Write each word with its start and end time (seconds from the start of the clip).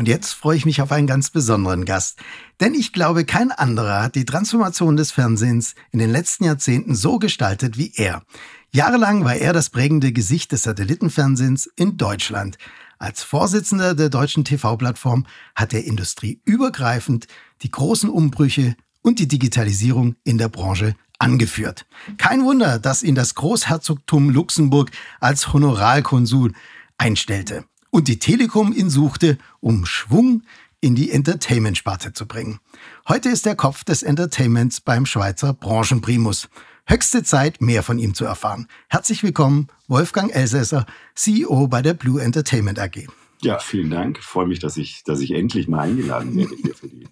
Und 0.00 0.08
jetzt 0.08 0.32
freue 0.32 0.56
ich 0.56 0.64
mich 0.64 0.80
auf 0.80 0.92
einen 0.92 1.06
ganz 1.06 1.28
besonderen 1.28 1.84
Gast. 1.84 2.18
Denn 2.58 2.72
ich 2.72 2.94
glaube, 2.94 3.26
kein 3.26 3.52
anderer 3.52 4.02
hat 4.02 4.14
die 4.14 4.24
Transformation 4.24 4.96
des 4.96 5.12
Fernsehens 5.12 5.74
in 5.90 5.98
den 5.98 6.08
letzten 6.08 6.44
Jahrzehnten 6.44 6.94
so 6.94 7.18
gestaltet 7.18 7.76
wie 7.76 7.92
er. 7.96 8.22
Jahrelang 8.72 9.26
war 9.26 9.34
er 9.34 9.52
das 9.52 9.68
prägende 9.68 10.10
Gesicht 10.12 10.52
des 10.52 10.62
Satellitenfernsehens 10.62 11.68
in 11.76 11.98
Deutschland. 11.98 12.56
Als 12.98 13.22
Vorsitzender 13.22 13.94
der 13.94 14.08
deutschen 14.08 14.42
TV-Plattform 14.42 15.26
hat 15.54 15.74
er 15.74 15.84
industrieübergreifend 15.84 17.26
die 17.60 17.70
großen 17.70 18.08
Umbrüche 18.08 18.76
und 19.02 19.18
die 19.18 19.28
Digitalisierung 19.28 20.16
in 20.24 20.38
der 20.38 20.48
Branche 20.48 20.94
angeführt. 21.18 21.84
Kein 22.16 22.42
Wunder, 22.44 22.78
dass 22.78 23.02
ihn 23.02 23.16
das 23.16 23.34
Großherzogtum 23.34 24.30
Luxemburg 24.30 24.92
als 25.20 25.52
Honoralkonsul 25.52 26.54
einstellte 26.96 27.66
und 27.90 28.08
die 28.08 28.18
Telekom 28.18 28.72
ihn 28.72 28.90
suchte, 28.90 29.38
um 29.60 29.84
Schwung 29.86 30.42
in 30.80 30.94
die 30.94 31.10
Entertainment-Sparte 31.10 32.12
zu 32.12 32.26
bringen. 32.26 32.60
Heute 33.08 33.28
ist 33.28 33.46
er 33.46 33.54
Kopf 33.54 33.84
des 33.84 34.02
Entertainments 34.02 34.80
beim 34.80 35.06
Schweizer 35.06 35.52
Branchenprimus. 35.52 36.48
Höchste 36.86 37.22
Zeit, 37.22 37.60
mehr 37.60 37.82
von 37.82 37.98
ihm 37.98 38.14
zu 38.14 38.24
erfahren. 38.24 38.66
Herzlich 38.88 39.22
willkommen, 39.22 39.68
Wolfgang 39.88 40.34
Elsässer, 40.34 40.86
CEO 41.14 41.68
bei 41.68 41.82
der 41.82 41.94
Blue 41.94 42.20
Entertainment 42.20 42.78
AG. 42.78 43.06
Ja, 43.42 43.58
vielen 43.58 43.90
Dank. 43.90 44.18
Ich 44.18 44.24
freue 44.24 44.46
mich, 44.46 44.58
dass 44.58 44.76
ich, 44.76 45.04
dass 45.04 45.20
ich 45.20 45.32
endlich 45.32 45.68
mal 45.68 45.80
eingeladen 45.80 46.36
werde 46.36 46.54
hier 46.62 46.74
für 46.74 46.88
die 46.88 47.06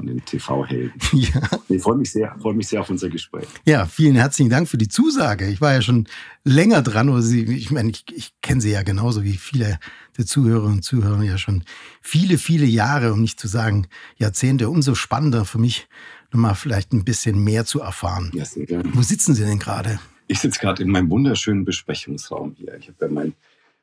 von 0.00 0.06
den 0.06 0.24
TV-Helden. 0.24 0.92
Ja. 1.12 1.42
Ich 1.68 1.82
freue 1.82 1.96
mich, 1.96 2.10
sehr, 2.10 2.34
freue 2.40 2.54
mich 2.54 2.68
sehr 2.68 2.80
auf 2.80 2.88
unser 2.88 3.10
Gespräch. 3.10 3.46
Ja, 3.66 3.86
vielen 3.86 4.16
herzlichen 4.16 4.50
Dank 4.50 4.68
für 4.68 4.78
die 4.78 4.88
Zusage. 4.88 5.46
Ich 5.48 5.60
war 5.60 5.74
ja 5.74 5.82
schon 5.82 6.08
länger 6.44 6.82
dran. 6.82 7.08
Oder 7.10 7.22
Sie, 7.22 7.44
ich 7.44 7.70
meine, 7.70 7.90
ich, 7.90 8.04
ich 8.12 8.32
kenne 8.40 8.60
Sie 8.60 8.70
ja 8.70 8.82
genauso 8.82 9.22
wie 9.22 9.34
viele 9.36 9.78
der 10.16 10.26
Zuhörerinnen 10.26 10.76
und 10.76 10.82
Zuhörer 10.82 11.22
ja 11.22 11.36
schon 11.36 11.64
viele, 12.00 12.38
viele 12.38 12.64
Jahre, 12.64 13.12
um 13.12 13.20
nicht 13.20 13.38
zu 13.38 13.48
sagen 13.48 13.86
Jahrzehnte. 14.16 14.70
Umso 14.70 14.94
spannender 14.94 15.44
für 15.44 15.58
mich, 15.58 15.88
nochmal 16.32 16.54
vielleicht 16.54 16.92
ein 16.92 17.04
bisschen 17.04 17.42
mehr 17.44 17.64
zu 17.64 17.80
erfahren. 17.80 18.30
Ja, 18.34 18.44
sehr 18.44 18.66
gerne. 18.66 18.84
Wo 18.94 19.02
sitzen 19.02 19.34
Sie 19.34 19.44
denn 19.44 19.58
gerade? 19.58 20.00
Ich 20.26 20.40
sitze 20.40 20.60
gerade 20.60 20.82
in 20.82 20.90
meinem 20.90 21.10
wunderschönen 21.10 21.64
Besprechungsraum 21.64 22.54
hier. 22.56 22.76
Ich 22.78 22.88
habe 22.88 22.96
ja 23.00 23.08
mein 23.08 23.34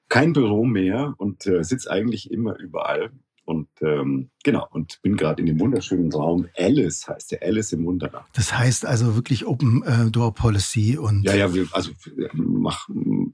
kein 0.10 0.34
Büro 0.34 0.64
mehr 0.64 1.14
und 1.18 1.45
äh, 1.45 1.64
sitze 1.64 1.92
eigentlich 1.92 2.32
immer 2.32 2.58
überall. 2.58 3.12
Und 3.48 3.70
ähm, 3.80 4.30
genau, 4.44 4.67
und 4.72 5.02
bin 5.03 5.16
gerade 5.16 5.40
in 5.42 5.45
dem 5.45 5.58
wunderschönen 5.58 6.12
Raum 6.12 6.50
Alice, 6.58 7.08
heißt 7.08 7.31
der 7.31 7.44
Alice 7.44 7.72
im 7.72 7.86
Wunderland. 7.86 8.26
Das 8.34 8.52
heißt 8.58 8.86
also 8.86 9.16
wirklich 9.16 9.45
Open 9.45 9.84
äh, 9.84 10.12
Door 10.12 10.34
Policy 10.34 10.98
und. 10.98 11.23
Ja, 11.23 11.34
ja, 11.34 11.54
wir, 11.54 11.66
also 11.72 11.92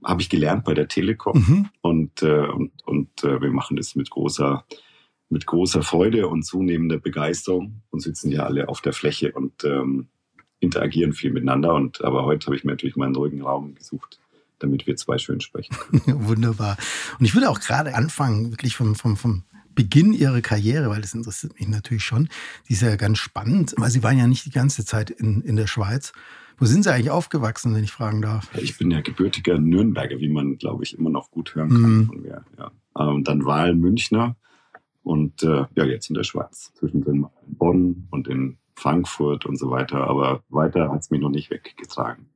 habe 0.04 0.22
ich 0.22 0.30
gelernt 0.30 0.66
bei 0.66 0.76
der 0.76 0.88
Telekom 0.88 1.40
mhm. 1.40 1.70
und, 1.82 2.22
äh, 2.22 2.46
und, 2.46 2.72
und 2.86 3.24
äh, 3.24 3.42
wir 3.42 3.50
machen 3.50 3.76
das 3.76 3.96
mit 3.96 4.12
großer, 4.12 4.64
mit 5.30 5.48
großer 5.48 5.82
Freude 5.82 6.28
und 6.28 6.44
zunehmender 6.44 7.00
Begeisterung 7.00 7.82
und 7.90 8.02
sitzen 8.02 8.30
ja 8.30 8.44
alle 8.44 8.70
auf 8.70 8.82
der 8.82 8.94
Fläche 8.94 9.32
und 9.32 9.64
ähm, 9.64 10.10
interagieren 10.60 11.14
viel 11.14 11.32
miteinander. 11.34 11.74
Und 11.74 12.04
aber 12.04 12.26
heute 12.26 12.46
habe 12.46 12.56
ich 12.56 12.64
mir 12.64 12.74
natürlich 12.74 12.96
meinen 12.96 13.16
ruhigen 13.16 13.42
Raum 13.42 13.74
gesucht 13.74 14.20
damit 14.60 14.88
wir 14.88 14.96
zwei 14.96 15.18
schön 15.18 15.42
sprechen. 15.42 15.76
Wunderbar. 16.06 16.78
Und 17.20 17.26
ich 17.26 17.36
würde 17.36 17.50
auch 17.50 17.60
gerade 17.60 17.96
anfangen, 17.96 18.52
wirklich 18.52 18.78
vom, 18.78 18.96
vom, 18.96 19.18
vom 19.18 19.44
Beginn 19.76 20.14
ihrer 20.14 20.42
Karriere, 20.42 20.90
weil 20.90 21.02
das 21.02 21.14
interessiert 21.14 21.60
mich 21.60 21.68
natürlich 21.68 22.04
schon. 22.04 22.30
Die 22.68 22.74
ist 22.74 22.82
ja 22.82 22.96
ganz 22.96 23.18
spannend, 23.20 23.74
weil 23.78 23.92
sie 23.92 24.04
waren 24.04 24.18
ja 24.18 24.28
nicht 24.28 24.46
die 24.46 24.52
ganze 24.52 24.86
Zeit 24.86 25.10
in, 25.10 25.42
in 25.42 25.56
der 25.56 25.68
Schweiz. 25.68 26.14
Wo 26.58 26.66
sind 26.66 26.84
Sie 26.84 26.94
eigentlich 26.94 27.10
aufgewachsen, 27.10 27.74
wenn 27.74 27.84
ich 27.84 27.92
fragen 27.92 28.22
darf? 28.22 28.50
Ich 28.56 28.78
bin 28.78 28.92
ja 28.92 29.02
gebürtiger 29.02 29.58
Nürnberger, 29.58 30.20
wie 30.20 30.30
man, 30.30 30.58
glaube 30.58 30.84
ich, 30.84 30.98
immer 30.98 31.10
noch 31.10 31.32
gut 31.32 31.56
hören 31.56 31.70
kann 31.70 31.98
mhm. 31.98 32.06
von 32.06 32.22
mir. 32.22 32.46
Ja. 32.58 32.72
Und 32.94 33.28
dann 33.28 33.46
Wahl 33.46 33.76
Münchner 33.76 34.36
und 35.02 35.44
äh, 35.44 35.66
ja, 35.76 35.86
jetzt 35.86 36.10
in 36.10 36.14
der 36.14 36.24
Schweiz. 36.24 36.72
Zwischendrin 36.76 37.26
in 37.48 37.58
Bonn 37.58 38.08
und 38.12 38.28
in 38.28 38.58
Frankfurt 38.76 39.46
und 39.46 39.58
so 39.58 39.72
weiter. 39.72 40.08
Aber 40.08 40.44
weiter 40.50 40.92
hat 40.92 41.02
es 41.02 41.10
mich 41.10 41.22
noch 41.22 41.30
nicht 41.30 41.50
weggetragen. 41.50 42.28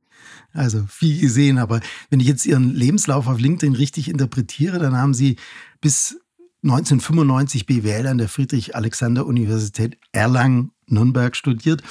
Also 0.52 0.84
viel 0.88 1.20
gesehen, 1.20 1.58
aber 1.58 1.80
wenn 2.10 2.20
ich 2.20 2.26
jetzt 2.26 2.46
Ihren 2.46 2.74
Lebenslauf 2.74 3.28
auf 3.28 3.38
LinkedIn 3.38 3.74
richtig 3.74 4.08
interpretiere, 4.08 4.78
dann 4.78 4.96
haben 4.96 5.14
Sie 5.14 5.36
bis 5.80 6.20
1995 6.62 7.66
BWL 7.66 8.06
an 8.06 8.18
der 8.18 8.28
Friedrich-Alexander-Universität 8.28 9.96
Erlangen-Nürnberg 10.12 11.36
studiert 11.36 11.82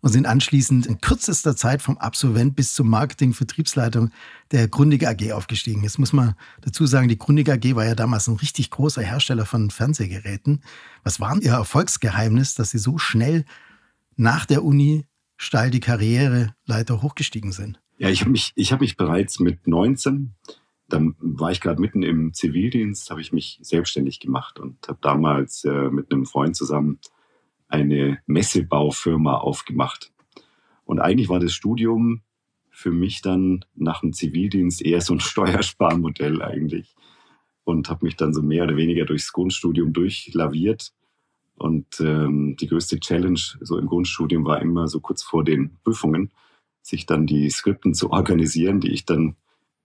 und 0.00 0.10
sind 0.10 0.26
anschließend 0.26 0.86
in 0.86 1.00
kürzester 1.00 1.54
Zeit 1.56 1.82
vom 1.82 1.98
Absolvent 1.98 2.56
bis 2.56 2.74
zur 2.74 2.86
Marketing-Vertriebsleitung 2.86 4.10
der 4.50 4.68
Grundig 4.68 5.06
AG 5.06 5.32
aufgestiegen. 5.32 5.82
Jetzt 5.82 5.98
muss 5.98 6.12
man 6.12 6.34
dazu 6.62 6.86
sagen, 6.86 7.08
die 7.08 7.18
Grundig 7.18 7.48
AG 7.50 7.76
war 7.76 7.84
ja 7.84 7.94
damals 7.94 8.26
ein 8.26 8.36
richtig 8.36 8.70
großer 8.70 9.02
Hersteller 9.02 9.46
von 9.46 9.70
Fernsehgeräten. 9.70 10.62
Was 11.04 11.20
war 11.20 11.40
Ihr 11.40 11.52
Erfolgsgeheimnis, 11.52 12.54
dass 12.54 12.70
Sie 12.70 12.78
so 12.78 12.98
schnell 12.98 13.44
nach 14.16 14.46
der 14.46 14.64
Uni 14.64 15.06
steil 15.36 15.70
die 15.70 15.80
Karriereleiter 15.80 17.02
hochgestiegen 17.02 17.52
sind? 17.52 17.80
Ja, 17.98 18.08
ich 18.08 18.22
habe 18.22 18.30
mich, 18.30 18.54
hab 18.56 18.80
mich 18.80 18.96
bereits 18.96 19.40
mit 19.40 19.66
19 19.66 20.34
dann 20.92 21.14
war 21.18 21.50
ich 21.50 21.60
gerade 21.60 21.80
mitten 21.80 22.02
im 22.02 22.34
Zivildienst, 22.34 23.10
habe 23.10 23.20
ich 23.20 23.32
mich 23.32 23.58
selbstständig 23.62 24.20
gemacht 24.20 24.58
und 24.58 24.86
habe 24.88 24.98
damals 25.00 25.64
äh, 25.64 25.90
mit 25.90 26.12
einem 26.12 26.26
Freund 26.26 26.56
zusammen 26.56 26.98
eine 27.68 28.18
Messebaufirma 28.26 29.38
aufgemacht. 29.38 30.12
Und 30.84 31.00
eigentlich 31.00 31.28
war 31.28 31.40
das 31.40 31.52
Studium 31.52 32.22
für 32.70 32.90
mich 32.90 33.22
dann 33.22 33.64
nach 33.74 34.00
dem 34.00 34.12
Zivildienst 34.12 34.82
eher 34.82 35.00
so 35.00 35.14
ein 35.14 35.20
Steuersparmodell 35.20 36.42
eigentlich. 36.42 36.94
Und 37.64 37.88
habe 37.88 38.06
mich 38.06 38.16
dann 38.16 38.34
so 38.34 38.42
mehr 38.42 38.64
oder 38.64 38.76
weniger 38.76 39.04
durchs 39.04 39.32
Grundstudium 39.32 39.92
durchlaviert. 39.92 40.92
Und 41.54 42.00
ähm, 42.00 42.56
die 42.58 42.66
größte 42.66 42.98
Challenge 42.98 43.38
so 43.60 43.78
im 43.78 43.86
Grundstudium 43.86 44.44
war 44.44 44.60
immer 44.62 44.88
so 44.88 45.00
kurz 45.00 45.22
vor 45.22 45.44
den 45.44 45.78
Prüfungen, 45.84 46.32
sich 46.82 47.06
dann 47.06 47.26
die 47.26 47.50
Skripten 47.50 47.94
zu 47.94 48.10
organisieren, 48.10 48.80
die 48.80 48.90
ich 48.90 49.04
dann 49.04 49.36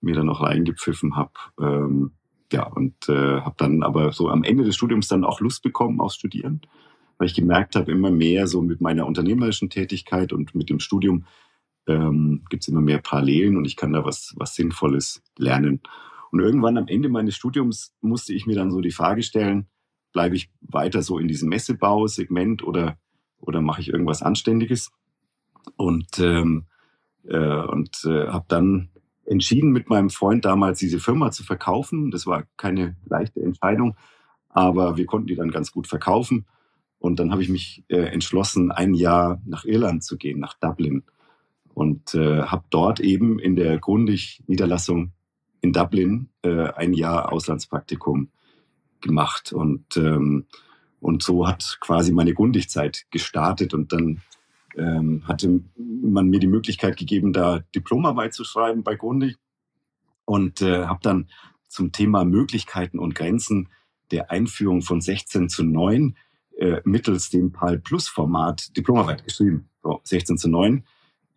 mir 0.06 0.16
dann 0.16 0.28
noch 0.28 0.42
reingepfiffen 0.42 1.16
habe. 1.16 1.34
Ähm, 1.60 2.12
ja, 2.52 2.66
und 2.68 3.10
äh, 3.10 3.42
habe 3.42 3.56
dann 3.58 3.84
aber 3.84 4.12
so 4.14 4.30
am 4.30 4.44
Ende 4.44 4.64
des 4.64 4.76
Studiums 4.76 5.08
dann 5.08 5.26
auch 5.26 5.40
Lust 5.42 5.64
bekommen 5.64 6.00
aufs 6.00 6.16
Studieren, 6.16 6.62
weil 7.18 7.28
ich 7.28 7.34
gemerkt 7.34 7.76
habe, 7.76 7.92
immer 7.92 8.12
mehr 8.12 8.48
so 8.48 8.62
mit 8.62 8.82
meiner 8.82 9.06
unternehmerischen 9.06 9.70
Tätigkeit 9.70 10.32
und 10.32 10.56
mit 10.56 10.70
dem 10.70 10.80
Studium 10.80 11.26
ähm, 11.88 12.44
gibt 12.50 12.64
es 12.64 12.68
immer 12.68 12.82
mehr 12.82 13.00
Parallelen 13.00 13.58
und 13.58 13.66
ich 13.66 13.76
kann 13.76 13.94
da 13.94 14.06
was, 14.06 14.34
was 14.38 14.56
Sinnvolles 14.56 15.24
lernen. 15.38 15.82
Und 16.32 16.40
irgendwann 16.40 16.78
am 16.78 16.88
Ende 16.88 17.10
meines 17.10 17.36
Studiums 17.36 17.94
musste 18.02 18.34
ich 18.34 18.46
mir 18.46 18.56
dann 18.56 18.72
so 18.72 18.82
die 18.82 18.92
Frage 18.92 19.24
stellen, 19.24 19.68
bleibe 20.12 20.36
ich 20.36 20.50
weiter 20.62 21.02
so 21.02 21.20
in 21.20 21.28
diesem 21.28 21.50
Messebausegment 21.50 22.64
oder, 22.64 22.98
oder 23.40 23.62
mache 23.62 23.82
ich 23.82 23.90
irgendwas 23.90 24.22
Anständiges? 24.22 24.92
Und, 25.78 26.20
ähm, 26.20 26.66
äh, 27.26 27.38
und 27.38 28.06
äh, 28.06 28.28
habe 28.28 28.46
dann 28.48 28.90
entschieden, 29.26 29.72
mit 29.72 29.90
meinem 29.90 30.10
Freund 30.10 30.46
damals 30.46 30.80
diese 30.80 31.00
Firma 31.00 31.32
zu 31.32 31.44
verkaufen. 31.44 32.12
Das 32.12 32.28
war 32.28 32.44
keine 32.58 32.96
leichte 33.06 33.42
Entscheidung, 33.42 33.96
aber 34.50 34.98
wir 34.98 35.06
konnten 35.06 35.28
die 35.28 35.36
dann 35.36 35.52
ganz 35.52 35.72
gut 35.72 35.88
verkaufen. 35.88 36.46
Und 37.00 37.20
dann 37.20 37.32
habe 37.32 37.44
ich 37.44 37.50
mich 37.50 37.84
äh, 37.90 37.98
entschlossen, 37.98 38.72
ein 38.72 38.94
Jahr 38.94 39.42
nach 39.46 39.66
Irland 39.66 40.04
zu 40.04 40.18
gehen, 40.18 40.40
nach 40.40 40.56
Dublin. 40.56 41.04
Und 41.74 42.16
äh, 42.16 42.44
habe 42.44 42.64
dort 42.70 43.00
eben 43.00 43.38
in 43.38 43.56
der 43.56 43.78
Grundig-Niederlassung 43.80 45.12
in 45.62 45.74
Dublin 45.74 46.30
äh, 46.42 46.70
ein 46.74 46.94
Jahr 46.94 47.32
Auslandspraktikum 47.32 48.30
gemacht. 49.02 49.52
Und, 49.52 49.98
ähm, 49.98 50.46
und 51.00 51.22
so 51.22 51.48
hat 51.48 51.78
quasi 51.82 52.12
meine 52.12 52.34
Grundig-Zeit 52.34 53.06
gestartet. 53.12 53.74
Und 53.74 53.92
dann 53.92 54.22
ähm, 54.78 55.24
hatte 55.28 55.62
man 55.76 56.28
mir 56.28 56.40
die 56.40 56.48
Möglichkeit 56.48 56.98
gegeben, 56.98 57.34
da 57.34 57.60
Diplomarbeit 57.76 58.34
zu 58.34 58.44
schreiben 58.44 58.84
bei 58.84 58.96
Grundig 58.96 59.38
und 60.26 60.62
äh, 60.62 60.86
habe 60.86 61.00
dann 61.02 61.30
zum 61.68 61.92
Thema 61.92 62.26
Möglichkeiten 62.26 63.00
und 63.00 63.16
Grenzen 63.16 63.70
der 64.12 64.32
Einführung 64.32 64.82
von 64.82 65.02
16 65.02 65.50
zu 65.50 65.64
9 65.64 66.16
äh, 66.58 66.82
mittels 66.86 67.30
dem 67.30 67.52
PAL 67.52 67.80
Plus 67.80 68.08
Format 68.08 68.76
Diplomarbeit 68.78 69.24
geschrieben. 69.24 69.70
So, 69.84 70.00
16 70.04 70.38
zu 70.38 70.50
9. 70.50 70.86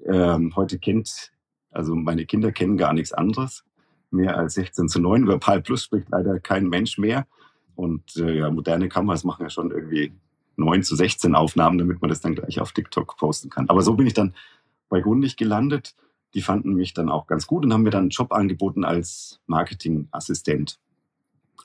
Ähm, 0.06 0.54
heute 0.54 0.78
kennt, 0.78 1.32
also 1.70 1.94
meine 1.94 2.24
Kinder 2.26 2.52
kennen 2.52 2.76
gar 2.76 2.92
nichts 2.92 3.12
anderes 3.12 3.64
mehr 4.10 4.36
als 4.36 4.54
16 4.54 4.88
zu 4.88 5.00
9. 5.00 5.24
Über 5.24 5.38
PAL 5.38 5.62
Plus 5.62 5.84
spricht 5.84 6.08
leider 6.10 6.40
kein 6.40 6.68
Mensch 6.68 6.98
mehr. 6.98 7.26
Und 7.74 8.16
äh, 8.16 8.38
ja, 8.38 8.50
moderne 8.50 8.88
Kameras 8.88 9.24
machen 9.24 9.42
ja 9.42 9.50
schon 9.50 9.70
irgendwie 9.70 10.12
9 10.58 10.82
zu 10.82 10.96
16 10.96 11.34
Aufnahmen, 11.34 11.78
damit 11.78 12.00
man 12.00 12.08
das 12.08 12.20
dann 12.20 12.34
gleich 12.34 12.60
auf 12.60 12.72
TikTok 12.72 13.16
posten 13.16 13.50
kann. 13.50 13.68
Aber 13.68 13.82
so 13.82 13.94
bin 13.94 14.06
ich 14.06 14.14
dann 14.14 14.34
bei 14.88 15.00
Grundig 15.00 15.36
gelandet. 15.36 15.94
Die 16.34 16.42
fanden 16.42 16.74
mich 16.74 16.94
dann 16.94 17.08
auch 17.08 17.26
ganz 17.26 17.46
gut 17.46 17.64
und 17.64 17.72
haben 17.72 17.82
mir 17.82 17.90
dann 17.90 18.02
einen 18.02 18.10
Job 18.10 18.32
angeboten 18.32 18.84
als 18.84 19.40
Marketingassistent. 19.46 20.78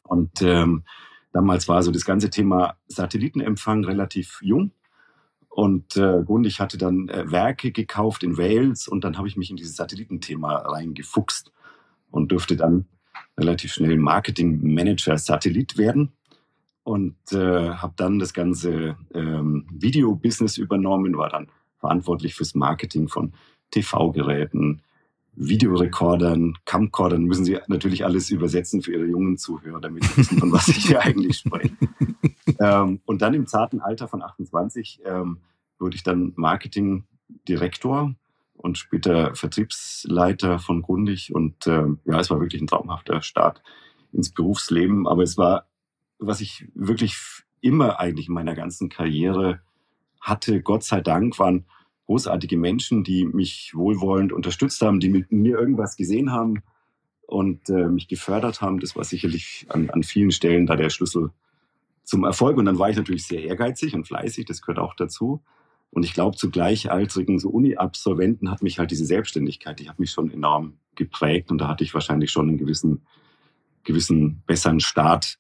Und 0.04 0.42
ähm, 0.42 0.84
damals 1.32 1.68
war 1.68 1.84
so 1.84 1.92
das 1.92 2.06
ganze 2.06 2.30
Thema 2.30 2.78
Satellitenempfang 2.88 3.84
relativ 3.84 4.40
jung. 4.42 4.72
Und 5.50 5.98
äh, 5.98 6.24
Grundig 6.26 6.60
hatte 6.60 6.78
dann 6.78 7.10
äh, 7.10 7.30
Werke 7.32 7.72
gekauft 7.72 8.24
in 8.24 8.38
Wales 8.38 8.88
und 8.88 9.04
dann 9.04 9.18
habe 9.18 9.28
ich 9.28 9.38
mich 9.38 9.50
in 9.50 9.56
dieses 9.56 9.76
Satellitenthema 9.76 10.56
reingefuchst 10.56 11.52
und 12.10 12.32
durfte 12.32 12.56
dann 12.56 12.86
relativ 13.38 13.74
schnell 13.74 13.98
Marketingmanager 13.98 15.18
Satellit 15.18 15.78
werden 15.78 16.14
und 16.84 17.16
äh, 17.32 17.70
habe 17.70 17.94
dann 17.96 18.20
das 18.20 18.34
ganze 18.34 18.98
ähm, 19.14 19.68
Video-Business 19.72 20.58
übernommen, 20.58 21.18
war 21.18 21.30
dann 21.30 21.48
verantwortlich 21.80 22.36
fürs 22.36 22.56
Marketing 22.56 23.08
von 23.08 23.34
TV-Geräten, 23.72 24.82
Videorekordern, 25.36 26.58
Camcordern, 26.66 27.24
müssen 27.24 27.46
Sie 27.46 27.58
natürlich 27.68 28.06
alles 28.06 28.30
übersetzen 28.30 28.82
für 28.82 28.94
Ihre 28.94 29.06
jungen 29.06 29.38
Zuhörer, 29.38 29.82
damit 29.82 30.04
Sie 30.04 30.18
wissen, 30.18 30.38
von 30.38 30.52
was 30.52 30.68
ich 30.68 30.86
hier 30.86 31.02
eigentlich 31.02 31.38
spreche. 31.38 31.76
ähm, 32.60 33.02
und 33.06 33.22
dann 33.22 33.34
im 33.34 33.48
zarten 33.48 33.82
Alter 33.82 34.08
von 34.08 34.22
28 34.22 35.02
ähm, 35.06 35.40
wurde 35.80 35.96
ich 35.96 36.04
dann 36.04 36.34
Marketingdirektor 36.36 38.14
und 38.54 38.78
später 38.78 39.36
Vertriebsleiter 39.36 40.60
von 40.60 40.82
Grundig. 40.82 41.34
Und 41.34 41.68
ähm, 41.68 42.00
ja, 42.06 42.20
es 42.20 42.30
war 42.30 42.40
wirklich 42.40 42.62
ein 42.62 42.68
traumhafter 42.68 43.22
Start 43.22 43.62
ins 44.12 44.32
Berufsleben. 44.32 45.08
Aber 45.08 45.24
es 45.24 45.38
war, 45.38 45.66
was 46.26 46.42
ich 46.42 46.68
wirklich 46.74 47.16
immer 47.62 48.00
eigentlich 48.00 48.28
in 48.28 48.34
meiner 48.34 48.56
ganzen 48.56 48.90
Karriere 48.90 49.62
hatte, 50.20 50.62
Gott 50.62 50.84
sei 50.84 51.02
Dank, 51.02 51.40
waren 51.40 51.66
großartige 52.06 52.58
Menschen, 52.58 53.04
die 53.04 53.26
mich 53.26 53.72
wohlwollend 53.74 54.34
unterstützt 54.34 54.82
haben, 54.82 55.00
die 55.00 55.10
mit 55.10 55.32
mir 55.32 55.58
irgendwas 55.58 55.96
gesehen 55.96 56.32
haben 56.32 56.64
und 57.28 57.70
äh, 57.70 57.88
mich 57.88 58.08
gefördert 58.08 58.62
haben. 58.62 58.80
Das 58.80 58.96
war 58.96 59.04
sicherlich 59.04 59.66
an, 59.70 59.90
an 59.90 60.04
vielen 60.04 60.32
Stellen 60.32 60.66
da 60.66 60.76
der 60.76 60.90
Schlüssel 60.90 61.32
zum 62.04 62.26
Erfolg. 62.26 62.58
Und 62.58 62.66
dann 62.66 62.80
war 62.80 62.90
ich 62.90 62.98
natürlich 62.98 63.26
sehr 63.26 63.44
ehrgeizig 63.44 63.96
und 63.96 64.06
fleißig, 64.06 64.46
das 64.46 64.62
gehört 64.62 64.80
auch 64.80 64.96
dazu. 64.96 65.42
Und 65.92 66.04
ich 66.04 66.14
glaube, 66.14 66.36
zu 66.36 66.50
gleichaltrigen 66.50 67.40
so 67.40 67.50
Uni-Absolventen 67.50 68.50
hat 68.50 68.64
mich 68.64 68.80
halt 68.80 68.92
diese 68.92 69.06
Selbstständigkeit, 69.06 69.80
die 69.80 69.90
hat 69.90 70.00
mich 70.00 70.12
schon 70.12 70.32
enorm 70.32 70.78
geprägt 70.96 71.52
und 71.52 71.60
da 71.60 71.68
hatte 71.68 71.84
ich 71.84 71.94
wahrscheinlich 71.94 72.32
schon 72.32 72.50
einen 72.50 72.58
gewissen, 72.58 73.06
gewissen 73.84 74.42
besseren 74.48 74.80
Start 74.80 75.38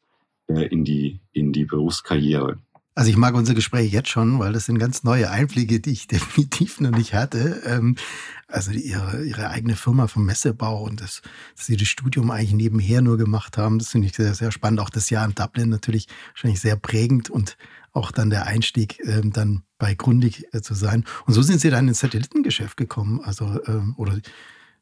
in, 0.62 0.84
die, 0.84 1.22
in 1.32 1.54
die 1.54 1.66
Berufskarriere. 1.66 2.60
Also 2.96 3.10
ich 3.10 3.18
mag 3.18 3.34
unser 3.34 3.56
Gespräch 3.56 3.92
jetzt 3.92 4.10
schon, 4.10 4.38
weil 4.38 4.54
das 4.54 4.66
sind 4.66 4.78
ganz 4.78 5.04
neue 5.04 5.32
Einblicke, 5.32 5.80
die 5.80 5.92
ich 5.92 6.08
definitiv 6.08 6.80
noch 6.80 6.92
nicht 6.92 7.14
hatte. 7.14 7.62
Ähm, 7.66 7.96
also 8.48 8.72
ihre, 8.72 9.24
ihre 9.24 9.50
eigene 9.50 9.76
Firma 9.76 10.08
vom 10.08 10.26
Messebau 10.26 10.84
und 10.84 11.02
das, 11.02 11.24
dass 11.56 11.66
sie 11.66 11.78
das 11.78 11.88
Studium 11.88 12.30
eigentlich 12.30 12.54
nebenher 12.54 13.02
nur 13.02 13.18
gemacht 13.18 13.58
haben, 13.58 13.80
das 13.80 13.90
finde 13.90 14.08
ich 14.08 14.16
sehr, 14.16 14.36
sehr 14.36 14.52
spannend. 14.52 14.80
Auch 14.80 14.92
das 14.92 15.10
Jahr 15.10 15.26
in 15.26 15.34
Dublin 15.34 15.70
natürlich 15.70 16.08
wahrscheinlich 16.34 16.62
sehr 16.62 16.76
prägend 16.76 17.32
und 17.32 17.58
auch 17.94 18.12
dann 18.12 18.30
der 18.30 18.46
Einstieg 18.46 19.00
ähm, 19.06 19.34
dann 19.34 19.64
bei 19.80 19.96
Grundig 19.96 20.46
äh, 20.54 20.62
zu 20.62 20.76
sein. 20.76 21.04
Und 21.26 21.34
so 21.34 21.42
sind 21.42 21.62
sie 21.62 21.72
dann 21.72 21.88
ins 21.88 22.00
Satellitengeschäft 22.00 22.78
gekommen, 22.78 23.22
also 23.24 23.60
ähm, 23.66 23.96
oder 23.98 24.20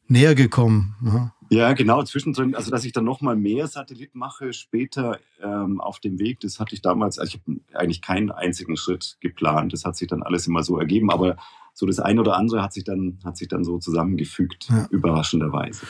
näher 0.06 0.34
gekommen. 0.34 1.32
Ja 1.52 1.72
genau, 1.74 2.02
zwischendrin, 2.02 2.54
also 2.54 2.70
dass 2.70 2.84
ich 2.84 2.92
dann 2.92 3.04
nochmal 3.04 3.36
mehr 3.36 3.66
Satellit 3.66 4.14
mache, 4.14 4.52
später 4.52 5.18
ähm, 5.42 5.80
auf 5.80 6.00
dem 6.00 6.18
Weg, 6.18 6.40
das 6.40 6.58
hatte 6.58 6.74
ich 6.74 6.82
damals, 6.82 7.18
also 7.18 7.36
ich 7.36 7.42
habe 7.42 7.60
eigentlich 7.74 8.02
keinen 8.02 8.30
einzigen 8.30 8.76
Schritt 8.76 9.18
geplant, 9.20 9.72
das 9.72 9.84
hat 9.84 9.96
sich 9.96 10.08
dann 10.08 10.22
alles 10.22 10.46
immer 10.46 10.62
so 10.62 10.78
ergeben, 10.78 11.10
aber 11.10 11.36
so 11.74 11.86
das 11.86 12.00
eine 12.00 12.20
oder 12.20 12.36
andere 12.36 12.62
hat 12.62 12.72
sich 12.72 12.84
dann, 12.84 13.18
hat 13.24 13.36
sich 13.36 13.48
dann 13.48 13.64
so 13.64 13.78
zusammengefügt, 13.78 14.68
ja. 14.70 14.86
überraschenderweise. 14.90 15.86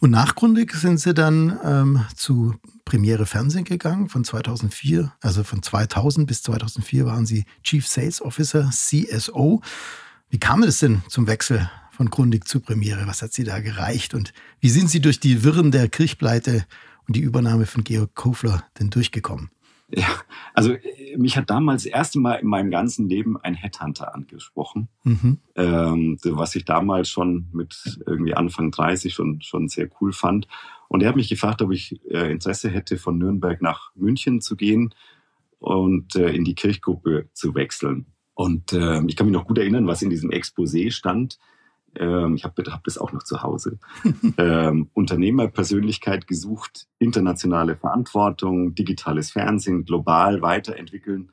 Und 0.00 0.10
nachgründig 0.10 0.72
sind 0.72 1.00
sie 1.00 1.14
dann 1.14 1.58
ähm, 1.64 2.04
zu 2.14 2.54
Premiere 2.84 3.26
Fernsehen 3.26 3.64
gegangen 3.64 4.08
von 4.08 4.24
2004, 4.24 5.12
also 5.20 5.42
von 5.42 5.62
2000 5.62 6.26
bis 6.26 6.42
2004 6.42 7.06
waren 7.06 7.26
sie 7.26 7.44
Chief 7.62 7.86
Sales 7.86 8.20
Officer, 8.20 8.70
CSO. 8.70 9.62
Wie 10.28 10.38
kam 10.38 10.62
es 10.64 10.80
denn 10.80 11.02
zum 11.08 11.26
Wechsel 11.26 11.70
von 11.96 12.10
Grundig 12.10 12.46
zu 12.46 12.60
Premiere? 12.60 13.06
Was 13.06 13.22
hat 13.22 13.32
sie 13.32 13.44
da 13.44 13.60
gereicht? 13.60 14.12
Und 14.12 14.34
wie 14.60 14.68
sind 14.68 14.90
sie 14.90 15.00
durch 15.00 15.18
die 15.18 15.42
Wirren 15.42 15.70
der 15.70 15.88
Kirchpleite 15.88 16.66
und 17.08 17.16
die 17.16 17.20
Übernahme 17.20 17.64
von 17.66 17.84
Georg 17.84 18.14
Kofler 18.14 18.64
denn 18.78 18.90
durchgekommen? 18.90 19.50
Ja, 19.88 20.08
also 20.52 20.74
mich 21.16 21.36
hat 21.36 21.48
damals 21.48 21.84
das 21.84 21.92
erste 21.92 22.18
Mal 22.18 22.34
in 22.34 22.48
meinem 22.48 22.70
ganzen 22.70 23.08
Leben 23.08 23.36
ein 23.36 23.54
Headhunter 23.54 24.14
angesprochen, 24.14 24.88
mhm. 25.04 25.38
ähm, 25.54 26.18
was 26.24 26.56
ich 26.56 26.64
damals 26.64 27.08
schon 27.08 27.46
mit 27.52 27.98
irgendwie 28.04 28.34
Anfang 28.34 28.72
30 28.72 29.14
schon, 29.14 29.40
schon 29.40 29.68
sehr 29.68 29.88
cool 30.00 30.12
fand. 30.12 30.48
Und 30.88 31.02
er 31.02 31.08
hat 31.08 31.16
mich 31.16 31.28
gefragt, 31.28 31.62
ob 31.62 31.72
ich 31.72 32.00
äh, 32.10 32.30
Interesse 32.30 32.68
hätte, 32.68 32.98
von 32.98 33.16
Nürnberg 33.16 33.62
nach 33.62 33.92
München 33.94 34.40
zu 34.40 34.56
gehen 34.56 34.92
und 35.60 36.16
äh, 36.16 36.30
in 36.30 36.44
die 36.44 36.54
Kirchgruppe 36.54 37.28
zu 37.32 37.54
wechseln. 37.54 38.06
Und 38.34 38.72
äh, 38.72 39.02
ich 39.06 39.16
kann 39.16 39.26
mich 39.26 39.34
noch 39.34 39.46
gut 39.46 39.58
erinnern, 39.58 39.86
was 39.86 40.02
in 40.02 40.10
diesem 40.10 40.30
Exposé 40.30 40.90
stand. 40.90 41.38
Ähm, 41.98 42.34
ich 42.34 42.44
habe 42.44 42.62
hab 42.70 42.84
das 42.84 42.98
auch 42.98 43.12
noch 43.12 43.22
zu 43.22 43.42
Hause. 43.42 43.78
ähm, 44.38 44.88
Unternehmerpersönlichkeit 44.94 46.26
gesucht, 46.26 46.86
internationale 46.98 47.76
Verantwortung, 47.76 48.74
digitales 48.74 49.30
Fernsehen, 49.30 49.84
global 49.84 50.42
weiterentwickeln. 50.42 51.32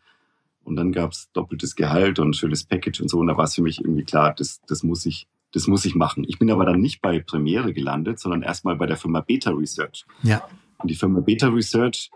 Und 0.64 0.78
dann 0.78 0.92
gab 0.92 1.12
es 1.12 1.30
doppeltes 1.34 1.76
Gehalt 1.76 2.20
und 2.20 2.30
ein 2.30 2.34
schönes 2.34 2.64
Package 2.64 3.02
und 3.02 3.10
so. 3.10 3.20
Und 3.20 3.28
da 3.28 3.38
war 3.38 3.46
es 3.46 3.56
für 3.56 3.62
mich 3.62 3.82
irgendwie 3.82 4.06
klar, 4.06 4.34
das, 4.34 4.62
das, 4.68 4.84
muss 4.84 5.06
ich, 5.06 5.28
das 5.52 5.68
muss 5.68 5.86
ich 5.86 5.96
machen. 5.96 6.24
Ich 6.28 6.40
bin 6.40 6.50
aber 6.52 6.66
dann 6.66 6.80
nicht 6.80 7.02
bei 7.02 7.20
Premiere 7.20 7.74
gelandet, 7.74 8.20
sondern 8.20 8.44
erstmal 8.44 8.78
bei 8.78 8.86
der 8.86 8.98
Firma 8.98 9.20
Beta 9.20 9.52
Research. 9.52 10.06
Ja. 10.22 10.48
Und 10.78 10.90
die 10.90 10.96
Firma 10.96 11.20
Beta 11.20 11.50
Research, 11.50 12.12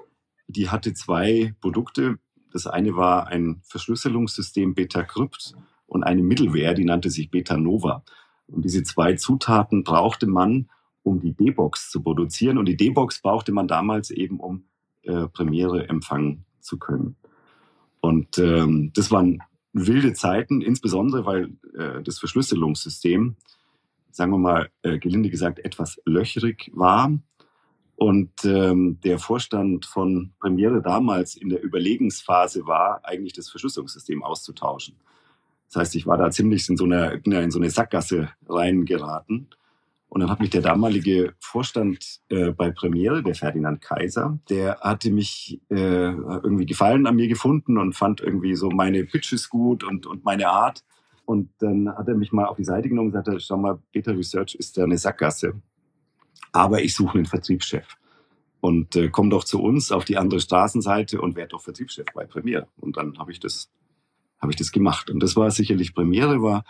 die 0.47 0.69
hatte 0.69 0.93
zwei 0.93 1.53
Produkte. 1.59 2.19
Das 2.53 2.67
eine 2.67 2.95
war 2.95 3.27
ein 3.27 3.61
Verschlüsselungssystem 3.63 4.73
Beta 4.73 5.03
Crypt 5.03 5.53
und 5.85 6.03
eine 6.03 6.23
Middleware, 6.23 6.73
die 6.73 6.85
nannte 6.85 7.09
sich 7.09 7.29
Beta 7.29 7.57
Nova. 7.57 8.03
Und 8.47 8.63
diese 8.63 8.83
zwei 8.83 9.15
Zutaten 9.15 9.83
brauchte 9.83 10.27
man, 10.27 10.69
um 11.03 11.19
die 11.19 11.33
D-Box 11.33 11.89
zu 11.89 12.01
produzieren. 12.01 12.57
Und 12.57 12.65
die 12.65 12.77
D-Box 12.77 13.21
brauchte 13.21 13.51
man 13.51 13.67
damals 13.67 14.09
eben, 14.09 14.39
um 14.39 14.65
äh, 15.03 15.27
Premiere 15.27 15.87
empfangen 15.89 16.45
zu 16.59 16.77
können. 16.77 17.15
Und 17.99 18.37
ähm, 18.37 18.91
das 18.93 19.11
waren 19.11 19.41
wilde 19.73 20.13
Zeiten, 20.13 20.61
insbesondere 20.61 21.25
weil 21.25 21.51
äh, 21.77 22.01
das 22.03 22.19
Verschlüsselungssystem, 22.19 23.35
sagen 24.11 24.31
wir 24.31 24.37
mal 24.37 24.69
äh, 24.81 24.97
gelinde 24.97 25.29
gesagt, 25.29 25.59
etwas 25.59 25.99
löchrig 26.05 26.71
war. 26.73 27.11
Und 27.95 28.45
ähm, 28.45 28.99
der 29.03 29.17
Vorstand 29.17 29.85
von 29.85 30.33
Premiere 30.39 30.81
damals 30.81 31.35
in 31.35 31.49
der 31.49 31.63
Überlegensphase 31.63 32.67
war, 32.67 33.01
eigentlich 33.03 33.33
das 33.33 33.49
Verschlüsselungssystem 33.49 34.23
auszutauschen. 34.23 34.95
Das 35.67 35.81
heißt, 35.81 35.95
ich 35.95 36.07
war 36.07 36.17
da 36.17 36.31
ziemlich 36.31 36.67
in 36.69 36.77
so 36.77 36.85
eine, 36.85 37.21
in 37.23 37.51
so 37.51 37.59
eine 37.59 37.69
Sackgasse 37.69 38.29
reingeraten. 38.47 39.49
Und 40.09 40.21
dann 40.21 40.29
hat 40.29 40.39
mich 40.39 40.49
der 40.49 40.61
damalige 40.61 41.33
Vorstand 41.39 42.21
äh, 42.29 42.51
bei 42.51 42.71
Premiere, 42.71 43.21
der 43.23 43.35
Ferdinand 43.35 43.81
Kaiser, 43.81 44.39
der 44.49 44.79
hatte 44.79 45.11
mich 45.11 45.61
äh, 45.69 45.75
irgendwie 45.75 46.65
Gefallen 46.65 47.05
an 47.07 47.17
mir 47.17 47.27
gefunden 47.27 47.77
und 47.77 47.93
fand 47.93 48.21
irgendwie 48.21 48.55
so 48.55 48.69
meine 48.69 49.03
Pitches 49.03 49.49
gut 49.49 49.83
und, 49.83 50.05
und 50.05 50.23
meine 50.23 50.47
Art. 50.49 50.85
Und 51.25 51.49
dann 51.59 51.89
hat 51.89 52.07
er 52.07 52.15
mich 52.15 52.31
mal 52.31 52.45
auf 52.45 52.55
die 52.55 52.63
Seite 52.63 52.87
genommen 52.87 53.07
und 53.07 53.13
sagte, 53.13 53.37
schau 53.41 53.57
mal, 53.57 53.79
Beta 53.91 54.11
Research 54.11 54.55
ist 54.55 54.77
ja 54.77 54.85
eine 54.85 54.97
Sackgasse. 54.97 55.61
Aber 56.53 56.81
ich 56.81 56.95
suche 56.95 57.17
einen 57.17 57.25
Vertriebschef. 57.25 57.85
Und 58.61 58.95
äh, 58.95 59.09
komm 59.09 59.29
doch 59.29 59.43
zu 59.43 59.61
uns 59.61 59.91
auf 59.91 60.05
die 60.05 60.17
andere 60.17 60.39
Straßenseite 60.39 61.19
und 61.19 61.35
werd 61.35 61.51
doch 61.51 61.61
Vertriebschef 61.61 62.05
bei 62.13 62.25
Premiere. 62.25 62.67
Und 62.77 62.95
dann 62.95 63.19
habe 63.19 63.33
ich 63.33 63.41
das 63.41 63.69
habe 64.39 64.51
ich 64.51 64.55
das 64.55 64.71
gemacht. 64.71 65.09
Und 65.09 65.21
das 65.21 65.35
war 65.35 65.49
sicherlich 65.51 65.93
Premiere, 65.93 66.41
war 66.41 66.63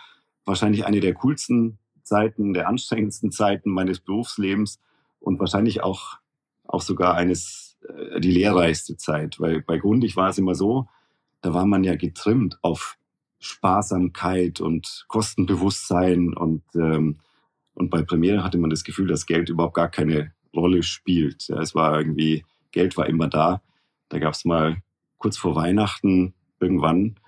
wahrscheinlich 0.44 0.86
eine 0.86 1.00
der 1.00 1.14
coolsten 1.14 1.78
Zeiten, 2.02 2.54
der 2.54 2.68
anstrengendsten 2.68 3.30
Zeiten 3.30 3.70
meines 3.70 4.00
Berufslebens 4.00 4.80
und 5.20 5.38
wahrscheinlich 5.38 5.82
auch, 5.82 6.18
auch 6.64 6.82
sogar 6.82 7.14
eines, 7.14 7.78
äh, 7.86 8.20
die 8.20 8.30
lehrreichste 8.30 8.96
Zeit, 8.96 9.38
weil 9.40 9.62
bei 9.62 9.78
Grundig 9.78 10.16
war 10.16 10.30
es 10.30 10.38
immer 10.38 10.54
so, 10.54 10.88
da 11.42 11.54
war 11.54 11.66
man 11.66 11.84
ja 11.84 11.94
getrimmt 11.94 12.58
auf 12.62 12.96
Sparsamkeit 13.38 14.60
und 14.60 15.04
Kostenbewusstsein 15.08 16.34
und, 16.34 16.62
ähm, 16.74 17.18
und 17.74 17.90
bei 17.90 18.02
Premiere 18.02 18.42
hatte 18.42 18.58
man 18.58 18.70
das 18.70 18.82
Gefühl, 18.82 19.06
dass 19.06 19.26
Geld 19.26 19.48
überhaupt 19.50 19.74
gar 19.74 19.88
keine 19.88 20.32
Rolle 20.54 20.82
spielt. 20.82 21.46
Ja, 21.48 21.60
es 21.60 21.74
war 21.74 21.98
irgendwie, 21.98 22.44
Geld 22.72 22.96
war 22.96 23.06
immer 23.06 23.28
da. 23.28 23.62
Da 24.08 24.18
gab 24.18 24.34
es 24.34 24.44
mal 24.44 24.82
kurz 25.18 25.36
vor 25.36 25.54
Weihnachten 25.54 26.34
irgendwann 26.58 27.20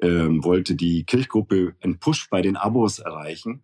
ähm, 0.00 0.44
wollte 0.44 0.74
die 0.74 1.04
Kirchgruppe 1.04 1.74
einen 1.80 1.98
Push 1.98 2.28
bei 2.30 2.42
den 2.42 2.56
Abos 2.56 2.98
erreichen. 2.98 3.62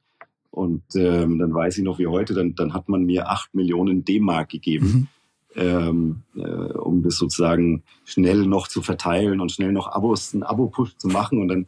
Und 0.51 0.85
ähm, 0.95 1.39
dann 1.39 1.53
weiß 1.53 1.79
ich 1.79 1.85
noch 1.85 1.99
wie 1.99 2.07
heute, 2.07 2.33
dann, 2.33 2.55
dann 2.55 2.73
hat 2.73 2.89
man 2.89 3.05
mir 3.05 3.29
acht 3.29 3.55
Millionen 3.55 4.05
D-Mark 4.05 4.49
gegeben, 4.49 5.09
mhm. 5.55 5.63
ähm, 5.63 6.23
äh, 6.35 6.73
um 6.79 7.03
das 7.03 7.17
sozusagen 7.17 7.83
schnell 8.05 8.47
noch 8.47 8.69
zu 8.69 8.81
verteilen 8.81 9.41
und 9.41 9.53
schnell 9.53 9.73
noch 9.73 9.89
Abos, 9.89 10.33
einen 10.33 10.45
Abo-Push 10.45 10.97
zu 10.97 11.09
machen. 11.09 11.41
Und 11.41 11.49
dann 11.49 11.67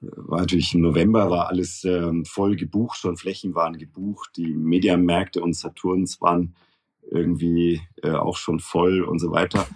war 0.00 0.40
natürlich 0.40 0.74
im 0.74 0.82
November, 0.82 1.30
war 1.30 1.48
alles 1.48 1.84
ähm, 1.84 2.24
voll 2.24 2.56
gebucht, 2.56 2.98
schon 2.98 3.16
Flächen 3.16 3.54
waren 3.54 3.78
gebucht, 3.78 4.30
die 4.36 4.52
Mediamärkte 4.52 5.40
und 5.40 5.54
Saturns 5.54 6.20
waren 6.20 6.54
irgendwie 7.10 7.80
äh, 8.02 8.12
auch 8.12 8.36
schon 8.36 8.60
voll 8.60 9.02
und 9.02 9.18
so 9.18 9.30
weiter. 9.30 9.66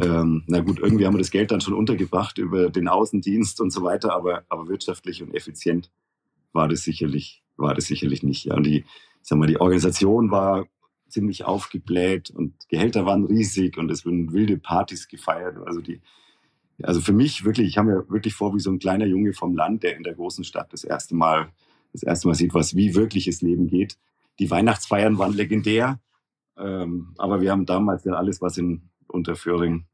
Ähm, 0.00 0.44
na 0.46 0.60
gut, 0.60 0.78
irgendwie 0.78 1.06
haben 1.06 1.14
wir 1.14 1.18
das 1.18 1.30
Geld 1.30 1.50
dann 1.50 1.60
schon 1.60 1.74
untergebracht 1.74 2.38
über 2.38 2.70
den 2.70 2.88
Außendienst 2.88 3.60
und 3.60 3.70
so 3.70 3.82
weiter, 3.82 4.14
aber, 4.14 4.44
aber 4.48 4.68
wirtschaftlich 4.68 5.22
und 5.22 5.34
effizient 5.34 5.90
war 6.52 6.68
das 6.68 6.82
sicherlich, 6.82 7.42
war 7.56 7.74
das 7.74 7.86
sicherlich 7.86 8.22
nicht. 8.22 8.46
Ja. 8.46 8.54
Und 8.56 8.64
die, 8.64 8.84
sag 9.20 9.38
mal, 9.38 9.46
die 9.46 9.60
Organisation 9.60 10.30
war 10.30 10.66
ziemlich 11.08 11.44
aufgebläht 11.44 12.30
und 12.30 12.54
Gehälter 12.68 13.04
waren 13.04 13.26
riesig 13.26 13.76
und 13.76 13.90
es 13.90 14.06
wurden 14.06 14.32
wilde 14.32 14.56
Partys 14.56 15.08
gefeiert. 15.08 15.58
Also 15.66 15.80
die, 15.80 16.00
also 16.82 17.00
für 17.00 17.12
mich 17.12 17.44
wirklich, 17.44 17.68
ich 17.68 17.78
habe 17.78 17.88
mir 17.88 18.10
wirklich 18.10 18.34
vor 18.34 18.54
wie 18.54 18.60
so 18.60 18.70
ein 18.70 18.78
kleiner 18.78 19.06
Junge 19.06 19.34
vom 19.34 19.54
Land, 19.54 19.82
der 19.82 19.96
in 19.96 20.02
der 20.02 20.14
großen 20.14 20.44
Stadt 20.44 20.72
das 20.72 20.84
erste 20.84 21.14
Mal, 21.14 21.50
das 21.92 22.02
erste 22.02 22.28
Mal 22.28 22.34
sieht, 22.34 22.54
was 22.54 22.74
wie 22.74 22.94
wirkliches 22.94 23.42
Leben 23.42 23.66
geht. 23.66 23.98
Die 24.38 24.50
Weihnachtsfeiern 24.50 25.18
waren 25.18 25.34
legendär, 25.34 26.00
ähm, 26.56 27.14
aber 27.18 27.42
wir 27.42 27.50
haben 27.50 27.66
damals 27.66 28.04
ja 28.04 28.14
alles, 28.14 28.40
was 28.40 28.56
in 28.56 28.88
Unterföhring 29.12 29.84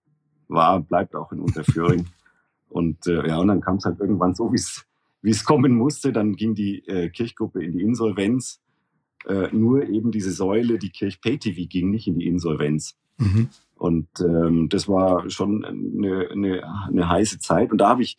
war, 0.48 0.80
bleibt 0.80 1.14
auch 1.14 1.32
in 1.32 1.40
Unterföhring. 1.40 2.06
und 2.68 3.06
äh, 3.06 3.28
ja, 3.28 3.38
und 3.38 3.48
dann 3.48 3.60
kam 3.60 3.76
es 3.76 3.84
halt 3.84 4.00
irgendwann 4.00 4.34
so, 4.34 4.52
wie 4.52 5.30
es 5.30 5.44
kommen 5.44 5.75
musste. 5.75 6.12
Dann 6.12 6.34
ging 6.37 6.54
die 6.54 6.87
äh, 6.87 7.10
Kirchgruppe 7.10 7.62
in 7.62 7.72
die 7.72 7.82
Insolvenz. 7.82 8.60
Äh, 9.26 9.48
nur 9.52 9.87
eben 9.88 10.10
diese 10.12 10.30
Säule, 10.30 10.78
die 10.78 10.90
Kirch 10.90 11.20
PayTV, 11.20 11.68
ging 11.68 11.90
nicht 11.90 12.06
in 12.06 12.18
die 12.18 12.26
Insolvenz. 12.26 12.96
Mhm. 13.18 13.48
Und 13.75 14.08
ähm, 14.20 14.68
das 14.68 14.88
war 14.88 15.28
schon 15.30 15.64
eine, 15.64 16.28
eine, 16.30 16.87
eine, 16.88 17.08
heiße 17.08 17.38
Zeit. 17.38 17.72
Und 17.72 17.78
da 17.78 17.90
habe 17.90 18.02
ich 18.02 18.16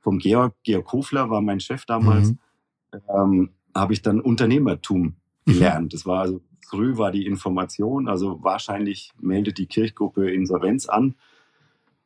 vom 0.00 0.18
Georg, 0.18 0.54
Georg 0.62 0.84
Kofler 0.84 1.30
war 1.30 1.40
mein 1.40 1.60
Chef 1.60 1.84
damals, 1.84 2.30
mhm. 2.30 2.38
ähm, 3.08 3.50
habe 3.74 3.92
ich 3.92 4.02
dann 4.02 4.20
Unternehmertum 4.20 5.16
mhm. 5.44 5.52
gelernt. 5.52 5.92
Das 5.94 6.06
war 6.06 6.22
also, 6.22 6.40
früh 6.68 6.96
war 6.96 7.10
die 7.10 7.26
Information, 7.26 8.08
also 8.08 8.42
wahrscheinlich 8.42 9.12
meldet 9.20 9.58
die 9.58 9.66
Kirchgruppe 9.66 10.30
Insolvenz 10.30 10.88
an. 10.88 11.14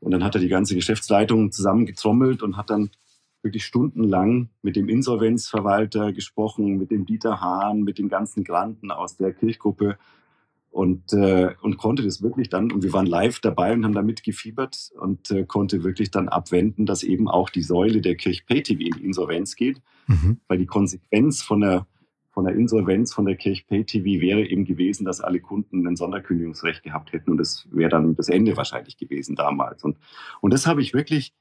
Und 0.00 0.12
dann 0.12 0.24
hat 0.24 0.34
er 0.34 0.40
die 0.40 0.48
ganze 0.48 0.74
Geschäftsleitung 0.74 1.52
zusammengetrommelt 1.52 2.42
und 2.42 2.56
hat 2.56 2.70
dann 2.70 2.90
wirklich 3.42 3.64
stundenlang 3.64 4.50
mit 4.62 4.76
dem 4.76 4.88
Insolvenzverwalter 4.88 6.12
gesprochen, 6.12 6.76
mit 6.78 6.90
dem 6.90 7.06
Dieter 7.06 7.40
Hahn, 7.40 7.82
mit 7.82 7.98
den 7.98 8.08
ganzen 8.08 8.44
Granten 8.44 8.90
aus 8.90 9.16
der 9.16 9.32
Kirchgruppe 9.32 9.98
und, 10.70 11.12
äh, 11.12 11.54
und 11.62 11.78
konnte 11.78 12.02
das 12.02 12.22
wirklich 12.22 12.48
dann, 12.48 12.70
und 12.70 12.82
wir 12.82 12.92
waren 12.92 13.06
live 13.06 13.40
dabei 13.40 13.72
und 13.72 13.84
haben 13.84 13.94
damit 13.94 14.22
gefiebert 14.22 14.90
und 14.98 15.30
äh, 15.30 15.44
konnte 15.44 15.82
wirklich 15.82 16.10
dann 16.10 16.28
abwenden, 16.28 16.86
dass 16.86 17.02
eben 17.02 17.28
auch 17.28 17.50
die 17.50 17.62
Säule 17.62 18.00
der 18.00 18.14
Kirch 18.14 18.46
PayTV 18.46 18.80
in 18.80 18.92
die 18.92 19.04
Insolvenz 19.04 19.56
geht, 19.56 19.80
mhm. 20.06 20.38
weil 20.46 20.58
die 20.58 20.66
Konsequenz 20.66 21.42
von 21.42 21.60
der, 21.60 21.86
von 22.30 22.44
der 22.44 22.54
Insolvenz 22.54 23.12
von 23.12 23.26
der 23.26 23.36
Kirch 23.36 23.66
PayTV 23.66 24.04
wäre 24.04 24.46
eben 24.46 24.64
gewesen, 24.64 25.04
dass 25.04 25.20
alle 25.20 25.40
Kunden 25.40 25.86
ein 25.86 25.96
Sonderkündigungsrecht 25.96 26.82
gehabt 26.82 27.12
hätten 27.12 27.30
und 27.32 27.38
das 27.38 27.68
wäre 27.70 27.90
dann 27.90 28.14
das 28.14 28.28
Ende 28.28 28.56
wahrscheinlich 28.56 28.96
gewesen 28.96 29.34
damals. 29.36 29.82
Und, 29.82 29.98
und 30.40 30.52
das 30.52 30.66
habe 30.66 30.80
ich 30.80 30.94
wirklich 30.94 31.34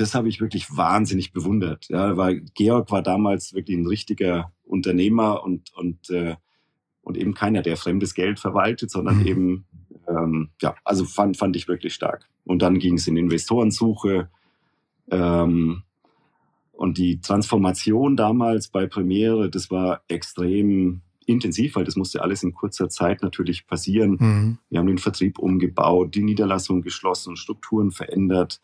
das 0.00 0.14
habe 0.14 0.28
ich 0.28 0.40
wirklich 0.40 0.76
wahnsinnig 0.76 1.32
bewundert. 1.32 1.88
Ja, 1.88 2.16
weil 2.16 2.40
Georg 2.54 2.90
war 2.90 3.02
damals 3.02 3.54
wirklich 3.54 3.76
ein 3.76 3.86
richtiger 3.86 4.52
Unternehmer 4.64 5.42
und, 5.44 5.72
und, 5.74 6.10
äh, 6.10 6.36
und 7.02 7.16
eben 7.16 7.34
keiner, 7.34 7.62
der 7.62 7.76
fremdes 7.76 8.14
Geld 8.14 8.38
verwaltet, 8.40 8.90
sondern 8.90 9.18
mhm. 9.18 9.26
eben, 9.26 9.66
ähm, 10.08 10.50
ja, 10.60 10.74
also 10.84 11.04
fand, 11.04 11.36
fand 11.36 11.56
ich 11.56 11.68
wirklich 11.68 11.94
stark. 11.94 12.28
Und 12.44 12.62
dann 12.62 12.78
ging 12.78 12.94
es 12.94 13.06
in 13.06 13.16
Investorensuche. 13.16 14.30
Ähm, 15.10 15.82
und 16.80 16.96
die 16.96 17.20
Transformation 17.20 18.16
damals 18.16 18.68
bei 18.68 18.86
Premiere, 18.86 19.50
das 19.50 19.70
war 19.70 20.00
extrem 20.08 21.02
intensiv, 21.26 21.76
weil 21.76 21.84
das 21.84 21.94
musste 21.94 22.22
alles 22.22 22.42
in 22.42 22.54
kurzer 22.54 22.88
Zeit 22.88 23.22
natürlich 23.22 23.66
passieren. 23.66 24.16
Mhm. 24.18 24.58
Wir 24.70 24.78
haben 24.78 24.86
den 24.86 24.96
Vertrieb 24.96 25.38
umgebaut, 25.38 26.14
die 26.14 26.22
Niederlassung 26.22 26.80
geschlossen, 26.80 27.36
Strukturen 27.36 27.90
verändert 27.90 28.62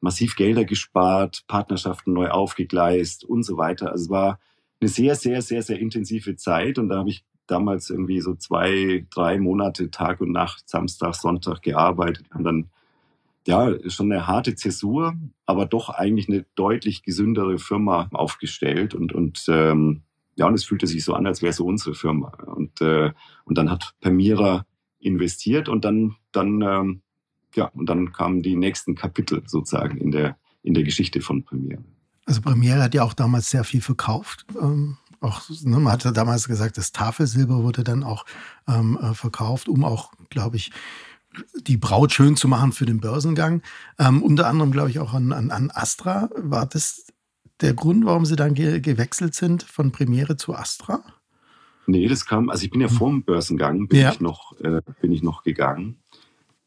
massiv 0.00 0.34
Gelder 0.34 0.64
gespart, 0.64 1.44
Partnerschaften 1.46 2.12
neu 2.14 2.30
aufgegleist 2.30 3.22
und 3.22 3.44
so 3.44 3.56
weiter. 3.56 3.92
Also 3.92 4.06
es 4.06 4.10
war 4.10 4.40
eine 4.80 4.88
sehr, 4.88 5.14
sehr, 5.14 5.40
sehr, 5.40 5.62
sehr 5.62 5.78
intensive 5.78 6.34
Zeit 6.34 6.78
und 6.78 6.88
da 6.88 6.96
habe 6.96 7.10
ich 7.10 7.24
damals 7.46 7.90
irgendwie 7.90 8.20
so 8.20 8.34
zwei, 8.34 9.06
drei 9.08 9.38
Monate 9.38 9.92
Tag 9.92 10.20
und 10.20 10.32
Nacht, 10.32 10.68
Samstag, 10.68 11.14
Sonntag 11.14 11.62
gearbeitet 11.62 12.26
und 12.34 12.42
dann 12.42 12.70
ja 13.46 13.74
schon 13.88 14.12
eine 14.12 14.26
harte 14.26 14.54
Zäsur, 14.54 15.14
aber 15.46 15.66
doch 15.66 15.88
eigentlich 15.90 16.28
eine 16.28 16.44
deutlich 16.54 17.02
gesündere 17.02 17.58
Firma 17.58 18.08
aufgestellt 18.12 18.94
und 18.94 19.12
und 19.12 19.44
ähm, 19.48 20.02
ja 20.36 20.46
und 20.46 20.54
es 20.54 20.64
fühlte 20.64 20.86
sich 20.86 21.04
so 21.04 21.14
an, 21.14 21.26
als 21.26 21.42
wäre 21.42 21.50
es 21.50 21.56
so 21.56 21.66
unsere 21.66 21.94
Firma 21.94 22.28
und 22.46 22.80
äh, 22.80 23.12
und 23.44 23.58
dann 23.58 23.70
hat 23.70 23.94
Permira 24.00 24.66
investiert 24.98 25.68
und 25.68 25.84
dann 25.84 26.16
dann 26.32 26.62
ähm, 26.62 27.02
ja, 27.54 27.66
und 27.66 27.86
dann 27.86 28.12
kamen 28.12 28.42
die 28.42 28.56
nächsten 28.56 28.94
Kapitel 28.94 29.42
sozusagen 29.46 29.98
in 29.98 30.10
der, 30.10 30.36
in 30.62 30.74
der 30.74 30.84
Geschichte 30.84 31.20
von 31.20 31.44
Premiere. 31.44 31.82
Also 32.26 32.40
Premiere 32.42 32.82
hat 32.82 32.94
ja 32.94 33.02
auch 33.02 33.14
damals 33.14 33.50
sehr 33.50 33.64
viel 33.64 33.80
verkauft. 33.80 34.46
Ähm, 34.60 34.98
auch, 35.20 35.42
ne, 35.48 35.78
man 35.78 35.92
hatte 35.92 36.12
damals 36.12 36.46
gesagt, 36.48 36.78
das 36.78 36.92
Tafelsilber 36.92 37.62
wurde 37.62 37.82
dann 37.82 38.04
auch 38.04 38.24
ähm, 38.68 38.98
äh, 39.02 39.14
verkauft, 39.14 39.68
um 39.68 39.84
auch, 39.84 40.12
glaube 40.30 40.56
ich, 40.56 40.70
die 41.66 41.76
Braut 41.76 42.12
schön 42.12 42.36
zu 42.36 42.48
machen 42.48 42.72
für 42.72 42.86
den 42.86 43.00
Börsengang. 43.00 43.62
Ähm, 43.98 44.22
unter 44.22 44.46
anderem, 44.46 44.72
glaube 44.72 44.90
ich, 44.90 44.98
auch 44.98 45.14
an, 45.14 45.32
an, 45.32 45.50
an 45.50 45.70
Astra. 45.72 46.30
War 46.36 46.66
das 46.66 47.06
der 47.60 47.74
Grund, 47.74 48.04
warum 48.04 48.24
Sie 48.24 48.36
dann 48.36 48.54
ge 48.54 48.80
gewechselt 48.80 49.34
sind 49.34 49.62
von 49.62 49.92
Premiere 49.92 50.36
zu 50.36 50.54
Astra? 50.54 51.02
Nee, 51.86 52.08
das 52.08 52.24
kam, 52.24 52.50
also 52.50 52.64
ich 52.64 52.70
bin 52.70 52.80
ja 52.80 52.88
hm. 52.88 52.96
vor 52.96 53.10
dem 53.10 53.22
Börsengang, 53.22 53.88
bin, 53.88 54.00
ja. 54.00 54.12
ich, 54.12 54.20
noch, 54.20 54.58
äh, 54.60 54.80
bin 55.00 55.12
ich 55.12 55.22
noch 55.22 55.42
gegangen. 55.42 55.96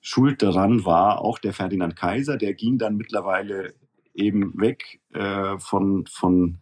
Schuld 0.01 0.41
daran 0.41 0.86
war 0.86 1.22
auch 1.22 1.39
der 1.39 1.53
Ferdinand 1.53 1.96
Kaiser, 1.96 2.38
der 2.38 2.53
ging 2.53 2.77
dann 2.77 2.98
mittlerweile 2.98 3.74
eben 4.13 4.60
weg 4.60 5.00
äh, 5.13 5.58
von, 5.60 6.05
von 6.08 6.58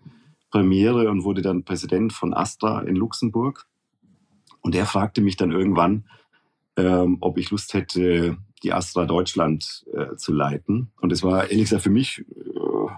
Premiere 0.52 1.10
und 1.10 1.24
wurde 1.24 1.42
dann 1.42 1.64
Präsident 1.64 2.14
von 2.14 2.34
Astra 2.34 2.82
in 2.82 2.96
Luxemburg. 2.96 3.66
Und 4.62 4.76
er 4.76 4.86
fragte 4.86 5.22
mich 5.22 5.38
dann 5.38 5.52
irgendwann, 5.52 6.06
ähm, 6.78 7.18
ob 7.22 7.38
ich 7.38 7.52
Lust 7.52 7.74
hätte, 7.74 8.38
die 8.64 8.74
Astra 8.74 9.06
Deutschland 9.06 9.86
äh, 9.94 10.16
zu 10.16 10.34
leiten. 10.34 10.92
Und 11.02 11.12
es 11.12 11.24
war 11.24 11.50
ehrlich 11.50 11.66
gesagt 11.66 11.84
für 11.84 11.90
mich 11.90 12.20
äh, 12.20 12.92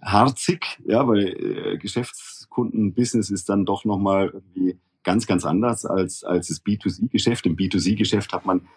harzig, 0.00 0.78
ja, 0.84 1.06
weil 1.06 1.28
äh, 1.28 1.78
Geschäftskundenbusiness 1.78 3.30
ist 3.30 3.48
dann 3.48 3.64
doch 3.64 3.84
nochmal 3.84 4.30
irgendwie 4.32 4.78
ganz, 5.04 5.26
ganz 5.26 5.44
anders 5.44 5.84
als, 5.84 6.24
als 6.24 6.48
das 6.48 6.64
B2C-Geschäft. 6.64 7.46
Im 7.46 7.56
B2C-Geschäft 7.56 8.32
hat 8.32 8.46
man 8.46 8.68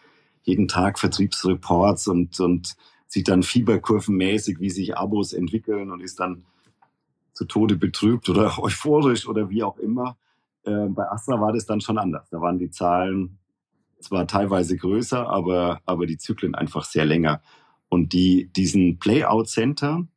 jeden 0.43 0.67
Tag 0.67 0.99
Vertriebsreports 0.99 2.07
und, 2.07 2.39
und 2.39 2.75
sieht 3.07 3.27
dann 3.27 3.43
fieberkurvenmäßig, 3.43 4.59
wie 4.59 4.69
sich 4.69 4.97
Abos 4.97 5.33
entwickeln 5.33 5.91
und 5.91 6.01
ist 6.01 6.19
dann 6.19 6.45
zu 7.33 7.45
Tode 7.45 7.75
betrübt 7.75 8.29
oder 8.29 8.57
euphorisch 8.61 9.27
oder 9.27 9.49
wie 9.49 9.63
auch 9.63 9.77
immer. 9.77 10.17
Äh, 10.63 10.87
bei 10.89 11.09
Astra 11.09 11.39
war 11.39 11.53
das 11.53 11.65
dann 11.65 11.81
schon 11.81 11.97
anders. 11.97 12.29
Da 12.29 12.41
waren 12.41 12.59
die 12.59 12.69
Zahlen 12.69 13.39
zwar 14.05 14.27
teilweise 14.27 14.77
größer, 14.77 15.27
aber, 15.27 15.81
aber 15.85 16.05
die 16.05 16.17
Zyklen 16.17 16.55
einfach 16.55 16.85
sehr 16.85 17.05
länger. 17.05 17.41
Und 17.89 18.13
die, 18.13 18.49
diesen 18.55 18.99
Playout 18.99 19.45
Center 19.45 20.07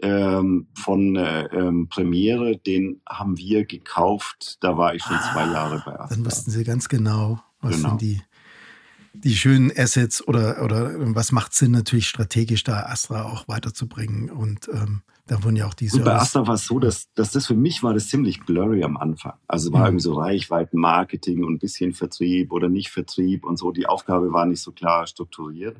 ähm, 0.00 0.68
von 0.74 1.16
äh, 1.16 1.44
ähm, 1.46 1.88
Premiere, 1.88 2.56
den 2.56 3.00
haben 3.08 3.36
wir 3.36 3.64
gekauft. 3.64 4.58
Da 4.60 4.76
war 4.76 4.94
ich 4.94 5.02
schon 5.02 5.16
ah, 5.16 5.32
zwei 5.32 5.46
Jahre 5.46 5.82
bei 5.84 5.98
Astra. 5.98 6.14
Dann 6.14 6.26
wussten 6.26 6.50
Sie 6.50 6.64
ganz 6.64 6.88
genau, 6.88 7.40
was 7.60 7.76
genau. 7.76 7.90
sind 7.90 8.02
die 8.02 8.20
die 9.14 9.36
schönen 9.36 9.70
Assets 9.76 10.26
oder, 10.26 10.62
oder 10.62 10.92
was 11.14 11.30
macht 11.32 11.54
Sinn, 11.54 11.70
natürlich 11.70 12.08
strategisch 12.08 12.64
da 12.64 12.86
Astra 12.86 13.22
auch 13.24 13.46
weiterzubringen. 13.48 14.28
Und 14.28 14.68
ähm, 14.68 15.02
da 15.26 15.42
wurden 15.42 15.56
ja 15.56 15.66
auch 15.66 15.74
diese. 15.74 15.98
Und 15.98 16.04
bei 16.04 16.14
Astra 16.14 16.46
war 16.46 16.54
es 16.54 16.66
so, 16.66 16.78
dass, 16.78 17.10
dass 17.14 17.32
das 17.32 17.46
für 17.46 17.54
mich 17.54 17.82
war 17.82 17.94
das 17.94 18.08
ziemlich 18.08 18.44
blurry 18.44 18.84
am 18.84 18.96
Anfang. 18.96 19.34
Also 19.48 19.72
war 19.72 19.80
mhm. 19.80 19.86
irgendwie 19.86 20.02
so 20.02 20.14
Reichweitenmarketing 20.14 21.44
und 21.44 21.54
ein 21.54 21.58
bisschen 21.58 21.94
Vertrieb 21.94 22.52
oder 22.52 22.68
nicht 22.68 22.90
Vertrieb 22.90 23.44
und 23.44 23.58
so. 23.58 23.72
Die 23.72 23.86
Aufgabe 23.86 24.32
war 24.32 24.44
nicht 24.44 24.60
so 24.60 24.72
klar 24.72 25.06
strukturiert. 25.06 25.78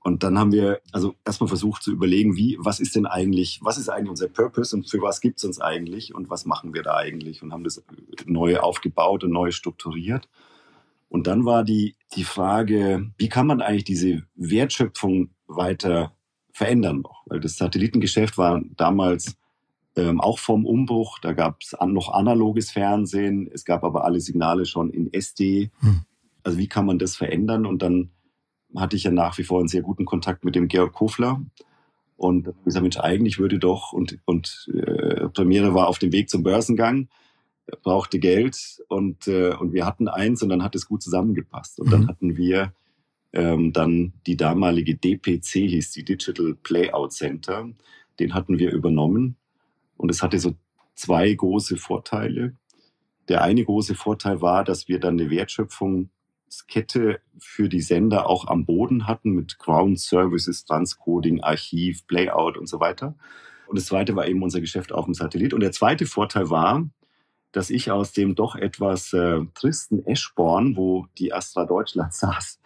Und 0.00 0.22
dann 0.22 0.38
haben 0.38 0.52
wir 0.52 0.80
also 0.90 1.14
erstmal 1.24 1.48
versucht 1.48 1.82
zu 1.82 1.92
überlegen, 1.92 2.36
wie, 2.36 2.56
was 2.60 2.80
ist 2.80 2.96
denn 2.96 3.06
eigentlich, 3.06 3.60
was 3.62 3.78
ist 3.78 3.88
eigentlich 3.88 4.10
unser 4.10 4.28
Purpose 4.28 4.74
und 4.74 4.88
für 4.88 5.02
was 5.02 5.20
gibt 5.20 5.38
es 5.38 5.44
uns 5.44 5.60
eigentlich 5.60 6.14
und 6.14 6.30
was 6.30 6.44
machen 6.46 6.72
wir 6.72 6.82
da 6.82 6.96
eigentlich 6.96 7.42
und 7.42 7.52
haben 7.52 7.64
das 7.64 7.84
neu 8.24 8.58
aufgebaut 8.58 9.22
und 9.22 9.32
neu 9.32 9.50
strukturiert. 9.50 10.28
Und 11.08 11.26
dann 11.26 11.44
war 11.44 11.62
die, 11.62 11.96
die 12.14 12.24
Frage, 12.24 13.10
wie 13.18 13.28
kann 13.28 13.46
man 13.46 13.60
eigentlich 13.60 13.84
diese 13.84 14.22
Wertschöpfung 14.34 15.30
weiter 15.46 16.12
verändern 16.58 17.00
noch? 17.00 17.22
Weil 17.26 17.40
das 17.40 17.56
Satellitengeschäft 17.56 18.36
war 18.36 18.60
damals 18.76 19.36
ähm, 19.96 20.20
auch 20.20 20.38
vorm 20.38 20.66
Umbruch. 20.66 21.18
Da 21.18 21.32
gab 21.32 21.62
es 21.62 21.74
an, 21.74 21.92
noch 21.92 22.12
analoges 22.12 22.70
Fernsehen. 22.70 23.50
Es 23.52 23.64
gab 23.64 23.84
aber 23.84 24.04
alle 24.04 24.20
Signale 24.20 24.66
schon 24.66 24.90
in 24.90 25.12
SD. 25.12 25.70
Hm. 25.80 26.02
Also 26.42 26.58
wie 26.58 26.68
kann 26.68 26.86
man 26.86 26.98
das 26.98 27.16
verändern? 27.16 27.66
Und 27.66 27.82
dann 27.82 28.10
hatte 28.76 28.96
ich 28.96 29.04
ja 29.04 29.10
nach 29.10 29.38
wie 29.38 29.44
vor 29.44 29.58
einen 29.58 29.68
sehr 29.68 29.82
guten 29.82 30.04
Kontakt 30.04 30.44
mit 30.44 30.54
dem 30.54 30.68
Georg 30.68 30.92
Kofler. 30.92 31.40
Und 32.16 32.48
ich 32.66 32.72
sage, 32.72 32.82
Mensch, 32.82 32.98
eigentlich 32.98 33.38
würde 33.38 33.58
doch, 33.58 33.92
und, 33.92 34.18
und 34.24 34.68
äh, 34.74 35.28
Premiere 35.28 35.74
war 35.74 35.86
auf 35.86 35.98
dem 35.98 36.12
Weg 36.12 36.28
zum 36.28 36.42
Börsengang, 36.42 37.08
brauchte 37.82 38.18
Geld 38.18 38.82
und, 38.88 39.28
äh, 39.28 39.54
und 39.54 39.72
wir 39.72 39.86
hatten 39.86 40.08
eins 40.08 40.42
und 40.42 40.48
dann 40.48 40.62
hat 40.62 40.74
es 40.74 40.86
gut 40.86 41.02
zusammengepasst. 41.02 41.78
Und 41.80 41.86
mhm. 41.86 41.90
dann 41.92 42.08
hatten 42.08 42.36
wir 42.36 42.72
ähm, 43.32 43.72
dann 43.72 44.12
die 44.26 44.36
damalige 44.36 44.96
DPC, 44.96 45.68
hieß 45.68 45.92
die 45.92 46.04
Digital 46.04 46.54
Playout 46.62 47.10
Center, 47.10 47.68
den 48.18 48.34
hatten 48.34 48.58
wir 48.58 48.72
übernommen. 48.72 49.36
Und 49.96 50.10
es 50.10 50.22
hatte 50.22 50.38
so 50.38 50.54
zwei 50.94 51.32
große 51.32 51.76
Vorteile. 51.76 52.56
Der 53.28 53.42
eine 53.42 53.64
große 53.64 53.94
Vorteil 53.94 54.40
war, 54.40 54.64
dass 54.64 54.88
wir 54.88 54.98
dann 54.98 55.20
eine 55.20 55.30
Wertschöpfungskette 55.30 57.20
für 57.38 57.68
die 57.68 57.80
Sender 57.80 58.28
auch 58.28 58.46
am 58.46 58.64
Boden 58.64 59.06
hatten 59.06 59.32
mit 59.32 59.58
Ground 59.58 60.00
Services, 60.00 60.64
Transcoding, 60.64 61.42
Archiv, 61.42 62.06
Playout 62.06 62.56
und 62.56 62.68
so 62.68 62.80
weiter. 62.80 63.14
Und 63.66 63.76
das 63.78 63.86
zweite 63.86 64.16
war 64.16 64.26
eben 64.26 64.42
unser 64.42 64.60
Geschäft 64.60 64.92
auf 64.92 65.04
dem 65.04 65.14
Satellit. 65.14 65.52
Und 65.52 65.60
der 65.60 65.72
zweite 65.72 66.06
Vorteil 66.06 66.48
war, 66.48 66.88
dass 67.52 67.70
ich 67.70 67.90
aus 67.90 68.12
dem 68.12 68.34
doch 68.34 68.56
etwas 68.56 69.12
äh, 69.12 69.40
tristen 69.54 70.04
Eschborn, 70.06 70.76
wo 70.76 71.06
die 71.18 71.32
Astra 71.32 71.66
Deutschland 71.66 72.14
saß, 72.14 72.60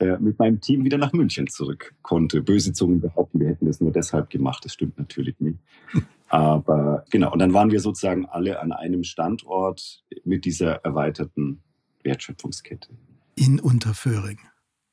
mit 0.00 0.38
meinem 0.38 0.60
Team 0.60 0.84
wieder 0.84 0.98
nach 0.98 1.12
München 1.12 1.48
zurück 1.48 1.94
konnte. 2.02 2.42
Böse 2.42 2.72
Zungen 2.72 3.00
behaupten, 3.00 3.40
wir 3.40 3.48
hätten 3.48 3.66
das 3.66 3.80
nur 3.80 3.92
deshalb 3.92 4.30
gemacht. 4.30 4.64
Das 4.64 4.72
stimmt 4.72 4.98
natürlich 4.98 5.38
nicht. 5.40 5.58
Aber 6.28 7.04
genau, 7.10 7.32
und 7.32 7.38
dann 7.38 7.54
waren 7.54 7.70
wir 7.70 7.80
sozusagen 7.80 8.26
alle 8.26 8.60
an 8.60 8.72
einem 8.72 9.02
Standort 9.02 10.04
mit 10.24 10.44
dieser 10.44 10.84
erweiterten 10.84 11.62
Wertschöpfungskette. 12.02 12.90
In 13.34 13.60
Unterföhring. 13.60 14.38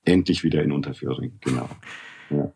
Endlich 0.06 0.44
wieder 0.44 0.64
in 0.64 0.72
Unterföhring, 0.72 1.38
genau. 1.42 1.70
Ja. 2.30 2.52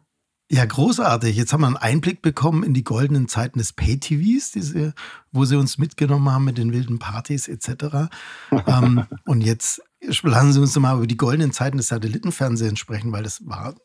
Ja, 0.51 0.65
großartig. 0.65 1.35
Jetzt 1.35 1.53
haben 1.53 1.61
wir 1.61 1.67
einen 1.67 1.77
Einblick 1.77 2.23
bekommen 2.23 2.63
in 2.63 2.73
die 2.73 2.83
goldenen 2.83 3.27
Zeiten 3.27 3.59
des 3.59 3.71
Pay-TVs, 3.73 4.51
diese, 4.51 4.95
wo 5.31 5.45
sie 5.45 5.55
uns 5.55 5.77
mitgenommen 5.77 6.31
haben 6.31 6.43
mit 6.43 6.57
den 6.57 6.73
wilden 6.73 6.97
Partys 6.97 7.47
etc. 7.47 8.09
ähm, 8.67 9.05
und 9.25 9.41
jetzt 9.41 9.83
lassen 10.01 10.53
Sie 10.53 10.59
uns 10.59 10.77
mal 10.77 10.97
über 10.97 11.07
die 11.07 11.17
goldenen 11.17 11.51
Zeiten 11.51 11.77
des 11.77 11.87
Satellitenfernsehens 11.87 12.79
sprechen, 12.79 13.11
weil 13.11 13.23
das 13.23 13.45
war 13.45 13.75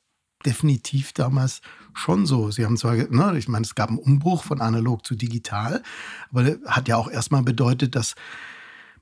definitiv 0.44 1.12
damals 1.12 1.61
schon 1.94 2.26
so. 2.26 2.50
Sie 2.50 2.64
haben 2.64 2.76
zwar, 2.76 2.94
ne, 2.94 3.35
ich 3.37 3.49
meine, 3.49 3.64
es 3.64 3.75
gab 3.75 3.88
einen 3.88 3.99
Umbruch 3.99 4.44
von 4.44 4.61
analog 4.61 5.06
zu 5.06 5.14
digital, 5.14 5.83
aber 6.30 6.44
das 6.44 6.59
hat 6.66 6.88
ja 6.88 6.97
auch 6.97 7.11
erstmal 7.11 7.42
bedeutet, 7.42 7.94
dass 7.94 8.14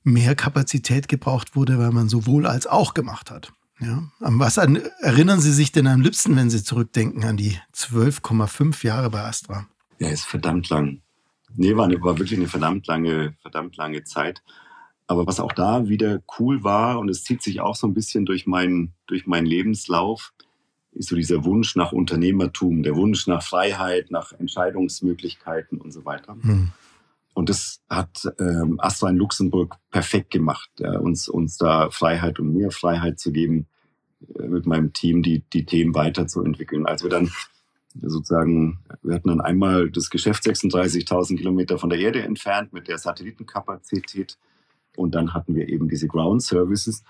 mehr 0.04 0.34
Kapazität 0.34 1.08
gebraucht 1.08 1.54
wurde, 1.56 1.78
weil 1.78 1.90
man 1.90 2.08
sowohl 2.08 2.46
als 2.46 2.66
auch 2.66 2.94
gemacht 2.94 3.30
hat. 3.30 3.52
Ja. 3.80 4.04
An 4.20 4.38
was 4.38 4.58
an, 4.58 4.80
erinnern 5.00 5.40
Sie 5.40 5.52
sich 5.52 5.72
denn 5.72 5.86
am 5.86 6.00
liebsten, 6.00 6.36
wenn 6.36 6.50
Sie 6.50 6.62
zurückdenken 6.62 7.24
an 7.24 7.36
die 7.36 7.58
12,5 7.74 8.86
Jahre 8.86 9.10
bei 9.10 9.24
Astra? 9.24 9.66
Ja, 9.98 10.08
ist 10.08 10.24
verdammt 10.24 10.68
lang. 10.68 11.02
Nee, 11.56 11.76
war, 11.76 11.84
eine, 11.84 12.00
war 12.00 12.18
wirklich 12.18 12.38
eine 12.38 12.48
verdammt 12.48 12.86
lange, 12.86 13.34
verdammt 13.42 13.76
lange 13.76 14.04
Zeit. 14.04 14.42
Aber 15.06 15.26
was 15.26 15.40
auch 15.40 15.52
da 15.52 15.88
wieder 15.88 16.22
cool 16.38 16.64
war, 16.64 16.98
und 16.98 17.08
es 17.08 17.24
zieht 17.24 17.42
sich 17.42 17.60
auch 17.60 17.76
so 17.76 17.86
ein 17.86 17.94
bisschen 17.94 18.24
durch, 18.24 18.46
mein, 18.46 18.92
durch 19.06 19.26
meinen 19.26 19.46
Lebenslauf, 19.46 20.32
ist 20.92 21.08
so 21.08 21.16
dieser 21.16 21.44
Wunsch 21.44 21.74
nach 21.76 21.92
Unternehmertum, 21.92 22.82
der 22.82 22.96
Wunsch 22.96 23.26
nach 23.26 23.42
Freiheit, 23.42 24.10
nach 24.10 24.32
Entscheidungsmöglichkeiten 24.32 25.80
und 25.80 25.92
so 25.92 26.04
weiter. 26.04 26.36
Hm. 26.40 26.72
Und 27.34 27.48
das 27.48 27.80
hat 27.88 28.30
ähm, 28.38 28.78
Astra 28.78 29.08
in 29.08 29.16
Luxemburg 29.16 29.76
perfekt 29.90 30.30
gemacht, 30.30 30.70
äh, 30.80 30.98
uns, 30.98 31.28
uns 31.28 31.56
da 31.56 31.90
Freiheit 31.90 32.38
und 32.38 32.52
mir 32.52 32.70
Freiheit 32.70 33.18
zu 33.18 33.32
geben, 33.32 33.66
äh, 34.38 34.46
mit 34.46 34.66
meinem 34.66 34.92
Team 34.92 35.22
die, 35.22 35.42
die 35.52 35.64
Themen 35.64 35.94
weiterzuentwickeln. 35.94 36.86
Als 36.86 37.02
wir 37.02 37.10
dann 37.10 37.32
sozusagen, 38.00 38.80
wir 39.02 39.14
hatten 39.14 39.28
dann 39.28 39.40
einmal 39.40 39.90
das 39.90 40.10
Geschäft 40.10 40.44
36.000 40.44 41.38
Kilometer 41.38 41.78
von 41.78 41.88
der 41.88 41.98
Erde 41.98 42.22
entfernt 42.22 42.72
mit 42.72 42.88
der 42.88 42.98
Satellitenkapazität 42.98 44.36
und 44.96 45.14
dann 45.14 45.34
hatten 45.34 45.54
wir 45.54 45.68
eben 45.68 45.88
diese 45.88 46.08
Ground 46.08 46.42
Services. 46.42 47.02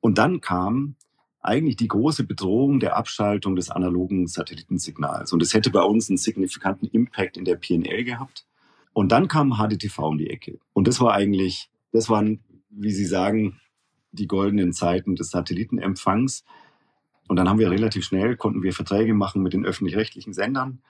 Und 0.00 0.18
dann 0.18 0.40
kam 0.40 0.96
eigentlich 1.40 1.76
die 1.76 1.88
große 1.88 2.24
Bedrohung 2.24 2.80
der 2.80 2.96
Abschaltung 2.96 3.56
des 3.56 3.70
analogen 3.70 4.26
Satellitensignals. 4.26 5.32
Und 5.32 5.42
es 5.42 5.54
hätte 5.54 5.70
bei 5.70 5.82
uns 5.82 6.08
einen 6.08 6.18
signifikanten 6.18 6.88
Impact 6.88 7.36
in 7.36 7.44
der 7.44 7.56
PNL 7.56 8.04
gehabt. 8.04 8.46
Und 8.92 9.12
dann 9.12 9.28
kam 9.28 9.54
HDTV 9.58 9.98
um 10.00 10.18
die 10.18 10.30
Ecke. 10.30 10.58
Und 10.72 10.88
das 10.88 11.00
war 11.00 11.14
eigentlich, 11.14 11.70
das 11.92 12.10
waren, 12.10 12.40
wie 12.70 12.90
Sie 12.90 13.04
sagen, 13.04 13.60
die 14.12 14.26
goldenen 14.26 14.72
Zeiten 14.72 15.16
des 15.16 15.30
Satellitenempfangs. 15.30 16.44
Und 17.28 17.36
dann 17.36 17.48
haben 17.48 17.58
wir 17.58 17.70
relativ 17.70 18.04
schnell, 18.04 18.36
konnten 18.36 18.62
wir 18.62 18.72
Verträge 18.72 19.14
machen 19.14 19.42
mit 19.42 19.52
den 19.52 19.64
öffentlich-rechtlichen 19.64 20.32
Sendern, 20.32 20.80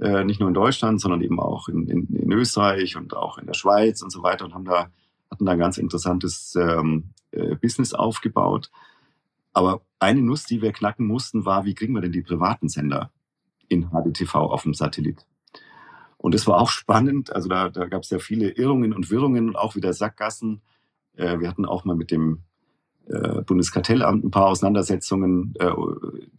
äh, 0.00 0.24
nicht 0.24 0.38
nur 0.38 0.48
in 0.48 0.54
Deutschland, 0.54 1.00
sondern 1.00 1.22
eben 1.22 1.40
auch 1.40 1.68
in, 1.68 1.88
in, 1.88 2.06
in, 2.14 2.32
Österreich 2.32 2.96
und 2.96 3.16
auch 3.16 3.38
in 3.38 3.46
der 3.46 3.54
Schweiz 3.54 4.02
und 4.02 4.10
so 4.10 4.22
weiter 4.22 4.44
und 4.44 4.54
haben 4.54 4.66
da, 4.66 4.90
hatten 5.30 5.46
da 5.46 5.52
ein 5.52 5.58
ganz 5.58 5.78
interessantes 5.78 6.54
ähm, 6.56 7.10
äh, 7.30 7.54
Business 7.56 7.94
aufgebaut. 7.94 8.70
Aber 9.52 9.82
eine 9.98 10.22
Nuss, 10.22 10.44
die 10.44 10.62
wir 10.62 10.72
knacken 10.72 11.06
mussten, 11.06 11.44
war, 11.44 11.64
wie 11.64 11.74
kriegen 11.74 11.94
wir 11.94 12.00
denn 12.00 12.12
die 12.12 12.22
privaten 12.22 12.68
Sender 12.68 13.10
in 13.68 13.90
HDTV 13.90 14.34
auf 14.34 14.62
dem 14.62 14.74
Satellit? 14.74 15.26
Und 16.16 16.34
es 16.34 16.46
war 16.46 16.60
auch 16.60 16.70
spannend. 16.70 17.32
Also 17.32 17.48
da, 17.48 17.68
da 17.68 17.86
gab 17.86 18.02
es 18.02 18.10
ja 18.10 18.18
viele 18.18 18.50
Irrungen 18.50 18.92
und 18.92 19.10
Wirrungen 19.10 19.48
und 19.48 19.56
auch 19.56 19.76
wieder 19.76 19.92
Sackgassen. 19.92 20.62
Äh, 21.16 21.40
wir 21.40 21.48
hatten 21.48 21.64
auch 21.64 21.84
mal 21.84 21.96
mit 21.96 22.10
dem 22.10 22.42
äh, 23.08 23.42
Bundeskartellamt 23.42 24.24
ein 24.24 24.30
paar 24.30 24.46
Auseinandersetzungen. 24.46 25.54
Äh, 25.58 25.72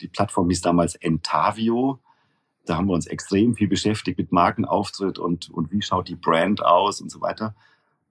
die 0.01 0.07
Plattform 0.07 0.49
hieß 0.49 0.61
damals 0.61 0.95
Entavio. 0.95 1.99
Da 2.65 2.77
haben 2.77 2.87
wir 2.87 2.93
uns 2.93 3.07
extrem 3.07 3.55
viel 3.55 3.67
beschäftigt 3.67 4.17
mit 4.17 4.31
Markenauftritt 4.31 5.17
und, 5.17 5.49
und 5.49 5.71
wie 5.71 5.81
schaut 5.81 6.07
die 6.07 6.15
Brand 6.15 6.63
aus 6.63 7.01
und 7.01 7.09
so 7.09 7.21
weiter. 7.21 7.55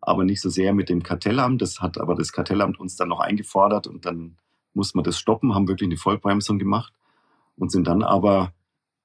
Aber 0.01 0.25
nicht 0.25 0.41
so 0.41 0.49
sehr 0.49 0.73
mit 0.75 0.89
dem 0.89 1.03
Kartellamt. 1.03 1.61
Das 1.61 1.81
hat 1.81 1.99
aber 1.99 2.15
das 2.15 2.33
Kartellamt 2.33 2.79
uns 2.79 2.97
dann 2.97 3.09
noch 3.09 3.21
eingefordert 3.21 3.87
und 3.87 4.07
dann 4.07 4.37
mussten 4.75 4.99
wir 4.99 5.03
das 5.03 5.19
stoppen, 5.19 5.55
haben 5.55 5.69
wirklich 5.69 5.89
eine 5.89 5.97
Vollbremsung 5.97 6.59
gemacht 6.59 6.93
und 7.57 7.73
sind 7.73 7.87
dann 7.87 8.03
aber 8.03 8.53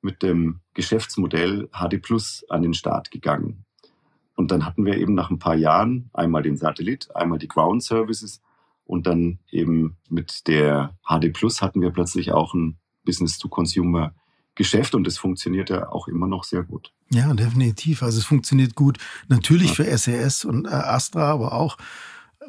mit 0.02 0.22
dem 0.22 0.60
Geschäftsmodell 0.74 1.70
HD 1.72 2.02
Plus 2.02 2.46
an 2.50 2.62
den 2.62 2.74
Start 2.74 3.10
gegangen. 3.10 3.66
Und 4.36 4.52
dann 4.52 4.66
hatten 4.66 4.86
wir 4.86 4.98
eben 4.98 5.14
nach 5.14 5.30
ein 5.30 5.40
paar 5.40 5.56
Jahren 5.56 6.10
einmal 6.14 6.44
den 6.44 6.58
Satellit, 6.58 7.16
einmal 7.16 7.40
die 7.40 7.48
Ground 7.48 7.84
Services 7.84 8.42
und 8.86 9.08
dann 9.08 9.40
eben 9.50 9.98
mit 10.10 10.48
der 10.48 10.98
HD 11.08 11.32
Plus 11.34 11.62
hatten 11.62 11.82
wir 11.82 11.92
plötzlich 11.92 12.32
auch 12.32 12.54
ein 12.54 12.78
Business-to-Consumer 13.06 14.14
Geschäft 14.56 14.94
und 14.94 15.08
es 15.08 15.18
funktioniert 15.18 15.70
ja 15.70 15.90
auch 15.90 16.08
immer 16.08 16.28
noch 16.28 16.44
sehr 16.44 16.64
gut. 16.64 16.94
Ja, 17.10 17.34
definitiv. 17.34 18.04
Also 18.04 18.20
es 18.20 18.26
funktioniert 18.26 18.76
gut 18.76 18.98
natürlich 19.28 19.78
ja. 19.78 19.86
für 19.86 19.98
SES 19.98 20.46
und 20.46 20.66
äh, 20.66 20.70
Astra, 20.70 21.32
aber 21.32 21.54
auch 21.54 21.78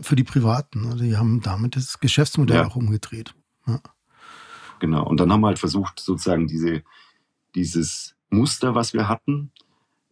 für 0.01 0.17
die 0.17 0.25
Privaten. 0.25 0.87
Also 0.87 1.05
die 1.05 1.17
haben 1.17 1.40
damit 1.40 1.77
das 1.77 2.01
Geschäftsmodell 2.01 2.57
ja. 2.57 2.67
auch 2.67 2.77
umgedreht. 2.77 3.35
Ja. 3.67 3.81
Genau. 4.81 5.07
Und 5.07 5.21
dann 5.21 5.33
haben 5.33 5.40
wir 5.40 5.49
halt 5.49 5.59
versucht, 5.59 6.01
sozusagen 6.01 6.47
diese, 6.47 6.83
dieses 7.55 8.17
Muster, 8.31 8.75
was 8.75 8.93
wir 8.93 9.09
hatten. 9.09 9.53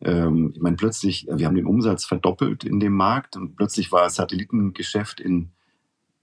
Ähm, 0.00 0.52
ich 0.55 0.61
meine, 0.61 0.76
plötzlich, 0.76 1.26
wir 1.31 1.46
haben 1.46 1.57
den 1.57 1.66
Umsatz 1.66 2.05
verdoppelt 2.05 2.64
in 2.64 2.81
dem 2.81 2.94
Markt 2.94 3.37
und 3.37 3.57
plötzlich 3.57 3.92
war 3.92 4.05
das 4.05 4.14
Satellitengeschäft 4.14 5.20
in, 5.20 5.52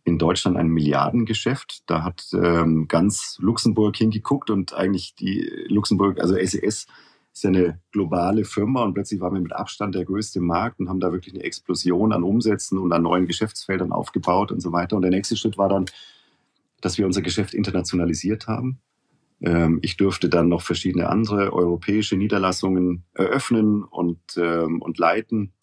in 0.09 0.17
Deutschland 0.17 0.57
ein 0.57 0.67
Milliardengeschäft. 0.67 1.83
Da 1.85 2.03
hat 2.03 2.27
ähm, 2.33 2.87
ganz 2.87 3.37
Luxemburg 3.39 3.95
hingeguckt 3.95 4.49
und 4.49 4.73
eigentlich 4.73 5.15
die 5.15 5.49
Luxemburg, 5.67 6.19
also 6.19 6.35
SES, 6.35 6.87
ist 7.31 7.43
ja 7.43 7.49
eine 7.49 7.79
globale 7.91 8.43
Firma 8.43 8.83
und 8.83 8.93
plötzlich 8.93 9.21
waren 9.21 9.33
wir 9.33 9.41
mit 9.41 9.53
Abstand 9.53 9.95
der 9.95 10.03
größte 10.03 10.41
Markt 10.41 10.79
und 10.79 10.89
haben 10.89 10.99
da 10.99 11.11
wirklich 11.11 11.33
eine 11.33 11.43
Explosion 11.43 12.11
an 12.11 12.23
Umsätzen 12.23 12.77
und 12.77 12.91
an 12.91 13.03
neuen 13.03 13.27
Geschäftsfeldern 13.27 13.91
aufgebaut 13.91 14.51
und 14.51 14.61
so 14.61 14.71
weiter. 14.71 14.95
Und 14.95 15.03
der 15.03 15.11
nächste 15.11 15.37
Schritt 15.37 15.57
war 15.57 15.69
dann, 15.69 15.85
dass 16.81 16.97
wir 16.97 17.05
unser 17.05 17.21
Geschäft 17.21 17.53
internationalisiert 17.53 18.47
haben. 18.47 18.79
Ähm, 19.41 19.79
ich 19.83 19.95
durfte 19.95 20.27
dann 20.27 20.49
noch 20.49 20.61
verschiedene 20.61 21.07
andere 21.07 21.53
europäische 21.53 22.17
Niederlassungen 22.17 23.03
eröffnen 23.13 23.83
und, 23.83 24.19
ähm, 24.37 24.81
und 24.81 24.97
leiten. 24.97 25.53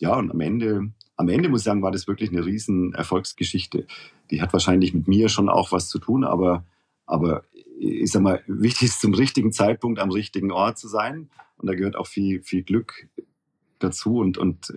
Ja, 0.00 0.16
und 0.16 0.30
am 0.30 0.40
Ende, 0.40 0.90
am 1.22 1.28
Ende 1.28 1.48
muss 1.48 1.60
ich 1.60 1.64
sagen, 1.64 1.82
war 1.82 1.92
das 1.92 2.08
wirklich 2.08 2.30
eine 2.30 2.44
riesen 2.44 2.94
Erfolgsgeschichte. 2.94 3.86
Die 4.30 4.42
hat 4.42 4.52
wahrscheinlich 4.52 4.92
mit 4.92 5.06
mir 5.06 5.28
schon 5.28 5.48
auch 5.48 5.70
was 5.70 5.88
zu 5.88 6.00
tun, 6.00 6.24
aber, 6.24 6.64
aber 7.06 7.44
ich 7.78 8.10
sag 8.10 8.22
mal, 8.22 8.42
wichtig 8.48 8.88
ist 8.88 9.00
zum 9.00 9.14
richtigen 9.14 9.52
Zeitpunkt 9.52 10.00
am 10.00 10.10
richtigen 10.10 10.50
Ort 10.50 10.78
zu 10.78 10.88
sein. 10.88 11.30
Und 11.56 11.68
da 11.68 11.74
gehört 11.74 11.94
auch 11.94 12.08
viel, 12.08 12.42
viel 12.42 12.64
Glück 12.64 13.08
dazu. 13.78 14.18
Und, 14.18 14.36
und 14.36 14.72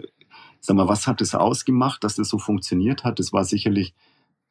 sag 0.59 0.75
mal, 0.75 0.87
was 0.87 1.07
hat 1.07 1.19
es 1.19 1.33
ausgemacht, 1.33 2.03
dass 2.03 2.15
das 2.15 2.29
so 2.29 2.37
funktioniert 2.37 3.03
hat? 3.03 3.17
Das 3.17 3.33
war 3.33 3.43
sicherlich 3.43 3.95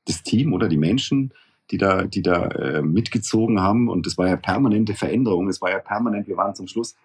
das 0.07 0.25
Team 0.25 0.53
oder 0.53 0.69
die 0.69 0.77
Menschen, 0.77 1.33
die 1.71 1.79
da, 1.79 2.05
die 2.07 2.23
da 2.23 2.47
äh, 2.49 2.83
mitgezogen 2.83 3.61
haben. 3.61 3.89
Und 3.89 4.07
das 4.07 4.19
war 4.19 4.27
ja 4.27 4.37
permanente 4.37 4.95
Veränderung. 4.95 5.49
Es 5.49 5.63
war 5.63 5.71
ja 5.71 5.79
permanent, 5.79 6.27
wir 6.27 6.37
waren 6.37 6.57
zum 6.57 6.67
Schluss, 6.67 6.97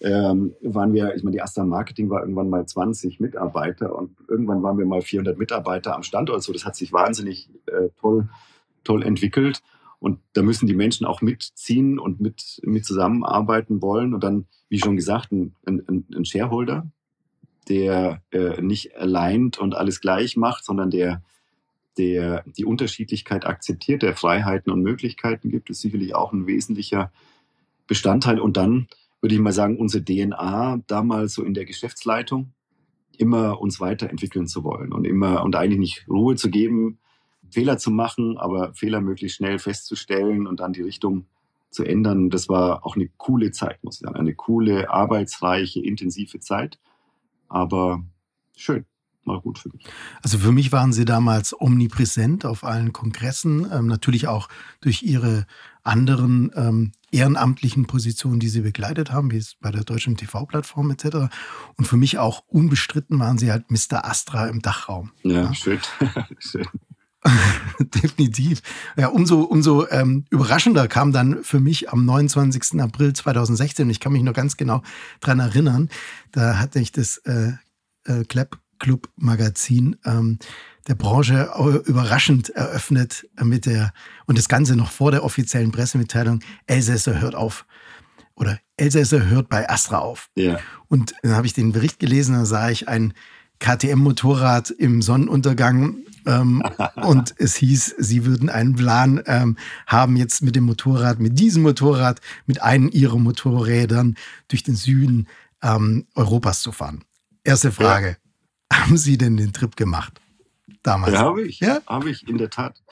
ähm, 0.00 0.54
waren 0.62 0.92
wir, 0.92 1.14
ich 1.16 1.24
meine, 1.24 1.34
die 1.34 1.42
Astra 1.42 1.64
Marketing 1.64 2.08
war 2.08 2.20
irgendwann 2.20 2.50
mal 2.50 2.64
20 2.64 3.18
Mitarbeiter 3.18 3.96
und 3.96 4.16
irgendwann 4.28 4.62
waren 4.62 4.78
wir 4.78 4.86
mal 4.86 5.02
400 5.02 5.38
Mitarbeiter 5.38 5.94
am 5.94 6.02
Standort. 6.04 6.42
So, 6.42 6.52
das 6.52 6.64
hat 6.64 6.76
sich 6.76 6.92
wahnsinnig 6.92 7.50
äh, 7.66 7.88
toll, 8.00 8.28
toll 8.84 9.02
entwickelt. 9.02 9.62
Und 10.00 10.20
da 10.34 10.42
müssen 10.42 10.68
die 10.68 10.74
Menschen 10.74 11.04
auch 11.04 11.20
mitziehen 11.20 11.98
und 11.98 12.20
mit, 12.20 12.60
mit 12.62 12.84
zusammenarbeiten 12.84 13.82
wollen. 13.82 14.14
Und 14.14 14.22
dann, 14.22 14.46
wie 14.68 14.78
schon 14.78 14.94
gesagt, 14.94 15.32
ein, 15.32 15.56
ein, 15.66 16.04
ein 16.14 16.24
Shareholder, 16.24 16.86
der 17.68 18.22
äh, 18.30 18.62
nicht 18.62 18.96
allein 18.96 19.50
und 19.58 19.74
alles 19.74 20.00
gleich 20.00 20.36
macht, 20.36 20.64
sondern 20.64 20.90
der, 20.90 21.22
der 21.98 22.44
die 22.46 22.64
Unterschiedlichkeit 22.64 23.44
akzeptiert, 23.44 24.02
der 24.02 24.14
Freiheiten 24.14 24.72
und 24.72 24.82
Möglichkeiten 24.82 25.50
gibt, 25.50 25.68
ist 25.70 25.80
sicherlich 25.80 26.14
auch 26.14 26.32
ein 26.32 26.46
wesentlicher 26.46 27.10
Bestandteil. 27.88 28.38
Und 28.38 28.56
dann 28.56 28.86
würde 29.20 29.34
ich 29.34 29.40
mal 29.40 29.52
sagen, 29.52 29.78
unsere 29.78 30.04
DNA 30.04 30.80
damals 30.86 31.34
so 31.34 31.42
in 31.42 31.54
der 31.54 31.64
Geschäftsleitung, 31.64 32.52
immer 33.16 33.60
uns 33.60 33.80
weiterentwickeln 33.80 34.46
zu 34.46 34.62
wollen 34.64 34.92
und 34.92 35.06
immer 35.06 35.42
und 35.42 35.56
eigentlich 35.56 35.78
nicht 35.78 36.08
Ruhe 36.08 36.36
zu 36.36 36.50
geben, 36.50 36.98
Fehler 37.50 37.78
zu 37.78 37.90
machen, 37.90 38.38
aber 38.38 38.74
Fehler 38.74 39.00
möglichst 39.00 39.38
schnell 39.38 39.58
festzustellen 39.58 40.46
und 40.46 40.60
dann 40.60 40.72
die 40.72 40.82
Richtung 40.82 41.26
zu 41.70 41.84
ändern. 41.84 42.30
Das 42.30 42.48
war 42.48 42.86
auch 42.86 42.96
eine 42.96 43.08
coole 43.16 43.50
Zeit, 43.50 43.82
muss 43.82 43.96
ich 43.96 44.00
sagen. 44.00 44.16
Eine 44.16 44.34
coole, 44.34 44.90
arbeitsreiche, 44.90 45.80
intensive 45.80 46.40
Zeit, 46.40 46.78
aber 47.48 48.04
schön. 48.56 48.84
Mal 49.28 49.40
gut 49.40 49.58
für 49.58 49.68
mich. 49.68 49.84
Also 50.22 50.38
für 50.38 50.52
mich 50.52 50.72
waren 50.72 50.94
Sie 50.94 51.04
damals 51.04 51.54
omnipräsent 51.58 52.46
auf 52.46 52.64
allen 52.64 52.94
Kongressen, 52.94 53.68
ähm, 53.70 53.86
natürlich 53.86 54.26
auch 54.26 54.48
durch 54.80 55.02
Ihre 55.02 55.46
anderen 55.82 56.50
ähm, 56.54 56.92
ehrenamtlichen 57.10 57.86
Positionen, 57.86 58.40
die 58.40 58.48
Sie 58.48 58.62
begleitet 58.62 59.12
haben, 59.12 59.30
wie 59.30 59.36
es 59.36 59.54
bei 59.60 59.70
der 59.70 59.84
deutschen 59.84 60.16
TV-Plattform 60.16 60.90
etc. 60.90 61.28
Und 61.76 61.84
für 61.84 61.98
mich 61.98 62.16
auch 62.16 62.42
unbestritten 62.46 63.18
waren 63.18 63.36
Sie 63.36 63.50
halt 63.50 63.70
Mr. 63.70 64.06
Astra 64.06 64.46
im 64.46 64.62
Dachraum. 64.62 65.12
Ja, 65.22 65.42
ja. 65.42 65.54
schön. 65.54 65.78
schön. 66.38 66.66
Definitiv. 67.80 68.62
Ja, 68.96 69.08
umso, 69.08 69.42
umso 69.42 69.86
ähm, 69.88 70.24
überraschender 70.30 70.88
kam 70.88 71.12
dann 71.12 71.44
für 71.44 71.60
mich 71.60 71.90
am 71.90 72.06
29. 72.06 72.80
April 72.80 73.12
2016, 73.12 73.90
ich 73.90 74.00
kann 74.00 74.12
mich 74.12 74.22
noch 74.22 74.32
ganz 74.32 74.56
genau 74.56 74.82
dran 75.20 75.40
erinnern, 75.40 75.90
da 76.32 76.58
hatte 76.58 76.80
ich 76.80 76.92
das 76.92 77.18
äh, 77.18 77.52
äh, 78.04 78.24
Clap 78.24 78.58
Club 78.78 79.08
Magazin 79.16 79.96
ähm, 80.04 80.38
der 80.88 80.94
Branche 80.94 81.50
überraschend 81.84 82.48
eröffnet 82.50 83.28
mit 83.42 83.66
der, 83.66 83.92
und 84.26 84.38
das 84.38 84.48
Ganze 84.48 84.74
noch 84.74 84.90
vor 84.90 85.10
der 85.10 85.22
offiziellen 85.22 85.70
Pressemitteilung, 85.70 86.40
Elsässer 86.66 87.20
hört 87.20 87.34
auf. 87.34 87.66
Oder 88.34 88.58
Elsässer 88.76 89.26
hört 89.26 89.48
bei 89.48 89.68
Astra 89.68 89.98
auf. 89.98 90.30
Ja. 90.34 90.58
Und 90.86 91.14
dann 91.22 91.34
habe 91.34 91.46
ich 91.46 91.52
den 91.52 91.72
Bericht 91.72 91.98
gelesen, 91.98 92.34
da 92.34 92.46
sah 92.46 92.70
ich 92.70 92.88
ein 92.88 93.12
KTM-Motorrad 93.58 94.70
im 94.70 95.02
Sonnenuntergang 95.02 95.98
ähm, 96.24 96.62
und 96.96 97.34
es 97.38 97.56
hieß, 97.56 97.96
sie 97.98 98.24
würden 98.24 98.48
einen 98.48 98.74
Plan 98.74 99.20
ähm, 99.26 99.58
haben, 99.86 100.16
jetzt 100.16 100.42
mit 100.42 100.56
dem 100.56 100.64
Motorrad, 100.64 101.18
mit 101.18 101.38
diesem 101.38 101.64
Motorrad, 101.64 102.20
mit 102.46 102.62
einem 102.62 102.88
ihrer 102.90 103.18
Motorrädern 103.18 104.16
durch 104.46 104.62
den 104.62 104.76
Süden 104.76 105.26
ähm, 105.62 106.06
Europas 106.14 106.60
zu 106.60 106.72
fahren. 106.72 107.04
Erste 107.44 107.72
Frage. 107.72 108.16
Haben 108.72 108.96
Sie 108.96 109.18
denn 109.18 109.36
den 109.36 109.52
Trip 109.52 109.76
gemacht? 109.76 110.20
Damals? 110.82 111.14
Ja, 111.14 111.20
habe 111.20 111.42
ich. 111.42 111.60
Ja? 111.60 111.80
Habe 111.86 112.10
ich 112.10 112.28
in 112.28 112.38
der 112.38 112.50
Tat. 112.50 112.82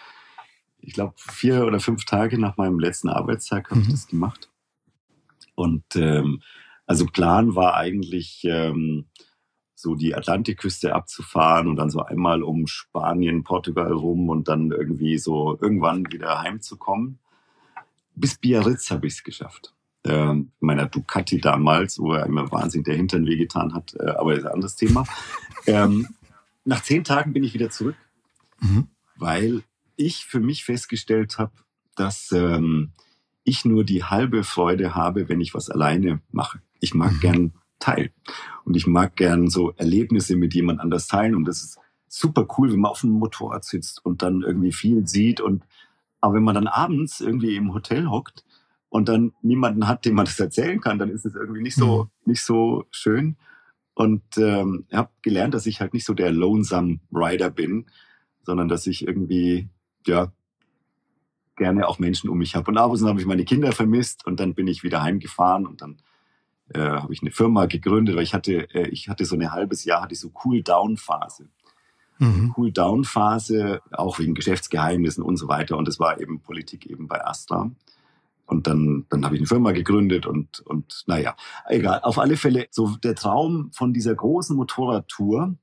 Ich 0.81 0.95
glaube, 0.95 1.15
vier 1.17 1.65
oder 1.67 1.81
fünf 1.81 2.05
Tage 2.05 2.39
nach 2.39 2.57
meinem 2.57 2.79
letzten 2.79 3.09
Arbeitstag 3.09 3.71
habe 3.71 3.81
mhm. 3.81 3.87
ich 3.87 3.93
das 3.93 4.07
gemacht. 4.07 4.51
Und 5.55 5.85
ähm, 5.97 6.43
also 6.87 7.07
Plan 7.07 7.55
war 7.55 7.75
eigentlich, 7.75 8.45
ähm, 8.45 9.07
so 9.77 9.95
die 9.95 10.15
Atlantikküste 10.15 10.95
abzufahren 10.95 11.69
und 11.69 11.77
dann 11.77 11.91
so 11.91 12.01
einmal 12.01 12.43
um 12.43 12.67
Spanien, 12.67 13.45
Portugal 13.45 13.93
rum 13.93 14.31
und 14.31 14.49
dann 14.49 14.71
irgendwie 14.71 15.19
so 15.19 15.59
irgendwann 15.61 16.11
wieder 16.11 16.41
heimzukommen. 16.41 17.19
Bis 18.15 18.39
Biarritz 18.39 18.91
habe 18.91 19.07
ich 19.07 19.15
es 19.15 19.23
geschafft. 19.23 19.75
Äh, 20.05 20.35
meiner 20.61 20.87
Ducati 20.87 21.41
damals, 21.41 21.99
wo 21.99 22.15
er 22.15 22.25
immer 22.25 22.51
wahnsinnig 22.51 22.87
der 22.87 22.97
Hintern 22.97 23.27
wehgetan 23.27 23.75
hat, 23.75 23.95
äh, 24.01 24.09
aber 24.11 24.31
das 24.31 24.41
ist 24.41 24.47
ein 24.47 24.55
anderes 24.55 24.77
Thema. 24.77 25.05
Ähm, 25.67 26.09
nach 26.65 26.83
zehn 26.83 27.05
Tagen 27.05 27.33
bin 27.33 27.45
ich 27.45 27.55
wieder 27.55 27.71
zurück, 27.71 27.97
mhm. 28.61 28.89
weil 29.17 29.63
ich 29.97 30.27
für 30.27 30.41
mich 30.41 30.65
festgestellt 30.65 31.39
habe, 31.39 31.53
dass 31.95 32.33
ähm, 32.33 32.93
ich 33.45 33.65
nur 33.65 33.85
die 33.85 34.05
halbe 34.05 34.45
Freude 34.45 34.95
habe, 34.95 35.29
wenn 35.29 35.41
ich 35.41 35.55
was 35.55 35.71
alleine 35.71 36.21
mache. 36.33 36.61
Ich 36.81 36.95
mag 36.95 37.13
mhm. 37.15 37.21
gern 37.21 37.53
teilen. 37.79 38.11
Und 38.65 38.77
ich 38.77 38.87
mag 38.87 39.17
gern 39.17 39.49
so 39.49 39.73
Erlebnisse 39.73 40.37
mit 40.37 40.55
jemand 40.55 40.81
anders 40.81 41.07
teilen. 41.07 41.35
Und 41.35 41.45
das 41.45 41.63
ist 41.63 41.79
super 42.09 42.47
cool, 42.59 42.73
wenn 42.73 42.81
man 42.81 42.91
auf 42.91 43.01
dem 43.01 43.11
Motorrad 43.11 43.65
sitzt 43.65 44.05
und 44.05 44.23
dann 44.23 44.43
irgendwie 44.43 44.73
viel 44.73 45.07
sieht. 45.07 45.41
Und 45.41 45.65
aber 46.21 46.35
wenn 46.35 46.43
man 46.43 46.55
dann 46.55 46.67
abends 46.67 47.21
irgendwie 47.21 47.57
im 47.57 47.73
Hotel 47.73 48.09
hockt 48.09 48.45
und 48.89 49.09
dann 49.09 49.33
niemanden 49.43 49.87
hat, 49.87 50.05
dem 50.05 50.15
man 50.15 50.25
das 50.25 50.41
erzählen 50.41 50.81
kann, 50.81 50.99
dann 50.99 51.11
ist 51.11 51.25
es 51.25 51.35
irgendwie 51.35 51.63
nicht 51.63 51.77
so 51.77 52.05
mhm. 52.05 52.31
nicht 52.33 52.43
so 52.43 52.87
schön. 52.91 53.37
Und 53.97 54.23
ähm, 54.37 54.85
ich 54.91 54.95
habe 54.95 55.09
gelernt, 55.23 55.55
dass 55.55 55.65
ich 55.65 55.81
halt 55.81 55.95
nicht 55.95 56.05
so 56.05 56.13
der 56.13 56.31
lonesome 56.31 57.01
Rider 57.11 57.49
bin, 57.49 57.87
sondern 58.43 58.69
dass 58.69 58.87
ich 58.87 59.07
irgendwie 59.07 59.71
ja 60.07 60.31
gerne 61.57 61.89
auch 61.89 61.99
Menschen 61.99 62.29
um 62.29 62.37
mich 62.37 62.55
habe. 62.55 62.71
Und 62.71 62.77
abends 62.77 63.03
habe 63.03 63.19
ich 63.19 63.27
meine 63.27 63.47
Kinder 63.47 63.73
vermisst 63.73 64.27
und 64.27 64.39
dann 64.39 64.55
bin 64.55 64.67
ich 64.67 64.83
wieder 64.83 65.03
heimgefahren 65.03 65.67
und 65.67 65.81
dann 65.81 65.97
äh, 66.75 66.81
habe 66.81 67.15
ich 67.15 67.23
eine 67.23 67.31
Firma 67.31 67.65
gegründet, 67.65 68.17
weil 68.17 68.23
ich 68.23 68.35
hatte, 68.35 68.69
äh, 68.75 68.87
ich 68.89 69.09
hatte 69.09 69.25
so 69.25 69.35
ein 69.35 69.51
halbes 69.51 69.87
Jahr, 69.87 70.03
hatte 70.03 70.13
ich 70.13 70.21
so 70.21 70.31
Cool-Down-Phase. 70.45 71.49
Mhm. 72.19 72.53
Cool-Down-Phase, 72.55 73.81
auch 73.93 74.19
wegen 74.19 74.35
Geschäftsgeheimnissen 74.35 75.25
und 75.25 75.39
so 75.39 75.49
weiter. 75.49 75.79
Und 75.79 75.89
das 75.89 75.99
war 75.99 76.21
eben 76.21 76.43
Politik 76.43 76.85
eben 76.85 77.09
bei 77.09 77.25
Astra. 77.25 77.71
Und 78.47 78.69
dann, 78.69 79.07
dann 79.11 79.25
habe 79.25 79.35
ich 79.35 79.41
eine 79.41 79.49
Firma 79.49 79.73
gegründet 79.73 80.25
und, 80.25 80.61
und 80.61 81.03
naja, 81.07 81.37
egal. 81.69 82.01
Auf 82.03 82.19
alle 82.19 82.37
Fälle 82.37 82.69
so 82.71 82.97
der 83.03 83.17
Traum 83.17 83.71
von 83.73 83.93
dieser 83.93 84.15
großen 84.15 84.57
Motorradtour, 84.57 85.57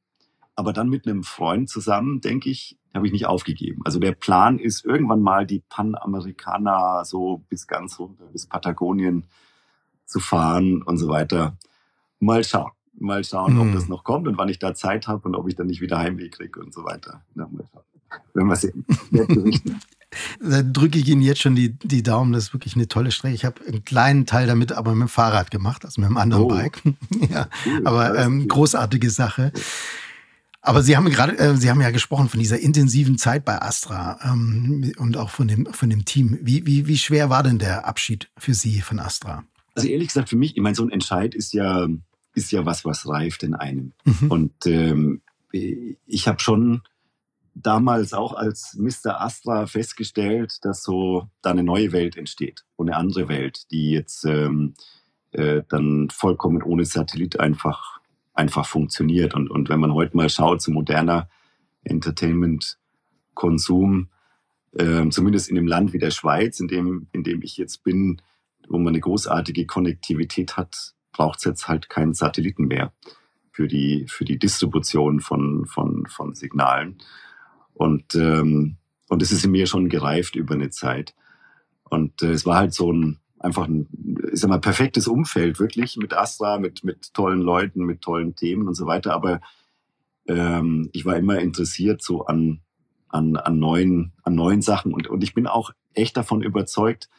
aber 0.55 0.73
dann 0.73 0.89
mit 0.89 1.07
einem 1.07 1.23
Freund 1.23 1.69
zusammen, 1.69 2.19
denke 2.19 2.49
ich, 2.49 2.77
habe 2.93 3.07
ich 3.07 3.13
nicht 3.13 3.25
aufgegeben. 3.25 3.81
Also 3.85 3.99
der 3.99 4.11
Plan 4.11 4.59
ist, 4.59 4.85
irgendwann 4.85 5.21
mal 5.21 5.47
die 5.47 5.63
Panamerikaner 5.67 7.03
so 7.05 7.43
bis 7.49 7.67
ganz 7.67 7.97
runter, 7.99 8.25
bis 8.31 8.45
Patagonien 8.45 9.25
zu 10.05 10.19
fahren 10.19 10.83
und 10.83 10.97
so 10.97 11.07
weiter. 11.07 11.57
Mal 12.19 12.43
schauen. 12.43 12.71
Mal 12.99 13.23
schauen, 13.23 13.57
ob 13.57 13.65
hm. 13.65 13.73
das 13.73 13.87
noch 13.87 14.03
kommt 14.03 14.27
und 14.27 14.37
wann 14.37 14.49
ich 14.49 14.59
da 14.59 14.75
Zeit 14.75 15.07
habe 15.07 15.27
und 15.27 15.35
ob 15.35 15.47
ich 15.47 15.55
dann 15.55 15.65
nicht 15.65 15.81
wieder 15.81 15.97
Heimweh 15.97 16.29
kriege 16.29 16.59
und 16.59 16.73
so 16.73 16.83
weiter. 16.83 17.23
Ja, 17.35 17.47
mal 17.47 17.65
schauen. 17.71 17.83
Wenn 18.33 18.47
wir 18.47 18.55
sehen. 18.55 18.85
da 20.41 20.61
drücke 20.61 20.99
ich 20.99 21.07
Ihnen 21.07 21.21
jetzt 21.21 21.41
schon 21.41 21.55
die, 21.55 21.77
die 21.79 22.03
Daumen. 22.03 22.33
Das 22.33 22.45
ist 22.45 22.53
wirklich 22.53 22.75
eine 22.75 22.87
tolle 22.87 23.11
Strecke. 23.11 23.35
Ich 23.35 23.45
habe 23.45 23.61
einen 23.67 23.83
kleinen 23.83 24.25
Teil 24.25 24.47
damit 24.47 24.71
aber 24.71 24.93
mit 24.93 25.07
dem 25.07 25.09
Fahrrad 25.09 25.51
gemacht, 25.51 25.85
also 25.85 26.01
mit 26.01 26.07
einem 26.07 26.17
anderen 26.17 26.43
oh. 26.43 26.47
Bike. 26.47 26.81
ja, 27.29 27.47
cool. 27.65 27.81
aber 27.85 28.17
ähm, 28.17 28.47
großartige 28.47 29.09
Sache. 29.09 29.51
Aber 30.65 30.81
Sie 30.81 30.95
haben 30.95 31.09
gerade, 31.09 31.37
äh, 31.37 31.57
Sie 31.57 31.69
haben 31.69 31.81
ja 31.81 31.91
gesprochen 31.91 32.29
von 32.29 32.39
dieser 32.39 32.59
intensiven 32.59 33.17
Zeit 33.17 33.43
bei 33.43 33.61
Astra 33.61 34.17
ähm, 34.23 34.93
und 34.97 35.17
auch 35.17 35.29
von 35.29 35.47
dem, 35.47 35.65
von 35.65 35.89
dem 35.89 36.05
Team. 36.05 36.39
Wie, 36.41 36.65
wie, 36.65 36.87
wie 36.87 36.97
schwer 36.97 37.29
war 37.29 37.43
denn 37.43 37.59
der 37.59 37.85
Abschied 37.85 38.29
für 38.37 38.53
Sie 38.53 38.79
von 38.79 38.99
Astra? 38.99 39.43
Also 39.75 39.89
ehrlich 39.89 40.07
gesagt, 40.07 40.29
für 40.29 40.37
mich, 40.37 40.55
ich 40.55 40.61
meine, 40.61 40.75
so 40.75 40.83
ein 40.83 40.91
Entscheid 40.91 41.35
ist 41.35 41.53
ja, 41.53 41.87
ist 42.33 42.51
ja 42.51 42.65
was, 42.65 42.85
was 42.85 43.07
reift 43.07 43.43
in 43.43 43.55
einem. 43.55 43.91
Mhm. 44.05 44.31
Und 44.31 44.65
ähm, 44.65 45.21
ich 45.51 46.27
habe 46.27 46.39
schon 46.39 46.81
damals 47.55 48.13
auch 48.13 48.33
als 48.33 48.77
Mr. 48.77 49.19
Astra 49.21 49.65
festgestellt, 49.67 50.57
dass 50.63 50.83
so 50.83 51.27
da 51.41 51.51
eine 51.51 51.63
neue 51.63 51.91
Welt 51.91 52.15
entsteht 52.17 52.65
und 52.75 52.89
eine 52.89 52.97
andere 52.97 53.29
Welt, 53.29 53.71
die 53.71 53.91
jetzt 53.91 54.25
ähm, 54.25 54.73
äh, 55.31 55.61
dann 55.69 56.09
vollkommen 56.09 56.63
ohne 56.63 56.85
Satellit 56.85 57.39
einfach, 57.39 57.99
einfach 58.33 58.65
funktioniert. 58.65 59.33
Und, 59.33 59.49
und 59.49 59.69
wenn 59.69 59.79
man 59.79 59.93
heute 59.93 60.17
mal 60.17 60.29
schaut, 60.29 60.61
so 60.61 60.71
moderner 60.71 61.29
Entertainment-Konsum, 61.83 64.09
äh, 64.73 65.09
zumindest 65.09 65.49
in 65.49 65.55
dem 65.55 65.67
Land 65.67 65.93
wie 65.93 65.99
der 65.99 66.11
Schweiz, 66.11 66.59
in 66.59 66.67
dem, 66.67 67.07
in 67.11 67.23
dem 67.23 67.41
ich 67.41 67.57
jetzt 67.57 67.83
bin, 67.83 68.21
wo 68.67 68.77
man 68.77 68.89
eine 68.89 68.99
großartige 68.99 69.65
Konnektivität 69.65 70.57
hat, 70.57 70.93
braucht 71.11 71.39
es 71.39 71.45
jetzt 71.45 71.67
halt 71.67 71.89
keinen 71.89 72.13
Satelliten 72.13 72.65
mehr 72.65 72.93
für 73.51 73.67
die, 73.67 74.05
für 74.07 74.25
die 74.25 74.37
Distribution 74.39 75.19
von, 75.19 75.65
von, 75.67 76.07
von 76.07 76.33
Signalen. 76.33 76.97
Und, 77.73 78.15
ähm, 78.15 78.77
und 79.09 79.21
es 79.21 79.31
ist 79.31 79.45
in 79.45 79.51
mir 79.51 79.67
schon 79.67 79.89
gereift 79.89 80.35
über 80.35 80.55
eine 80.55 80.69
Zeit. 80.69 81.13
Und 81.83 82.21
äh, 82.21 82.31
es 82.31 82.45
war 82.45 82.57
halt 82.57 82.73
so 82.73 82.91
ein, 82.91 83.19
einfach 83.39 83.67
ein, 83.67 83.87
ich 84.31 84.39
sag 84.39 84.49
mal, 84.49 84.59
perfektes 84.59 85.07
Umfeld, 85.07 85.59
wirklich 85.59 85.97
mit 85.97 86.13
Astra, 86.13 86.59
mit, 86.59 86.83
mit 86.83 87.13
tollen 87.13 87.41
Leuten, 87.41 87.85
mit 87.85 88.01
tollen 88.01 88.35
Themen 88.35 88.67
und 88.67 88.75
so 88.75 88.85
weiter. 88.85 89.13
Aber 89.13 89.41
ähm, 90.27 90.89
ich 90.93 91.05
war 91.05 91.17
immer 91.17 91.39
interessiert 91.39 92.01
so 92.01 92.25
an, 92.25 92.61
an, 93.09 93.35
an, 93.35 93.59
neuen, 93.59 94.13
an 94.23 94.35
neuen 94.35 94.61
Sachen. 94.61 94.93
Und, 94.93 95.07
und 95.07 95.23
ich 95.23 95.33
bin 95.33 95.47
auch 95.47 95.71
echt 95.93 96.17
davon 96.17 96.41
überzeugt, 96.41 97.09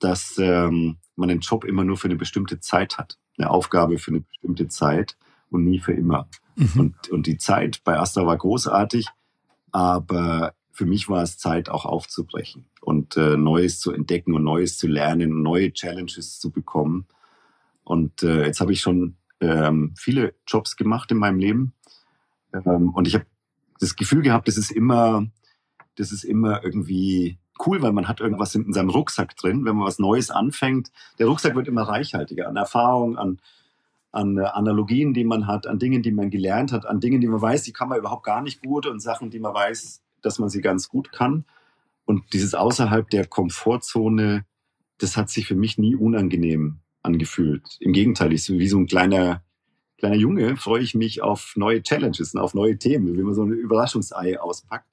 dass 0.00 0.36
ähm, 0.38 0.96
man 1.16 1.30
einen 1.30 1.40
Job 1.40 1.64
immer 1.64 1.84
nur 1.84 1.96
für 1.96 2.08
eine 2.08 2.16
bestimmte 2.16 2.60
Zeit 2.60 2.98
hat, 2.98 3.18
eine 3.38 3.50
Aufgabe 3.50 3.98
für 3.98 4.10
eine 4.10 4.20
bestimmte 4.20 4.68
Zeit 4.68 5.16
und 5.50 5.64
nie 5.64 5.78
für 5.78 5.92
immer. 5.92 6.28
Mhm. 6.56 6.80
Und, 6.80 7.08
und 7.10 7.26
die 7.26 7.38
Zeit 7.38 7.82
bei 7.84 7.98
Astra 7.98 8.26
war 8.26 8.36
großartig, 8.36 9.06
aber 9.74 10.54
für 10.70 10.86
mich 10.86 11.08
war 11.08 11.24
es 11.24 11.36
Zeit, 11.36 11.68
auch 11.68 11.84
aufzubrechen 11.84 12.66
und 12.80 13.16
äh, 13.16 13.36
Neues 13.36 13.80
zu 13.80 13.90
entdecken 13.90 14.32
und 14.32 14.44
Neues 14.44 14.78
zu 14.78 14.86
lernen, 14.86 15.42
neue 15.42 15.72
Challenges 15.72 16.38
zu 16.38 16.52
bekommen. 16.52 17.06
Und 17.82 18.22
äh, 18.22 18.46
jetzt 18.46 18.60
habe 18.60 18.72
ich 18.72 18.80
schon 18.80 19.16
ähm, 19.40 19.92
viele 19.96 20.34
Jobs 20.46 20.76
gemacht 20.76 21.10
in 21.10 21.18
meinem 21.18 21.40
Leben. 21.40 21.72
Ähm, 22.52 22.90
und 22.90 23.08
ich 23.08 23.16
habe 23.16 23.26
das 23.80 23.96
Gefühl 23.96 24.22
gehabt, 24.22 24.46
das 24.46 24.56
ist 24.56 24.70
immer, 24.70 25.26
das 25.96 26.12
ist 26.12 26.22
immer 26.22 26.62
irgendwie 26.62 27.38
cool, 27.66 27.82
weil 27.82 27.92
man 27.92 28.06
hat 28.06 28.20
irgendwas 28.20 28.54
in 28.54 28.72
seinem 28.72 28.90
Rucksack 28.90 29.36
drin, 29.36 29.64
wenn 29.64 29.74
man 29.74 29.86
was 29.86 29.98
Neues 29.98 30.30
anfängt. 30.30 30.92
Der 31.18 31.26
Rucksack 31.26 31.56
wird 31.56 31.66
immer 31.66 31.82
reichhaltiger 31.82 32.48
an 32.48 32.54
Erfahrung, 32.54 33.18
an, 33.18 33.40
an 34.14 34.38
äh, 34.38 34.42
Analogien, 34.42 35.12
die 35.12 35.24
man 35.24 35.46
hat, 35.46 35.66
an 35.66 35.78
Dingen, 35.78 36.02
die 36.02 36.12
man 36.12 36.30
gelernt 36.30 36.72
hat, 36.72 36.86
an 36.86 37.00
Dingen, 37.00 37.20
die 37.20 37.26
man 37.26 37.42
weiß, 37.42 37.64
die 37.64 37.72
kann 37.72 37.88
man 37.88 37.98
überhaupt 37.98 38.24
gar 38.24 38.42
nicht 38.42 38.62
gut 38.62 38.86
und 38.86 39.00
Sachen, 39.00 39.30
die 39.30 39.40
man 39.40 39.52
weiß, 39.52 40.02
dass 40.22 40.38
man 40.38 40.48
sie 40.48 40.60
ganz 40.60 40.88
gut 40.88 41.10
kann. 41.12 41.44
Und 42.04 42.32
dieses 42.32 42.54
außerhalb 42.54 43.10
der 43.10 43.26
Komfortzone, 43.26 44.44
das 44.98 45.16
hat 45.16 45.30
sich 45.30 45.46
für 45.46 45.56
mich 45.56 45.78
nie 45.78 45.96
unangenehm 45.96 46.78
angefühlt. 47.02 47.76
Im 47.80 47.92
Gegenteil, 47.92 48.32
ich 48.32 48.44
so 48.44 48.54
wie 48.54 48.68
so 48.68 48.78
ein 48.78 48.86
kleiner, 48.86 49.42
kleiner 49.98 50.16
Junge 50.16 50.56
freue 50.56 50.82
ich 50.82 50.94
mich 50.94 51.20
auf 51.20 51.54
neue 51.56 51.82
Challenges 51.82 52.34
und 52.34 52.40
auf 52.40 52.54
neue 52.54 52.78
Themen, 52.78 53.16
wie 53.16 53.22
man 53.22 53.34
so 53.34 53.42
ein 53.42 53.50
Überraschungsei 53.50 54.40
auspackt. 54.40 54.88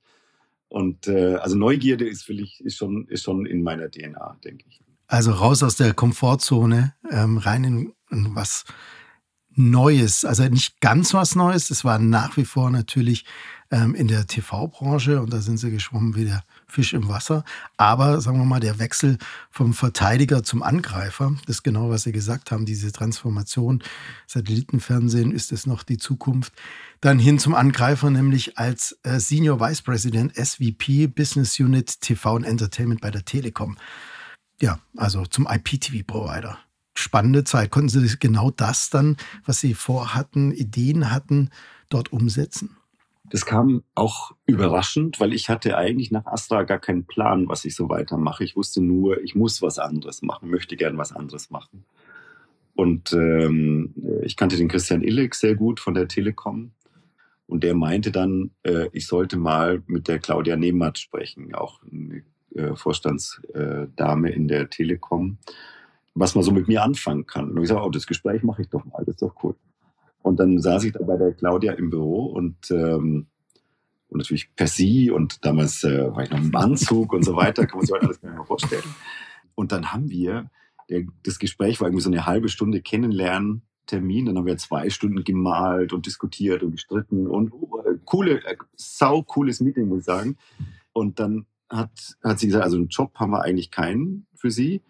Und 0.68 1.08
äh, 1.08 1.36
also 1.36 1.58
Neugierde 1.58 2.08
ist, 2.08 2.28
ich, 2.30 2.60
ist, 2.62 2.78
schon, 2.78 3.08
ist 3.08 3.24
schon 3.24 3.46
in 3.46 3.62
meiner 3.62 3.92
DNA, 3.92 4.38
denke 4.44 4.66
ich. 4.68 4.82
Also 5.06 5.32
raus 5.32 5.62
aus 5.62 5.76
der 5.76 5.94
Komfortzone, 5.94 6.96
ähm, 7.12 7.38
rein 7.38 7.64
in, 7.66 7.94
in 8.10 8.34
was 8.34 8.66
Neues, 9.56 10.24
also 10.24 10.44
nicht 10.44 10.80
ganz 10.80 11.14
was 11.14 11.36
Neues. 11.36 11.70
Es 11.70 11.84
war 11.84 12.00
nach 12.00 12.38
wie 12.38 12.46
vor 12.46 12.70
natürlich 12.70 13.26
ähm, 13.70 13.96
in 13.96 14.08
der 14.08 14.28
TV-Branche 14.28 15.22
und 15.22 15.34
da 15.34 15.42
sind 15.42 15.58
sie 15.58 15.72
geschwommen 15.72 16.16
wie 16.16 16.26
der 16.26 16.44
Fisch 16.68 16.94
im 16.94 17.10
Wasser. 17.10 17.44
Aber 17.78 18.22
sagen 18.22 18.38
wir 18.38 18.46
mal, 18.46 18.60
der 18.60 18.80
Wechsel 18.80 19.18
vom 19.50 19.74
Verteidiger 19.74 20.44
zum 20.44 20.64
Angreifer, 20.64 21.34
das 21.46 21.58
ist 21.58 21.64
genau, 21.64 21.90
was 21.90 22.04
Sie 22.04 22.12
gesagt 22.12 22.52
haben, 22.52 22.66
diese 22.66 22.92
Transformation. 22.92 23.84
Satellitenfernsehen 24.28 25.32
ist 25.32 25.52
es 25.52 25.66
noch 25.66 25.84
die 25.84 25.98
Zukunft. 25.98 26.54
Dann 27.02 27.20
hin 27.20 27.40
zum 27.40 27.56
Angreifer, 27.56 28.10
nämlich 28.10 28.58
als 28.58 28.98
äh, 29.04 29.20
Senior 29.20 29.60
Vice 29.60 29.82
President 29.82 30.36
SVP 30.36 31.08
Business 31.08 31.60
Unit 31.60 32.00
TV 32.02 32.36
und 32.36 32.44
Entertainment 32.44 33.02
bei 33.02 33.12
der 33.12 33.26
Telekom. 33.26 33.78
Ja, 34.62 34.80
also 34.96 35.26
zum 35.26 35.48
IPTV-Provider 35.48 36.58
spannende 37.02 37.44
Zeit. 37.44 37.72
Konnten 37.72 37.90
Sie 37.90 38.18
genau 38.20 38.52
das 38.52 38.90
dann, 38.90 39.18
was 39.46 39.60
Sie 39.60 39.74
vorhatten, 39.74 40.52
Ideen 40.52 41.12
hatten, 41.12 41.50
dort 41.90 42.12
umsetzen? 42.12 42.78
Das 43.32 43.46
kam 43.46 43.84
auch 43.96 44.34
überraschend, 44.46 45.22
weil 45.22 45.32
ich 45.32 45.50
hatte 45.50 45.78
eigentlich 45.78 46.12
nach 46.12 46.26
Astra 46.26 46.64
gar 46.64 46.80
keinen 46.80 47.06
Plan, 47.06 47.48
was 47.48 47.64
ich 47.64 47.76
so 47.76 47.88
weitermache. 47.88 48.44
Ich 48.44 48.58
wusste 48.58 48.82
nur, 48.82 49.22
ich 49.24 49.36
muss 49.36 49.62
was 49.62 49.80
anderes 49.80 50.22
machen, 50.22 50.50
möchte 50.50 50.76
gern 50.76 50.98
was 50.98 51.14
anderes 51.14 51.50
machen. 51.50 51.86
Und 52.76 53.14
ähm, 53.14 53.94
ich 54.24 54.36
kannte 54.36 54.58
den 54.58 54.68
Christian 54.68 55.02
Illig 55.02 55.36
sehr 55.36 55.56
gut 55.56 55.80
von 55.80 55.94
der 55.94 56.10
Telekom. 56.10 56.72
Und 57.48 57.64
der 57.64 57.74
meinte 57.74 58.12
dann, 58.12 58.52
äh, 58.64 58.88
ich 58.92 59.08
sollte 59.08 59.38
mal 59.38 59.82
mit 59.88 60.10
der 60.10 60.20
Claudia 60.20 60.58
Nehmert 60.58 60.98
sprechen, 60.98 61.54
auch 61.54 61.80
eine 61.84 62.24
äh, 62.56 62.76
Vorstandsdame 62.76 64.30
in 64.30 64.48
der 64.48 64.70
Telekom 64.70 65.38
was 66.14 66.36
man 66.36 66.44
so 66.44 66.52
mit 66.52 66.68
mir 66.68 66.84
anfangen 66.84 67.26
kann. 67.26 67.52
Und 67.52 67.62
ich 67.62 67.70
sage, 67.70 67.84
oh, 67.84 67.90
das 67.90 68.08
Gespräch 68.08 68.44
mache 68.44 68.62
ich 68.62 68.70
doch 68.70 68.86
mal, 68.86 69.04
das 69.06 69.16
ist 69.16 69.22
doch 69.22 69.36
cool. 69.44 69.56
Und 70.22 70.40
dann 70.40 70.60
saß 70.60 70.84
ich 70.84 70.94
da 70.94 71.04
bei 71.04 71.18
der 71.18 71.34
Claudia 71.34 71.74
im 71.74 71.90
Büro 71.90 72.26
und, 72.26 72.70
ähm, 72.70 73.28
und 74.10 74.18
natürlich 74.18 74.54
per 74.56 74.68
Sie 74.68 75.10
und 75.10 75.46
damals 75.46 75.84
äh, 75.84 76.14
war 76.14 76.24
ich 76.24 76.30
noch 76.30 76.40
im 76.40 76.56
Anzug 76.56 77.14
und 77.14 77.24
so 77.24 77.36
weiter, 77.36 77.66
kann 77.66 77.78
man 77.78 77.86
sich 77.86 77.96
heute 77.96 78.06
alles 78.06 78.22
gar 78.22 78.30
nicht 78.30 78.38
mehr 78.38 78.46
vorstellen. 78.46 78.84
Und 79.56 79.72
dann 79.72 79.94
haben 79.94 80.10
wir, 80.10 80.50
der, 80.90 81.06
das 81.24 81.40
Gespräch 81.40 81.80
war 81.80 81.88
irgendwie 81.88 82.04
so 82.04 82.10
eine 82.10 82.26
halbe 82.26 82.50
Stunde 82.50 82.82
kennenlernen, 82.82 83.64
Termin, 83.88 84.26
dann 84.26 84.38
haben 84.38 84.46
wir 84.46 84.58
zwei 84.58 84.90
Stunden 84.90 85.24
gemalt 85.24 85.92
und 85.92 86.06
diskutiert 86.06 86.64
und 86.64 86.72
gestritten 86.72 87.28
und 87.28 87.52
uh, 87.52 87.82
coole, 88.06 88.44
äh, 88.46 88.56
sau 88.76 89.24
cooles 89.24 89.60
Meeting, 89.60 89.88
muss 89.88 90.00
ich 90.00 90.06
sagen. 90.06 90.38
Und 90.94 91.20
dann 91.20 91.46
hat, 91.70 92.16
hat 92.24 92.40
sie 92.40 92.48
gesagt, 92.48 92.64
also 92.64 92.78
einen 92.78 92.90
Job 92.90 93.16
haben 93.16 93.32
wir 93.32 93.42
eigentlich 93.42 93.72
keinen 93.72 94.28
für 94.36 94.52
Sie, 94.52 94.82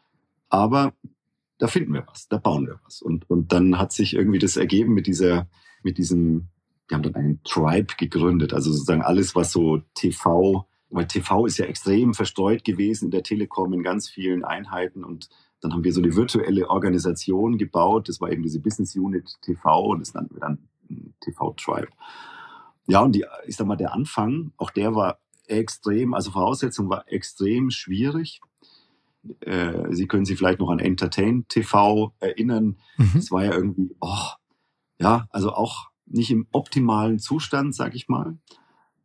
aber 0.52 0.94
da 1.58 1.68
finden 1.68 1.94
wir 1.94 2.06
was, 2.08 2.28
da 2.28 2.38
bauen 2.38 2.68
wir 2.68 2.80
was. 2.86 3.02
Und, 3.02 3.30
und 3.30 3.52
dann 3.52 3.80
hat 3.80 3.92
sich 3.92 4.14
irgendwie 4.14 4.40
das 4.40 4.58
ergeben 4.58 4.94
mit 4.94 5.08
dieser, 5.08 5.48
mit 5.82 5.98
diesem, 5.98 6.50
wir 6.88 6.98
haben 6.98 7.04
dann 7.04 7.16
einen 7.16 7.44
Tribe 7.44 7.96
gegründet, 7.98 8.54
also 8.54 8.72
sozusagen 8.72 9.02
alles, 9.02 9.36
was 9.36 9.52
so 9.52 9.82
TV, 9.96 10.68
weil 10.90 11.08
TV 11.08 11.46
ist 11.46 11.58
ja 11.58 11.66
extrem 11.66 12.14
verstreut 12.14 12.64
gewesen 12.64 13.06
in 13.06 13.12
der 13.12 13.24
Telekom 13.24 13.74
in 13.74 13.82
ganz 13.82 14.10
vielen 14.10 14.44
Einheiten 14.44 15.04
und 15.04 15.30
dann 15.62 15.74
haben 15.74 15.84
wir 15.84 15.94
so 15.94 16.02
eine 16.02 16.16
virtuelle 16.16 16.70
Organisation 16.70 17.58
gebaut. 17.58 18.10
Das 18.10 18.20
war 18.20 18.32
eben 18.32 18.42
diese 18.42 18.60
Business 18.60 18.96
Unit 18.96 19.38
TV 19.42 19.86
und 19.86 20.00
das 20.00 20.14
nannten 20.14 20.36
wir 20.36 20.42
dann 20.42 20.68
TV 21.22 21.54
Tribe. 21.54 21.90
Ja, 22.88 23.02
und 23.02 23.14
die, 23.14 23.26
ich 23.46 23.56
sag 23.56 23.68
mal, 23.68 23.78
der 23.78 23.94
Anfang, 23.94 24.52
auch 24.58 24.72
der 24.72 24.96
war 24.96 25.20
extrem, 25.46 26.16
also 26.16 26.32
Voraussetzung 26.32 26.90
war 26.90 27.06
extrem 27.08 27.70
schwierig. 27.70 28.42
Äh, 29.42 29.94
Sie 29.94 30.08
können 30.08 30.26
sich 30.26 30.38
vielleicht 30.38 30.60
noch 30.60 30.70
an 30.70 30.80
Entertain 30.80 31.46
TV 31.48 32.14
erinnern. 32.20 32.78
Mhm. 32.98 33.12
Das 33.16 33.32
war 33.32 33.46
ja 33.46 33.54
irgendwie, 33.54 33.96
oh, 34.00 34.30
ja, 35.00 35.28
also 35.32 35.52
auch 35.54 35.90
nicht 36.06 36.32
im 36.32 36.48
optimalen 36.52 37.20
Zustand, 37.20 37.76
sag 37.76 37.96
ich 37.96 38.08
mal. 38.08 38.38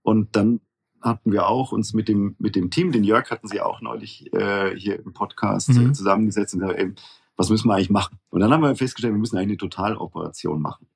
Und 0.03 0.37
dann 0.37 0.61
hatten 1.01 1.33
wir 1.33 1.49
auch 1.49 1.73
uns 1.73 1.93
mit 1.93 2.09
dem, 2.09 2.37
mit 2.39 2.57
dem 2.57 2.71
Team, 2.71 2.93
den 2.93 3.05
Jörg 3.05 3.31
hatten 3.31 3.49
Sie 3.49 3.61
auch 3.61 3.81
neulich 3.81 4.33
äh, 4.33 4.75
hier 4.77 4.99
im 4.99 5.13
Podcast 5.13 5.69
mhm. 5.71 5.95
zusammengesetzt 5.95 6.55
und 6.55 6.61
gesagt, 6.61 6.79
ey, 6.79 6.93
was 7.37 7.51
müssen 7.51 7.69
wir 7.69 7.75
eigentlich 7.75 7.91
machen? 7.91 8.19
Und 8.31 8.41
dann 8.41 8.53
haben 8.53 8.63
wir 8.63 8.75
festgestellt, 8.75 9.15
wir 9.15 9.19
müssen 9.19 9.37
eigentlich 9.37 9.61
eine 9.61 9.71
Totaloperation 9.71 10.61
machen. 10.61 10.87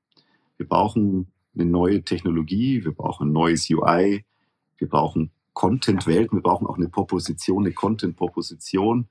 Wir 0.57 0.67
brauchen 0.67 1.33
eine 1.55 1.67
neue 1.67 2.03
Technologie, 2.03 2.85
wir 2.85 2.93
brauchen 2.93 3.29
ein 3.29 3.33
neues 3.33 3.69
UI, 3.71 4.25
wir 4.79 4.89
brauchen 4.89 5.31
Content-Welt. 5.53 6.33
Wir 6.33 6.41
brauchen 6.41 6.67
auch 6.67 6.77
eine 6.77 6.89
Proposition, 6.89 7.65
eine 7.65 7.75
Content-Proposition. 7.75 9.09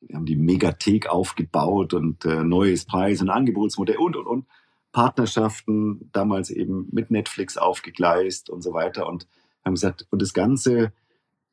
Wir 0.00 0.16
haben 0.16 0.26
die 0.26 0.36
Megathek 0.36 1.08
aufgebaut 1.08 1.94
und 1.94 2.24
äh, 2.24 2.44
neues 2.44 2.84
Preis- 2.84 3.20
und 3.20 3.30
Angebotsmodell 3.30 3.96
und, 3.96 4.16
und, 4.16 4.26
und. 4.26 4.46
Partnerschaften 4.92 6.10
damals 6.12 6.50
eben 6.50 6.88
mit 6.92 7.10
Netflix 7.10 7.58
aufgegleist 7.58 8.48
und 8.48 8.62
so 8.62 8.72
weiter 8.72 9.06
und 9.06 9.28
haben 9.64 9.74
gesagt, 9.74 10.06
und 10.10 10.22
das 10.22 10.32
Ganze, 10.32 10.92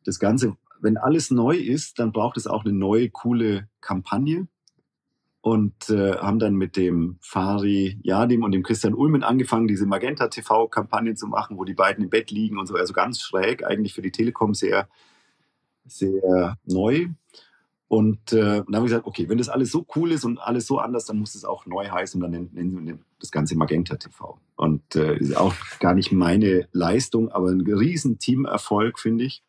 das 0.03 0.19
Ganze, 0.19 0.55
wenn 0.79 0.97
alles 0.97 1.31
neu 1.31 1.55
ist, 1.57 1.99
dann 1.99 2.11
braucht 2.11 2.37
es 2.37 2.47
auch 2.47 2.63
eine 2.63 2.73
neue, 2.73 3.09
coole 3.09 3.67
Kampagne 3.81 4.47
und 5.45 5.91
äh, 5.91 6.17
haben 6.17 6.39
dann 6.39 6.55
mit 6.55 6.75
dem 6.75 7.19
Fari 7.21 7.99
Yadim 8.01 8.43
und 8.43 8.51
dem 8.51 8.63
Christian 8.63 8.95
Ulmen 8.95 9.21
angefangen, 9.21 9.67
diese 9.67 9.85
Magenta 9.85 10.27
TV-Kampagne 10.27 11.13
zu 11.13 11.27
machen, 11.27 11.59
wo 11.59 11.65
die 11.65 11.75
beiden 11.75 12.03
im 12.03 12.09
Bett 12.09 12.31
liegen 12.31 12.57
und 12.57 12.65
so, 12.65 12.73
also 12.73 12.93
ganz 12.93 13.21
schräg, 13.21 13.63
eigentlich 13.63 13.93
für 13.93 14.01
die 14.01 14.09
Telekom 14.09 14.55
sehr, 14.55 14.89
sehr 15.85 16.57
neu. 16.65 17.09
Und 17.87 18.33
äh, 18.33 18.41
dann 18.41 18.65
haben 18.65 18.71
wir 18.71 18.81
gesagt, 18.85 19.05
okay, 19.05 19.29
wenn 19.29 19.37
das 19.37 19.49
alles 19.49 19.71
so 19.71 19.85
cool 19.95 20.13
ist 20.13 20.25
und 20.25 20.39
alles 20.39 20.65
so 20.65 20.79
anders, 20.79 21.05
dann 21.05 21.19
muss 21.19 21.35
es 21.35 21.45
auch 21.45 21.67
neu 21.67 21.91
heißen 21.91 22.23
und 22.23 22.31
dann 22.31 22.49
nennen 22.51 22.87
wir 22.87 22.97
das 23.19 23.29
Ganze 23.29 23.55
Magenta 23.55 23.97
TV. 23.97 24.39
Und 24.55 24.95
äh, 24.95 25.15
ist 25.17 25.37
auch 25.37 25.53
gar 25.79 25.93
nicht 25.93 26.11
meine 26.11 26.67
Leistung, 26.71 27.29
aber 27.29 27.49
ein 27.49 27.61
riesen 27.61 28.17
Teamerfolg, 28.17 28.97
finde 28.97 29.25
ich. 29.25 29.43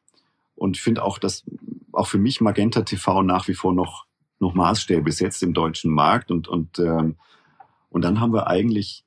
Und 0.57 0.77
ich 0.77 0.83
finde 0.83 1.03
auch, 1.03 1.19
dass 1.19 1.45
auch 1.93 2.07
für 2.07 2.19
mich 2.19 2.43
Magenta 2.43 2.83
TV 2.83 3.23
nach 3.23 3.49
wie 3.49 3.55
vor 3.55 3.73
noch 3.73 4.06
noch 4.39 4.55
Maßstäbe 4.55 5.11
setzt 5.13 5.43
im 5.43 5.55
deutschen 5.55 5.93
Markt. 5.93 6.31
Und, 6.31 6.49
und, 6.49 6.79
ähm, 6.79 7.17
und 7.91 8.03
dann 8.03 8.21
haben 8.21 8.33
wir 8.33 8.47
eigentlich 8.47 9.05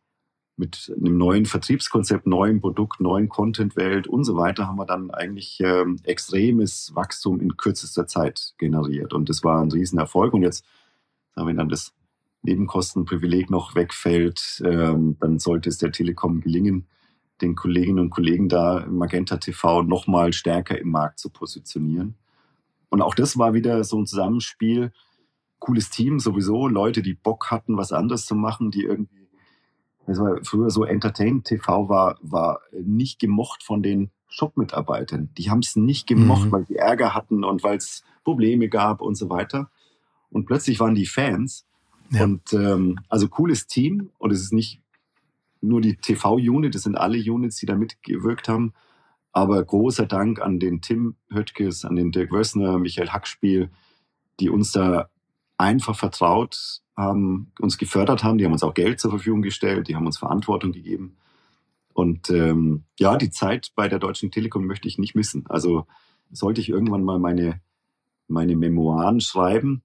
mit 0.59 0.93
einem 0.95 1.17
neuen 1.17 1.45
Vertriebskonzept, 1.45 2.27
neuem 2.27 2.59
Produkt, 2.59 2.99
neuen 2.99 3.29
Content-Welt 3.29 4.07
und 4.07 4.25
so 4.25 4.35
weiter, 4.35 4.67
haben 4.67 4.75
wir 4.75 4.85
dann 4.85 5.09
eigentlich 5.09 5.59
ähm, 5.61 5.97
extremes 6.03 6.91
Wachstum 6.93 7.39
in 7.39 7.55
kürzester 7.55 8.07
Zeit 8.07 8.53
generiert. 8.57 9.13
Und 9.13 9.29
das 9.29 9.43
war 9.43 9.61
ein 9.61 9.71
Riesenerfolg. 9.71 10.33
Und 10.33 10.41
jetzt, 10.41 10.65
wenn 11.35 11.55
dann 11.55 11.69
das 11.69 11.93
Nebenkostenprivileg 12.41 13.49
noch 13.49 13.75
wegfällt, 13.75 14.61
ähm, 14.65 15.15
dann 15.21 15.39
sollte 15.39 15.69
es 15.69 15.77
der 15.77 15.93
Telekom 15.93 16.41
gelingen, 16.41 16.87
den 17.41 17.55
Kolleginnen 17.55 17.99
und 17.99 18.09
Kollegen 18.09 18.49
da 18.49 18.85
Magenta 18.89 19.37
TV 19.37 19.83
noch 19.83 20.07
mal 20.07 20.33
stärker 20.33 20.77
im 20.77 20.89
Markt 20.89 21.19
zu 21.19 21.29
positionieren. 21.29 22.15
Und 22.89 23.01
auch 23.01 23.15
das 23.15 23.37
war 23.37 23.53
wieder 23.53 23.81
so 23.85 23.97
ein 23.97 24.07
Zusammenspiel 24.07 24.91
cooles 25.59 25.89
Team 25.89 26.19
sowieso, 26.19 26.67
Leute, 26.67 27.01
die 27.01 27.13
Bock 27.13 27.51
hatten, 27.51 27.77
was 27.77 27.91
anderes 27.91 28.25
zu 28.25 28.35
machen, 28.35 28.71
die 28.71 28.83
irgendwie, 28.83 29.27
das 30.07 30.19
war 30.19 30.39
früher 30.43 30.69
so 30.69 30.83
Entertain 30.83 31.43
TV 31.43 31.89
war, 31.89 32.17
war 32.21 32.61
nicht 32.71 33.19
gemocht 33.19 33.63
von 33.63 33.83
den 33.83 34.11
Shop-Mitarbeitern. 34.27 35.29
Die 35.37 35.49
haben 35.49 35.59
es 35.59 35.75
nicht 35.75 36.07
gemocht, 36.07 36.47
mhm. 36.47 36.51
weil 36.51 36.65
die 36.65 36.77
Ärger 36.77 37.13
hatten 37.13 37.43
und 37.43 37.63
weil 37.63 37.77
es 37.77 38.03
Probleme 38.23 38.69
gab 38.69 39.01
und 39.01 39.15
so 39.15 39.29
weiter. 39.29 39.69
Und 40.29 40.45
plötzlich 40.45 40.79
waren 40.79 40.95
die 40.95 41.07
Fans. 41.07 41.65
Ja. 42.11 42.23
Und 42.23 42.53
ähm, 42.53 42.99
also 43.09 43.27
cooles 43.27 43.67
Team 43.67 44.09
und 44.17 44.31
es 44.31 44.41
ist 44.41 44.53
nicht 44.53 44.81
nur 45.61 45.81
die 45.81 45.97
TV-Unit, 45.97 46.73
es 46.75 46.83
sind 46.83 46.95
alle 46.95 47.17
Units, 47.17 47.57
die 47.57 47.65
da 47.65 47.75
mitgewirkt 47.75 48.47
haben. 48.47 48.73
Aber 49.31 49.63
großer 49.63 50.05
Dank 50.05 50.41
an 50.41 50.59
den 50.59 50.81
Tim 50.81 51.15
Höttges, 51.31 51.85
an 51.85 51.95
den 51.95 52.11
Dirk 52.11 52.31
Wössner, 52.31 52.79
Michael 52.79 53.09
Hackspiel, 53.09 53.69
die 54.39 54.49
uns 54.49 54.71
da 54.71 55.09
einfach 55.59 55.95
vertraut 55.95 56.81
haben, 56.95 57.51
uns 57.59 57.77
gefördert 57.77 58.23
haben. 58.23 58.37
Die 58.37 58.45
haben 58.45 58.53
uns 58.53 58.63
auch 58.63 58.73
Geld 58.73 58.99
zur 58.99 59.11
Verfügung 59.11 59.41
gestellt, 59.41 59.87
die 59.87 59.95
haben 59.95 60.05
uns 60.05 60.17
Verantwortung 60.17 60.71
gegeben. 60.71 61.17
Und 61.93 62.29
ähm, 62.29 62.83
ja, 62.97 63.17
die 63.17 63.29
Zeit 63.29 63.71
bei 63.75 63.89
der 63.89 63.99
Deutschen 63.99 64.31
Telekom 64.31 64.65
möchte 64.65 64.87
ich 64.87 64.97
nicht 64.97 65.15
missen. 65.15 65.45
Also 65.47 65.85
sollte 66.31 66.61
ich 66.61 66.69
irgendwann 66.69 67.03
mal 67.03 67.19
meine, 67.19 67.61
meine 68.27 68.55
Memoiren 68.55 69.19
schreiben, 69.19 69.83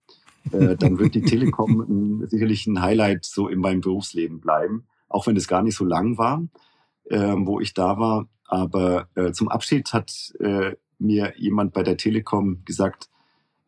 äh, 0.53 0.77
dann 0.77 0.99
wird 0.99 1.15
die 1.15 1.23
Telekom 1.25 1.81
ein, 1.81 2.29
sicherlich 2.29 2.67
ein 2.67 2.81
Highlight 2.81 3.25
so 3.25 3.49
in 3.49 3.59
meinem 3.59 3.81
Berufsleben 3.81 4.41
bleiben. 4.41 4.87
Auch 5.09 5.27
wenn 5.27 5.37
es 5.37 5.49
gar 5.49 5.63
nicht 5.63 5.77
so 5.77 5.85
lang 5.85 6.19
war, 6.19 6.45
äh, 7.07 7.35
wo 7.37 7.59
ich 7.59 7.75
da 7.75 7.99
war. 7.99 8.29
Aber 8.47 9.09
äh, 9.17 9.33
zum 9.33 9.49
Abschied 9.49 9.93
hat 9.93 10.33
äh, 10.39 10.77
mir 11.01 11.35
jemand 11.37 11.73
bei 11.73 11.83
der 11.83 11.97
Telekom 11.97 12.65
gesagt, 12.65 13.09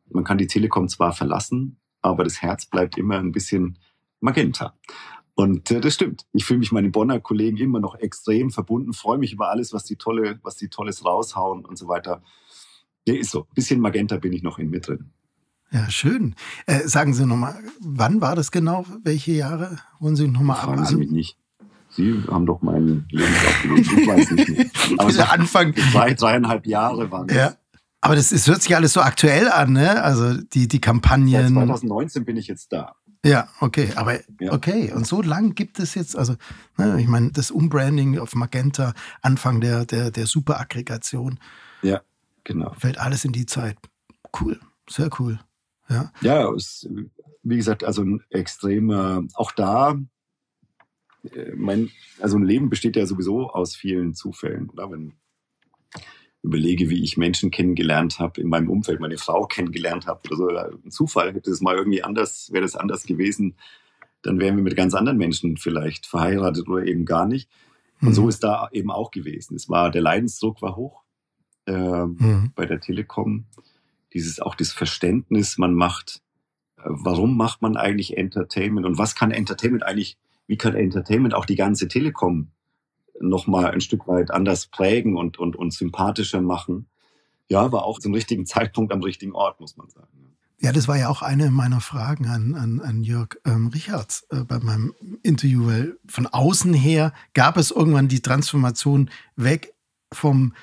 man 0.08 0.22
kann 0.22 0.38
die 0.38 0.46
Telekom 0.46 0.88
zwar 0.88 1.12
verlassen, 1.12 1.78
aber 2.06 2.24
das 2.24 2.42
Herz 2.42 2.66
bleibt 2.66 2.98
immer 2.98 3.18
ein 3.18 3.32
bisschen 3.32 3.78
magenta. 4.20 4.74
Und 5.34 5.70
äh, 5.70 5.80
das 5.80 5.94
stimmt. 5.94 6.26
Ich 6.32 6.44
fühle 6.44 6.60
mich 6.60 6.72
meinen 6.72 6.92
Bonner 6.92 7.20
Kollegen 7.20 7.58
immer 7.58 7.80
noch 7.80 7.94
extrem 7.96 8.50
verbunden, 8.50 8.94
freue 8.94 9.18
mich 9.18 9.32
über 9.32 9.50
alles, 9.50 9.72
was 9.72 9.84
die 9.84 9.96
tolle, 9.96 10.40
was 10.42 10.56
die 10.56 10.68
Tolles 10.68 11.04
raushauen 11.04 11.64
und 11.64 11.76
so 11.76 11.88
weiter. 11.88 12.22
Der 13.06 13.18
ist 13.18 13.30
so. 13.30 13.42
Ein 13.42 13.54
bisschen 13.54 13.80
magenta 13.80 14.16
bin 14.16 14.32
ich 14.32 14.42
noch 14.42 14.58
in 14.58 14.70
mir 14.70 14.80
drin. 14.80 15.10
Ja, 15.70 15.90
schön. 15.90 16.34
Äh, 16.66 16.86
sagen 16.88 17.12
Sie 17.12 17.26
nochmal, 17.26 17.58
wann 17.80 18.20
war 18.20 18.36
das 18.36 18.50
genau? 18.50 18.86
Welche 19.02 19.32
Jahre? 19.32 19.78
Wollen 19.98 20.16
Sie 20.16 20.28
nochmal 20.28 20.58
ab? 20.58 20.64
Fragen 20.64 20.86
Sie 20.86 20.96
mich 20.96 21.10
nicht. 21.10 21.38
Sie 21.90 22.22
haben 22.28 22.46
doch 22.46 22.62
meinen 22.62 23.06
Lebenslauf 23.10 23.62
gelesen. 23.62 23.98
Ich 23.98 24.06
weiß 24.06 24.30
nicht 24.32 24.48
mehr. 24.48 24.66
Aber 24.98 25.30
Anfang. 25.32 25.74
Zwei, 25.74 26.14
dreieinhalb 26.14 26.66
Jahre 26.66 27.10
waren 27.10 27.26
das. 27.26 27.36
Ja. 27.36 27.54
Aber 28.06 28.14
das, 28.14 28.30
das 28.30 28.46
hört 28.46 28.62
sich 28.62 28.74
alles 28.76 28.92
so 28.92 29.00
aktuell 29.00 29.48
an, 29.48 29.72
ne? 29.72 30.02
Also 30.02 30.40
die, 30.40 30.68
die 30.68 30.80
Kampagnen. 30.80 31.54
Seit 31.54 31.66
2019 31.66 32.24
bin 32.24 32.36
ich 32.36 32.46
jetzt 32.46 32.72
da. 32.72 32.94
Ja, 33.24 33.48
okay, 33.60 33.90
aber 33.96 34.20
ja. 34.40 34.52
okay. 34.52 34.92
Und 34.92 35.06
so 35.06 35.20
lang 35.20 35.56
gibt 35.56 35.80
es 35.80 35.96
jetzt, 35.96 36.16
also 36.16 36.36
ne, 36.76 37.00
ich 37.00 37.08
meine, 37.08 37.32
das 37.32 37.50
Umbranding 37.50 38.20
auf 38.20 38.36
Magenta, 38.36 38.94
Anfang 39.22 39.60
der, 39.60 39.84
der, 39.84 40.12
der 40.12 40.26
Superaggregation. 40.26 41.40
Ja, 41.82 42.02
genau. 42.44 42.72
Fällt 42.78 42.98
alles 42.98 43.24
in 43.24 43.32
die 43.32 43.46
Zeit. 43.46 43.76
Cool, 44.40 44.60
sehr 44.88 45.10
cool. 45.18 45.40
Ja, 45.88 46.12
ja 46.20 46.48
es, 46.52 46.88
wie 47.42 47.56
gesagt, 47.56 47.82
also 47.82 48.02
ein 48.02 48.22
extremer, 48.30 49.24
auch 49.34 49.50
da, 49.50 49.98
äh, 51.32 51.52
mein, 51.56 51.90
also 52.20 52.38
ein 52.38 52.44
Leben 52.44 52.70
besteht 52.70 52.94
ja 52.94 53.06
sowieso 53.06 53.50
aus 53.50 53.74
vielen 53.74 54.14
Zufällen. 54.14 54.70
Oder? 54.70 54.90
Wenn 54.92 55.14
überlege, 56.46 56.88
wie 56.88 57.02
ich 57.02 57.16
Menschen 57.16 57.50
kennengelernt 57.50 58.18
habe, 58.18 58.40
in 58.40 58.48
meinem 58.48 58.70
Umfeld 58.70 59.00
meine 59.00 59.18
Frau 59.18 59.46
kennengelernt 59.46 60.06
habe 60.06 60.20
oder 60.28 60.36
so. 60.36 60.48
Ein 60.48 60.90
Zufall 60.90 61.34
hätte 61.34 61.50
es 61.50 61.60
mal 61.60 61.76
irgendwie 61.76 62.02
anders, 62.02 62.50
wäre 62.52 62.62
das 62.62 62.76
anders 62.76 63.04
gewesen, 63.04 63.56
dann 64.22 64.40
wären 64.40 64.56
wir 64.56 64.62
mit 64.62 64.76
ganz 64.76 64.94
anderen 64.94 65.18
Menschen 65.18 65.56
vielleicht 65.56 66.06
verheiratet 66.06 66.68
oder 66.68 66.84
eben 66.86 67.04
gar 67.04 67.26
nicht. 67.26 67.50
Und 68.00 68.08
mhm. 68.08 68.14
so 68.14 68.28
ist 68.28 68.42
da 68.44 68.68
eben 68.72 68.90
auch 68.90 69.10
gewesen. 69.10 69.56
Es 69.56 69.68
war, 69.68 69.90
der 69.90 70.02
Leidensdruck 70.02 70.62
war 70.62 70.76
hoch 70.76 71.02
äh, 71.66 72.06
mhm. 72.06 72.52
bei 72.54 72.66
der 72.66 72.80
Telekom. 72.80 73.46
Dieses 74.12 74.40
auch 74.40 74.54
das 74.54 74.72
Verständnis, 74.72 75.58
man 75.58 75.74
macht, 75.74 76.22
äh, 76.78 76.82
warum 76.86 77.36
macht 77.36 77.62
man 77.62 77.76
eigentlich 77.76 78.16
Entertainment 78.16 78.86
und 78.86 78.98
was 78.98 79.14
kann 79.14 79.30
Entertainment 79.30 79.82
eigentlich, 79.82 80.16
wie 80.46 80.56
kann 80.56 80.74
Entertainment 80.74 81.34
auch 81.34 81.44
die 81.44 81.56
ganze 81.56 81.88
Telekom 81.88 82.52
nochmal 83.20 83.66
ein 83.66 83.80
Stück 83.80 84.06
weit 84.08 84.30
anders 84.30 84.66
prägen 84.66 85.16
und, 85.16 85.38
und, 85.38 85.56
und 85.56 85.72
sympathischer 85.72 86.40
machen. 86.40 86.86
Ja, 87.48 87.70
war 87.72 87.84
auch 87.84 88.00
zum 88.00 88.12
richtigen 88.14 88.46
Zeitpunkt 88.46 88.92
am 88.92 89.02
richtigen 89.02 89.32
Ort, 89.32 89.60
muss 89.60 89.76
man 89.76 89.88
sagen. 89.88 90.08
Ja, 90.58 90.72
das 90.72 90.88
war 90.88 90.96
ja 90.96 91.08
auch 91.08 91.20
eine 91.20 91.50
meiner 91.50 91.80
Fragen 91.80 92.26
an, 92.26 92.54
an, 92.54 92.80
an 92.80 93.02
Jörg 93.02 93.36
ähm, 93.44 93.68
Richards 93.68 94.26
äh, 94.30 94.42
bei 94.42 94.58
meinem 94.58 94.94
Interview, 95.22 95.66
weil 95.66 95.98
von 96.06 96.26
außen 96.26 96.72
her 96.72 97.12
gab 97.34 97.58
es 97.58 97.70
irgendwann 97.70 98.08
die 98.08 98.22
Transformation 98.22 99.10
weg 99.36 99.74
vom 100.12 100.54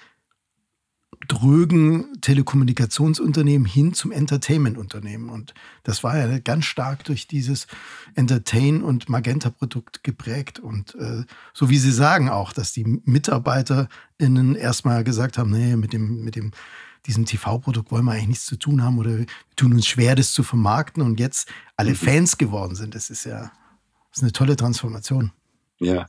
drögen 1.27 2.19
Telekommunikationsunternehmen 2.21 3.65
hin 3.65 3.93
zum 3.93 4.12
Entertainment-Unternehmen. 4.12 5.29
Und 5.29 5.53
das 5.83 6.03
war 6.03 6.17
ja 6.17 6.39
ganz 6.39 6.65
stark 6.65 7.03
durch 7.03 7.27
dieses 7.27 7.67
Entertain- 8.15 8.83
und 8.83 9.09
Magenta-Produkt 9.09 10.03
geprägt. 10.03 10.59
Und 10.59 10.95
äh, 10.95 11.23
so 11.53 11.69
wie 11.69 11.77
Sie 11.77 11.91
sagen 11.91 12.29
auch, 12.29 12.53
dass 12.53 12.73
die 12.73 12.86
MitarbeiterInnen 13.05 14.55
erstmal 14.55 15.03
gesagt 15.03 15.38
haben, 15.38 15.51
nee, 15.51 15.75
mit 15.75 15.93
dem, 15.93 16.23
mit 16.23 16.36
dem, 16.36 16.51
diesem 17.05 17.25
TV-Produkt 17.25 17.91
wollen 17.91 18.05
wir 18.05 18.13
eigentlich 18.13 18.27
nichts 18.27 18.45
zu 18.45 18.57
tun 18.57 18.83
haben 18.83 18.97
oder 18.97 19.17
wir 19.19 19.25
tun 19.55 19.73
uns 19.73 19.88
schwer, 19.88 20.15
das 20.15 20.33
zu 20.33 20.43
vermarkten 20.43 21.03
und 21.03 21.19
jetzt 21.19 21.51
alle 21.75 21.91
mhm. 21.91 21.95
Fans 21.95 22.38
geworden 22.38 22.75
sind. 22.75 22.95
Das 22.95 23.09
ist 23.09 23.25
ja 23.25 23.51
das 24.13 24.19
ist 24.19 24.23
eine 24.25 24.31
tolle 24.31 24.55
Transformation. 24.55 25.31
Ja. 25.79 26.05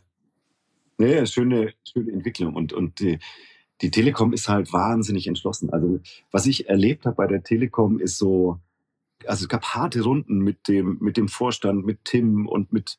Ja, 0.98 1.24
schöne, 1.24 1.72
schöne 1.90 2.12
Entwicklung. 2.12 2.54
Und, 2.54 2.74
und 2.74 3.00
die, 3.00 3.18
die 3.84 3.90
Telekom 3.90 4.32
ist 4.32 4.48
halt 4.48 4.72
wahnsinnig 4.72 5.26
entschlossen. 5.26 5.68
Also 5.70 6.00
was 6.30 6.46
ich 6.46 6.70
erlebt 6.70 7.04
habe 7.04 7.16
bei 7.16 7.26
der 7.26 7.42
Telekom 7.42 8.00
ist 8.00 8.16
so, 8.16 8.58
also 9.26 9.44
es 9.44 9.48
gab 9.50 9.62
harte 9.74 10.00
Runden 10.00 10.38
mit 10.38 10.68
dem, 10.68 10.96
mit 11.00 11.18
dem 11.18 11.28
Vorstand, 11.28 11.84
mit 11.84 12.02
Tim 12.04 12.48
und 12.48 12.72
mit 12.72 12.96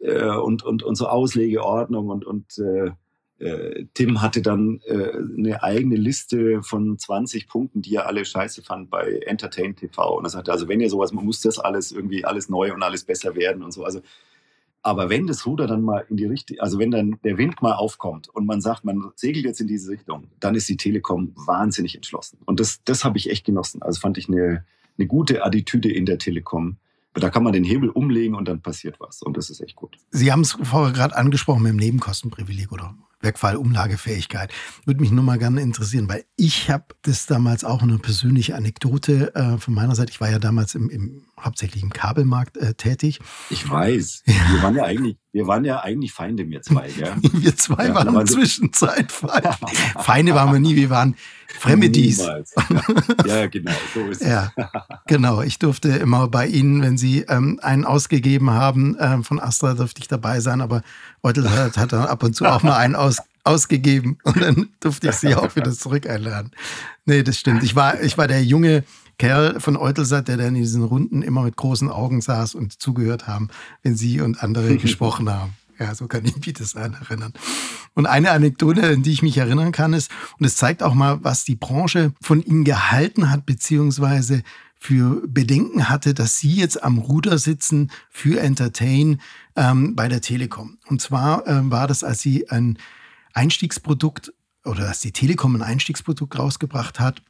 äh, 0.00 0.36
und, 0.36 0.62
und, 0.62 0.82
und 0.82 0.96
so 0.96 1.08
Auslegeordnung 1.08 2.10
und, 2.10 2.26
und 2.26 2.58
äh, 2.58 2.90
äh, 3.38 3.86
Tim 3.94 4.20
hatte 4.20 4.42
dann 4.42 4.82
äh, 4.84 5.12
eine 5.16 5.62
eigene 5.62 5.96
Liste 5.96 6.62
von 6.62 6.98
20 6.98 7.48
Punkten, 7.48 7.80
die 7.80 7.94
er 7.94 8.06
alle 8.06 8.26
scheiße 8.26 8.62
fand 8.62 8.90
bei 8.90 9.22
Entertain 9.24 9.76
TV. 9.76 10.18
Und 10.18 10.26
er 10.26 10.30
sagte, 10.30 10.52
also 10.52 10.68
wenn 10.68 10.80
ihr 10.80 10.90
sowas, 10.90 11.12
man 11.12 11.24
muss 11.24 11.40
das 11.40 11.58
alles 11.58 11.90
irgendwie 11.90 12.26
alles 12.26 12.50
neu 12.50 12.74
und 12.74 12.82
alles 12.82 13.04
besser 13.04 13.34
werden 13.34 13.62
und 13.62 13.72
so. 13.72 13.82
Also 13.82 14.02
aber 14.82 15.10
wenn 15.10 15.26
das 15.26 15.44
Ruder 15.46 15.66
dann 15.66 15.82
mal 15.82 16.04
in 16.08 16.16
die 16.16 16.24
Richtung, 16.24 16.58
also 16.60 16.78
wenn 16.78 16.90
dann 16.90 17.18
der 17.24 17.36
Wind 17.36 17.60
mal 17.62 17.74
aufkommt 17.74 18.28
und 18.28 18.46
man 18.46 18.60
sagt, 18.60 18.84
man 18.84 19.10
segelt 19.16 19.44
jetzt 19.44 19.60
in 19.60 19.66
diese 19.66 19.90
Richtung, 19.90 20.28
dann 20.40 20.54
ist 20.54 20.68
die 20.68 20.76
Telekom 20.76 21.32
wahnsinnig 21.34 21.94
entschlossen. 21.94 22.38
Und 22.44 22.60
das, 22.60 22.82
das 22.84 23.04
habe 23.04 23.18
ich 23.18 23.30
echt 23.30 23.44
genossen. 23.44 23.82
Also 23.82 24.00
fand 24.00 24.18
ich 24.18 24.28
eine, 24.28 24.64
eine 24.96 25.06
gute 25.06 25.44
Attitüde 25.44 25.90
in 25.90 26.06
der 26.06 26.18
Telekom. 26.18 26.76
Da 27.14 27.30
kann 27.30 27.42
man 27.42 27.52
den 27.52 27.64
Hebel 27.64 27.88
umlegen 27.88 28.36
und 28.36 28.46
dann 28.46 28.60
passiert 28.60 29.00
was. 29.00 29.22
Und 29.22 29.36
das 29.36 29.50
ist 29.50 29.60
echt 29.60 29.74
gut. 29.74 29.96
Sie 30.10 30.30
haben 30.30 30.42
es 30.42 30.56
vorher 30.62 30.92
gerade 30.92 31.16
angesprochen 31.16 31.62
mit 31.62 31.72
dem 31.72 31.78
Nebenkostenprivileg 31.78 32.70
oder 32.70 32.94
Wegfallumlagefähigkeit. 33.20 34.52
Würde 34.84 35.00
mich 35.00 35.10
nur 35.10 35.24
mal 35.24 35.38
gerne 35.38 35.60
interessieren, 35.60 36.08
weil 36.08 36.24
ich 36.36 36.70
habe 36.70 36.84
das 37.02 37.26
damals 37.26 37.64
auch 37.64 37.82
eine 37.82 37.98
persönliche 37.98 38.54
Anekdote 38.54 39.34
äh, 39.34 39.58
von 39.58 39.74
meiner 39.74 39.94
Seite. 39.94 40.12
Ich 40.12 40.20
war 40.20 40.30
ja 40.30 40.38
damals 40.38 40.74
im, 40.74 40.88
im 40.88 41.22
hauptsächlich 41.40 41.82
im 41.82 41.92
Kabelmarkt 41.92 42.56
äh, 42.56 42.74
tätig. 42.74 43.20
Ich 43.50 43.68
weiß. 43.68 44.22
Ja. 44.26 44.34
Wir 44.52 44.62
waren 44.62 44.74
ja 44.74 44.84
eigentlich, 44.84 45.16
wir 45.32 45.46
waren 45.46 45.64
ja 45.64 45.80
eigentlich 45.80 46.12
Feinde, 46.12 46.48
wir 46.48 46.62
zwei, 46.62 46.88
ja. 46.96 47.16
wir 47.20 47.56
zwei 47.56 47.88
ja, 47.88 47.94
waren 47.94 48.14
in 48.14 48.26
Zwischenzeit 48.26 49.12
Feinde. 49.12 49.56
Feinde 49.98 50.34
waren 50.34 50.52
wir 50.52 50.60
nie, 50.60 50.76
wir 50.76 50.90
waren 50.90 51.16
Fremedies. 51.46 52.18
Ja. 52.18 53.46
genau, 53.46 53.72
so 53.94 54.00
ist 54.08 54.20
es. 54.20 54.28
Ja, 54.28 54.52
genau. 55.06 55.40
Ich 55.40 55.58
durfte 55.58 55.88
immer 55.88 56.28
bei 56.28 56.46
Ihnen, 56.46 56.82
wenn 56.82 56.98
Sie 56.98 57.22
ähm, 57.22 57.58
einen 57.62 57.84
ausgegeben 57.84 58.50
haben, 58.50 58.96
äh, 58.96 59.22
von 59.22 59.40
Astra 59.40 59.74
durfte 59.74 60.00
ich 60.00 60.08
dabei 60.08 60.40
sein, 60.40 60.60
aber 60.60 60.82
Eutel 61.22 61.50
hat, 61.50 61.76
hat 61.76 61.92
dann 61.92 62.04
ab 62.06 62.22
und 62.22 62.34
zu 62.34 62.44
auch 62.44 62.62
mal 62.62 62.76
einen 62.76 62.94
aus, 62.94 63.07
ausgegeben 63.44 64.18
und 64.24 64.40
dann 64.40 64.68
durfte 64.80 65.08
ich 65.08 65.16
Sie 65.16 65.34
auch 65.34 65.54
wieder 65.56 65.72
zurück 65.72 66.08
einladen. 66.08 66.52
Nee, 67.04 67.22
das 67.22 67.38
stimmt. 67.38 67.62
Ich 67.62 67.74
war, 67.74 68.00
ich 68.02 68.18
war 68.18 68.28
der 68.28 68.44
junge 68.44 68.84
Kerl 69.18 69.58
von 69.60 69.76
Eutelsat, 69.76 70.28
der 70.28 70.36
dann 70.36 70.54
in 70.54 70.62
diesen 70.62 70.84
Runden 70.84 71.22
immer 71.22 71.42
mit 71.42 71.56
großen 71.56 71.90
Augen 71.90 72.20
saß 72.20 72.54
und 72.54 72.80
zugehört 72.80 73.26
haben, 73.26 73.48
wenn 73.82 73.96
Sie 73.96 74.20
und 74.20 74.42
andere 74.42 74.76
gesprochen 74.78 75.28
haben. 75.30 75.54
Ja, 75.78 75.94
so 75.94 76.08
kann 76.08 76.24
ich 76.24 76.34
mich 76.36 76.54
das 76.54 76.74
erinnern. 76.74 77.32
Und 77.94 78.06
eine 78.06 78.32
Anekdote, 78.32 78.82
an 78.82 79.02
die 79.02 79.12
ich 79.12 79.22
mich 79.22 79.38
erinnern 79.38 79.70
kann, 79.70 79.92
ist, 79.92 80.10
und 80.38 80.44
es 80.44 80.56
zeigt 80.56 80.82
auch 80.82 80.94
mal, 80.94 81.22
was 81.22 81.44
die 81.44 81.54
Branche 81.54 82.12
von 82.20 82.42
Ihnen 82.42 82.64
gehalten 82.64 83.30
hat, 83.30 83.46
beziehungsweise 83.46 84.42
für 84.76 85.22
Bedenken 85.26 85.88
hatte, 85.88 86.14
dass 86.14 86.38
Sie 86.38 86.54
jetzt 86.54 86.82
am 86.82 86.98
Ruder 86.98 87.38
sitzen 87.38 87.90
für 88.10 88.40
Entertain 88.40 89.20
ähm, 89.56 89.94
bei 89.94 90.08
der 90.08 90.20
Telekom. 90.20 90.78
Und 90.86 91.00
zwar 91.00 91.46
ähm, 91.46 91.70
war 91.70 91.86
das, 91.86 92.04
als 92.04 92.20
Sie 92.20 92.48
ein 92.50 92.78
Einstiegsprodukt 93.38 94.32
oder 94.64 94.80
dass 94.80 95.00
die 95.00 95.12
Telekom 95.12 95.54
ein 95.54 95.62
Einstiegsprodukt 95.62 96.38
rausgebracht 96.38 97.00
hat, 97.00 97.22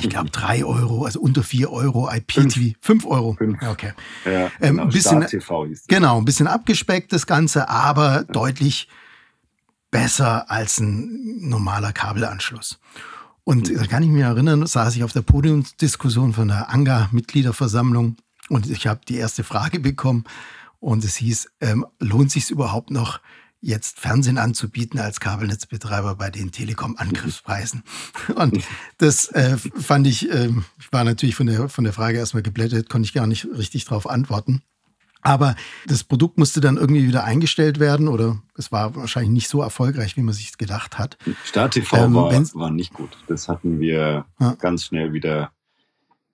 ich 0.00 0.08
glaube, 0.08 0.30
drei 0.30 0.64
Euro, 0.64 1.04
also 1.04 1.20
unter 1.20 1.44
vier 1.44 1.70
Euro 1.70 2.10
IPTV. 2.10 2.76
Fünf 2.80 3.06
Euro. 3.06 3.34
Fünf. 3.34 3.62
Okay. 3.62 3.92
Ja, 4.24 4.50
ähm, 4.60 4.80
ein 4.80 4.88
bisschen, 4.88 5.24
genau, 5.86 6.18
ein 6.18 6.24
bisschen 6.24 6.48
abgespeckt 6.48 7.12
das 7.12 7.26
Ganze, 7.26 7.68
aber 7.68 8.14
ja. 8.14 8.22
deutlich 8.24 8.88
besser 9.92 10.50
als 10.50 10.80
ein 10.80 11.48
normaler 11.48 11.92
Kabelanschluss. 11.92 12.80
Und 13.44 13.70
mhm. 13.70 13.76
da 13.76 13.86
kann 13.86 14.02
ich 14.02 14.08
mich 14.08 14.22
erinnern, 14.22 14.66
saß 14.66 14.96
ich 14.96 15.04
auf 15.04 15.12
der 15.12 15.22
Podiumsdiskussion 15.22 16.32
von 16.32 16.48
der 16.48 16.70
ANGA-Mitgliederversammlung 16.70 18.16
und 18.48 18.68
ich 18.68 18.88
habe 18.88 19.00
die 19.08 19.16
erste 19.16 19.44
Frage 19.44 19.78
bekommen 19.78 20.24
und 20.80 21.04
es 21.04 21.16
hieß, 21.16 21.50
ähm, 21.60 21.86
lohnt 22.00 22.32
sich 22.32 22.50
überhaupt 22.50 22.90
noch, 22.90 23.20
jetzt 23.64 23.98
Fernsehen 23.98 24.36
anzubieten 24.36 25.00
als 25.00 25.20
Kabelnetzbetreiber 25.20 26.16
bei 26.16 26.30
den 26.30 26.52
Telekom-Angriffspreisen. 26.52 27.82
Und 28.34 28.62
das 28.98 29.28
äh, 29.28 29.56
fand 29.56 30.06
ich, 30.06 30.30
äh, 30.30 30.50
ich 30.78 30.92
war 30.92 31.04
natürlich 31.04 31.34
von 31.34 31.46
der, 31.46 31.68
von 31.68 31.84
der 31.84 31.94
Frage 31.94 32.18
erstmal 32.18 32.42
geblättet, 32.42 32.90
konnte 32.90 33.06
ich 33.06 33.14
gar 33.14 33.26
nicht 33.26 33.46
richtig 33.46 33.86
darauf 33.86 34.08
antworten. 34.08 34.62
Aber 35.22 35.56
das 35.86 36.04
Produkt 36.04 36.36
musste 36.36 36.60
dann 36.60 36.76
irgendwie 36.76 37.06
wieder 37.08 37.24
eingestellt 37.24 37.80
werden 37.80 38.08
oder 38.08 38.42
es 38.58 38.70
war 38.70 38.94
wahrscheinlich 38.94 39.32
nicht 39.32 39.48
so 39.48 39.62
erfolgreich, 39.62 40.18
wie 40.18 40.22
man 40.22 40.34
sich 40.34 40.58
gedacht 40.58 40.98
hat. 40.98 41.16
Start 41.44 41.72
TV 41.72 41.96
ähm, 41.96 42.14
war, 42.14 42.30
war 42.30 42.70
nicht 42.70 42.92
gut. 42.92 43.16
Das 43.26 43.48
hatten 43.48 43.80
wir 43.80 44.26
ja. 44.38 44.54
ganz 44.56 44.84
schnell 44.84 45.14
wieder, 45.14 45.52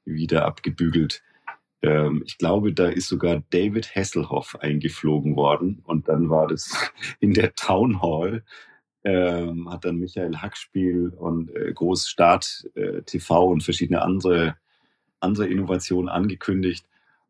wieder 0.04 0.44
abgebügelt. 0.44 1.22
Ähm, 1.82 2.22
ich 2.26 2.38
glaube, 2.38 2.72
da 2.72 2.88
ist 2.88 3.08
sogar 3.08 3.42
David 3.50 3.94
Hasselhoff 3.94 4.56
eingeflogen 4.60 5.36
worden 5.36 5.82
und 5.84 6.08
dann 6.08 6.30
war 6.30 6.46
das 6.46 6.92
in 7.20 7.34
der 7.34 7.54
Town 7.54 8.02
Hall. 8.02 8.44
Ähm, 9.02 9.70
hat 9.70 9.86
dann 9.86 9.96
Michael 9.96 10.36
Hackspiel 10.36 11.08
und 11.08 11.54
äh, 11.56 11.72
Großstart 11.72 12.68
äh, 12.74 13.00
TV 13.02 13.46
und 13.46 13.62
verschiedene 13.62 14.02
andere, 14.02 14.56
andere 15.20 15.46
Innovationen 15.46 16.10
angekündigt 16.10 16.84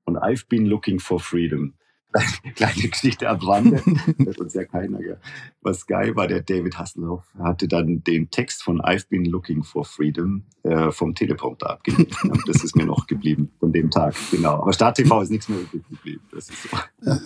und 0.05 0.19
I've 0.19 0.49
been 0.49 0.67
looking 0.67 0.99
for 0.99 1.21
freedom. 1.21 1.75
Kleine 2.57 2.89
Geschichte 2.89 3.29
am 3.29 3.39
Rande, 3.39 3.83
das 4.19 4.39
uns 4.39 4.55
ja 4.55 4.65
keiner. 4.65 4.99
Was 5.63 5.87
geil 5.87 6.17
war, 6.17 6.27
der 6.27 6.43
David 6.43 6.79
Hasselhoff 6.79 7.25
hatte 7.39 7.69
dann 7.69 8.03
den 8.03 8.31
Text 8.31 8.63
von 8.63 8.81
I've 8.81 9.09
been 9.09 9.25
looking 9.25 9.63
for 9.63 9.85
freedom 9.85 10.45
äh, 10.63 10.91
vom 10.91 11.15
Teleprompter 11.15 11.71
abgelegt. 11.71 12.17
das 12.47 12.65
ist 12.65 12.75
mir 12.75 12.87
noch 12.87 13.07
geblieben 13.07 13.51
von 13.61 13.73
dem 13.73 13.91
Tag, 13.91 14.15
genau. 14.31 14.55
Aber 14.63 14.73
Start 14.73 14.97
TV 14.97 15.23
ist 15.23 15.31
nichts 15.31 15.49
mehr 15.49 15.61
übrig 15.61 15.83
geblieben. 15.89 16.23
So. 16.33 16.53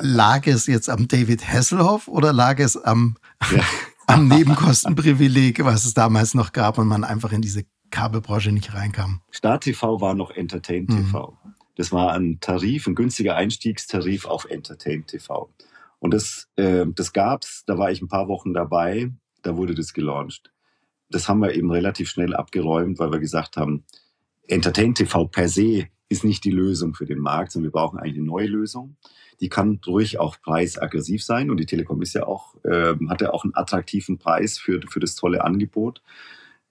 Lag 0.01 0.47
es 0.47 0.67
jetzt 0.67 0.91
am 0.91 1.09
David 1.09 1.47
Hasselhoff 1.47 2.09
oder 2.09 2.33
lag 2.33 2.59
es 2.59 2.77
am, 2.77 3.17
ja. 3.51 3.63
am 4.07 4.29
Nebenkostenprivileg, 4.29 5.65
was 5.65 5.85
es 5.85 5.95
damals 5.95 6.35
noch 6.35 6.53
gab 6.53 6.79
und 6.79 6.89
man 6.89 7.05
einfach 7.05 7.33
in 7.33 7.41
diese 7.41 7.65
Kabelbranche 7.91 8.53
nicht 8.53 8.75
reinkam? 8.75 9.21
Start 9.31 9.65
TV 9.65 10.01
war 10.01 10.15
noch 10.15 10.31
Entertain 10.31 10.87
TV. 10.87 11.39
Mhm. 11.43 11.54
Das 11.77 11.91
war 11.93 12.13
ein 12.13 12.39
Tarif, 12.41 12.87
ein 12.87 12.95
günstiger 12.95 13.35
Einstiegstarif 13.37 14.27
auf 14.27 14.45
Entertain 14.45 15.07
TV. 15.07 15.53
Und 15.99 16.15
das, 16.15 16.49
äh, 16.57 16.87
das 16.87 17.13
gab's, 17.13 17.65
da 17.67 17.79
war 17.79 17.91
ich 17.91 18.01
ein 18.01 18.09
paar 18.09 18.29
Wochen 18.29 18.55
dabei, 18.55 19.11
da 19.43 19.57
wurde 19.57 19.75
das 19.75 19.93
gelauncht. 19.93 20.53
Das 21.11 21.29
haben 21.29 21.41
wir 21.41 21.55
eben 21.55 21.71
relativ 21.71 22.11
schnell 22.11 22.35
abgeräumt, 22.35 22.99
weil 22.99 23.13
wir 23.13 23.19
gesagt 23.19 23.57
haben, 23.57 23.85
Entertain 24.47 24.95
TV 24.95 25.27
per 25.27 25.49
se 25.49 25.89
ist 26.09 26.25
nicht 26.25 26.45
die 26.45 26.51
Lösung 26.51 26.95
für 26.95 27.07
den 27.07 27.19
Markt, 27.19 27.53
sondern 27.53 27.73
wir 27.73 27.81
brauchen 27.81 27.99
eigentlich 27.99 28.19
eine 28.19 28.27
neue 28.27 28.47
Lösung. 28.47 28.97
Die 29.41 29.49
kann 29.49 29.81
ruhig 29.87 30.21
auch 30.21 30.41
preisaggressiv 30.41 31.25
sein 31.25 31.51
und 31.51 31.59
die 31.59 31.67
Telekom 31.67 32.03
ist 32.03 32.15
ja 32.15 32.27
auch, 32.27 32.55
äh, 32.65 32.95
hat 33.09 33.21
ja 33.21 33.33
auch 33.33 33.45
einen 33.45 33.55
attraktiven 33.57 34.19
Preis 34.19 34.59
für, 34.59 34.81
für 34.89 35.01
das 35.01 35.15
tolle 35.17 35.43
Angebot. 35.43 36.03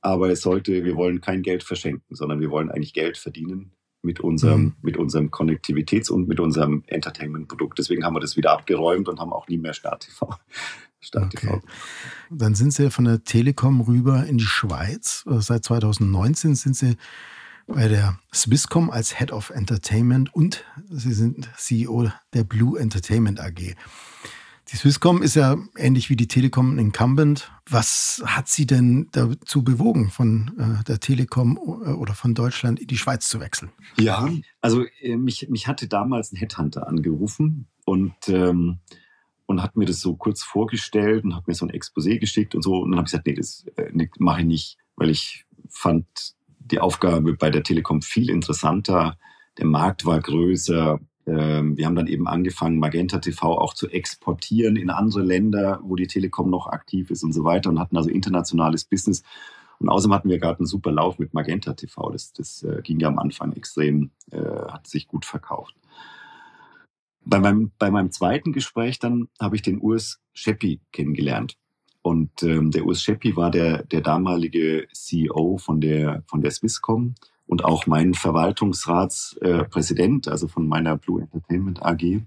Aber 0.02 0.30
es 0.30 0.42
sollte, 0.42 0.84
wir 0.86 0.96
wollen 0.96 1.22
kein 1.22 1.42
Geld 1.42 1.64
verschenken, 1.64 2.16
sondern 2.16 2.40
wir 2.40 2.52
wollen 2.52 2.70
eigentlich 2.70 2.94
Geld 2.94 3.18
verdienen 3.18 3.74
mit 4.04 4.20
unserem, 4.20 4.62
mhm. 4.62 4.74
mit 4.82 4.98
unserem 4.98 5.30
Konnektivitäts- 5.30 6.12
und 6.12 6.28
mit 6.28 6.40
unserem 6.40 6.84
Entertainment-Produkt. 6.88 7.80
Deswegen 7.80 8.04
haben 8.06 8.16
wir 8.16 8.20
das 8.20 8.38
wieder 8.38 8.52
abgeräumt 8.52 9.08
und 9.08 9.20
haben 9.20 9.34
auch 9.34 9.48
nie 9.48 9.58
mehr 9.58 9.74
Start 9.74 10.02
TV. 10.02 10.36
Start 11.00 11.34
okay. 11.34 11.48
TV. 11.48 11.62
Dann 12.30 12.56
sind 12.56 12.74
Sie 12.74 12.92
von 12.92 13.06
der 13.06 13.24
Telekom 13.24 13.82
rüber 13.82 14.26
in 14.26 14.38
die 14.38 14.46
Schweiz. 14.46 15.24
Seit 15.26 15.64
2019 15.64 16.56
sind 16.56 16.76
Sie 16.76 16.98
bei 17.68 17.88
der 17.88 18.20
Swisscom 18.34 18.90
als 18.90 19.18
Head 19.18 19.32
of 19.32 19.50
Entertainment 19.50 20.34
und 20.34 20.66
Sie 20.90 21.14
sind 21.14 21.50
CEO 21.58 22.10
der 22.34 22.44
Blue 22.44 22.80
Entertainment 22.80 23.40
AG. 23.40 23.76
Die 24.70 24.78
Swisscom 24.78 25.22
ist 25.22 25.36
ja 25.36 25.58
ähnlich 25.78 26.10
wie 26.10 26.16
die 26.16 26.28
Telekom 26.28 26.76
ein 26.76 26.80
Incumbent. 26.80 27.52
Was 27.70 28.24
hat 28.26 28.48
Sie 28.48 28.66
denn 28.66 29.10
dazu 29.12 29.64
bewogen, 29.64 30.10
von 30.10 30.52
äh, 30.58 30.84
der 30.86 31.00
Telekom 31.00 31.58
äh, 31.58 31.90
oder 31.92 32.14
von 32.14 32.34
Deutschland 32.34 32.80
in 32.80 32.88
die 32.88 32.98
Schweiz 32.98 33.28
zu 33.28 33.40
wechseln? 33.40 33.72
Ja, 34.00 34.30
also 34.62 34.86
äh, 35.02 35.18
mich, 35.18 35.50
mich 35.50 35.68
hatte 35.68 35.88
damals 35.88 36.32
ein 36.32 36.38
Headhunter 36.38 36.88
angerufen 36.88 37.68
und, 37.86 38.16
ähm, 38.30 38.80
und 39.46 39.62
hat 39.62 39.76
mir 39.76 39.86
das 39.86 40.00
so 40.00 40.16
kurz 40.16 40.44
vorgestellt 40.44 41.26
und 41.26 41.36
hat 41.36 41.48
mir 41.48 41.56
so 41.56 41.66
ein 41.66 41.72
Exposé 41.72 42.18
geschickt 42.20 42.56
und 42.56 42.62
so. 42.62 42.78
Und 42.78 42.92
dann 42.92 43.00
habe 43.00 43.08
ich 43.08 43.12
gesagt, 43.12 43.28
nee, 43.28 43.34
das 43.34 43.66
nee, 43.92 44.10
mache 44.18 44.42
ich 44.42 44.48
nicht, 44.48 44.78
weil 44.96 45.10
ich 45.10 45.46
fand 45.70 46.06
die 46.60 46.80
Aufgabe 46.80 47.34
bei 47.34 47.50
der 47.50 47.64
Telekom 47.64 48.02
viel 48.02 48.30
interessanter. 48.30 49.18
Der 49.58 49.66
Markt 49.66 50.06
war 50.06 50.20
größer, 50.20 51.00
wir 51.26 51.86
haben 51.86 51.96
dann 51.96 52.08
eben 52.08 52.28
angefangen, 52.28 52.80
Magenta 52.80 53.20
TV 53.20 53.58
auch 53.58 53.74
zu 53.74 53.88
exportieren 53.88 54.76
in 54.76 54.90
andere 54.90 55.22
Länder, 55.22 55.80
wo 55.84 55.96
die 55.96 56.08
Telekom 56.08 56.50
noch 56.50 56.68
aktiv 56.68 57.12
ist 57.12 57.24
und 57.24 57.32
so 57.32 57.44
weiter 57.44 57.70
und 57.70 57.80
hatten 57.80 57.96
also 57.96 58.10
internationales 58.10 58.84
Business. 58.84 59.24
Und 59.80 59.90
außerdem 59.90 60.14
hatten 60.14 60.30
wir 60.30 60.40
gerade 60.40 60.60
einen 60.60 60.66
super 60.66 60.92
Lauf 60.92 61.20
mit 61.20 61.34
Magenta 61.34 61.74
TV. 61.74 62.10
Das, 62.12 62.34
das 62.34 62.64
äh, 62.64 62.82
ging 62.84 63.00
ja 63.00 63.08
am 63.08 63.20
Anfang 63.20 63.54
extrem, 63.54 64.12
äh, 64.32 64.38
hat 64.38 64.88
sich 64.88 65.08
gut 65.08 65.26
verkauft. 65.26 65.76
Bei 67.26 67.40
meinem, 67.40 67.72
bei 67.80 67.90
meinem 67.90 68.12
zweiten 68.12 68.52
Gespräch 68.52 69.00
dann 69.00 69.30
habe 69.40 69.56
ich 69.56 69.62
den 69.62 69.80
Urs 69.80 70.22
Scheppi 70.34 70.82
kennengelernt. 70.92 71.58
Und 72.02 72.44
ähm, 72.44 72.72
der 72.72 72.86
Urs 72.86 73.02
Scheppi 73.02 73.36
war 73.38 73.50
der, 73.50 73.84
der 73.84 74.02
damalige 74.02 74.88
CEO 74.92 75.58
von 75.58 75.80
der, 75.80 76.24
von 76.28 76.42
der 76.42 76.52
Swisscom 76.52 77.16
und 77.48 77.66
auch 77.66 77.88
mein 77.88 78.14
Verwaltungsratspräsident, 78.14 80.28
äh, 80.28 80.30
also 80.30 80.48
von 80.48 80.68
meiner 80.68 80.98
Blue 80.98 81.22
Entertainment 81.22 81.84
AG. 81.84 82.22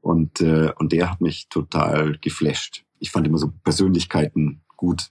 Und, 0.00 0.40
äh, 0.40 0.72
und 0.78 0.92
der 0.92 1.10
hat 1.10 1.20
mich 1.20 1.48
total 1.48 2.18
geflasht. 2.18 2.84
Ich 2.98 3.10
fand 3.10 3.26
immer 3.26 3.38
so 3.38 3.52
Persönlichkeiten 3.62 4.62
gut. 4.76 5.10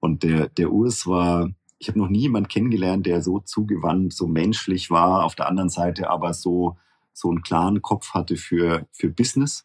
Und 0.00 0.22
der, 0.22 0.48
der 0.48 0.72
Urs 0.72 1.06
war, 1.06 1.50
ich 1.78 1.88
habe 1.88 1.98
noch 1.98 2.08
nie 2.08 2.20
jemanden 2.20 2.48
kennengelernt, 2.48 3.06
der 3.06 3.22
so 3.22 3.40
zugewandt, 3.40 4.12
so 4.12 4.26
menschlich 4.26 4.90
war, 4.90 5.24
auf 5.24 5.34
der 5.34 5.48
anderen 5.48 5.68
Seite 5.68 6.10
aber 6.10 6.32
so, 6.32 6.76
so 7.12 7.30
einen 7.30 7.42
klaren 7.42 7.82
Kopf 7.82 8.14
hatte 8.14 8.36
für, 8.36 8.86
für 8.92 9.08
Business. 9.08 9.62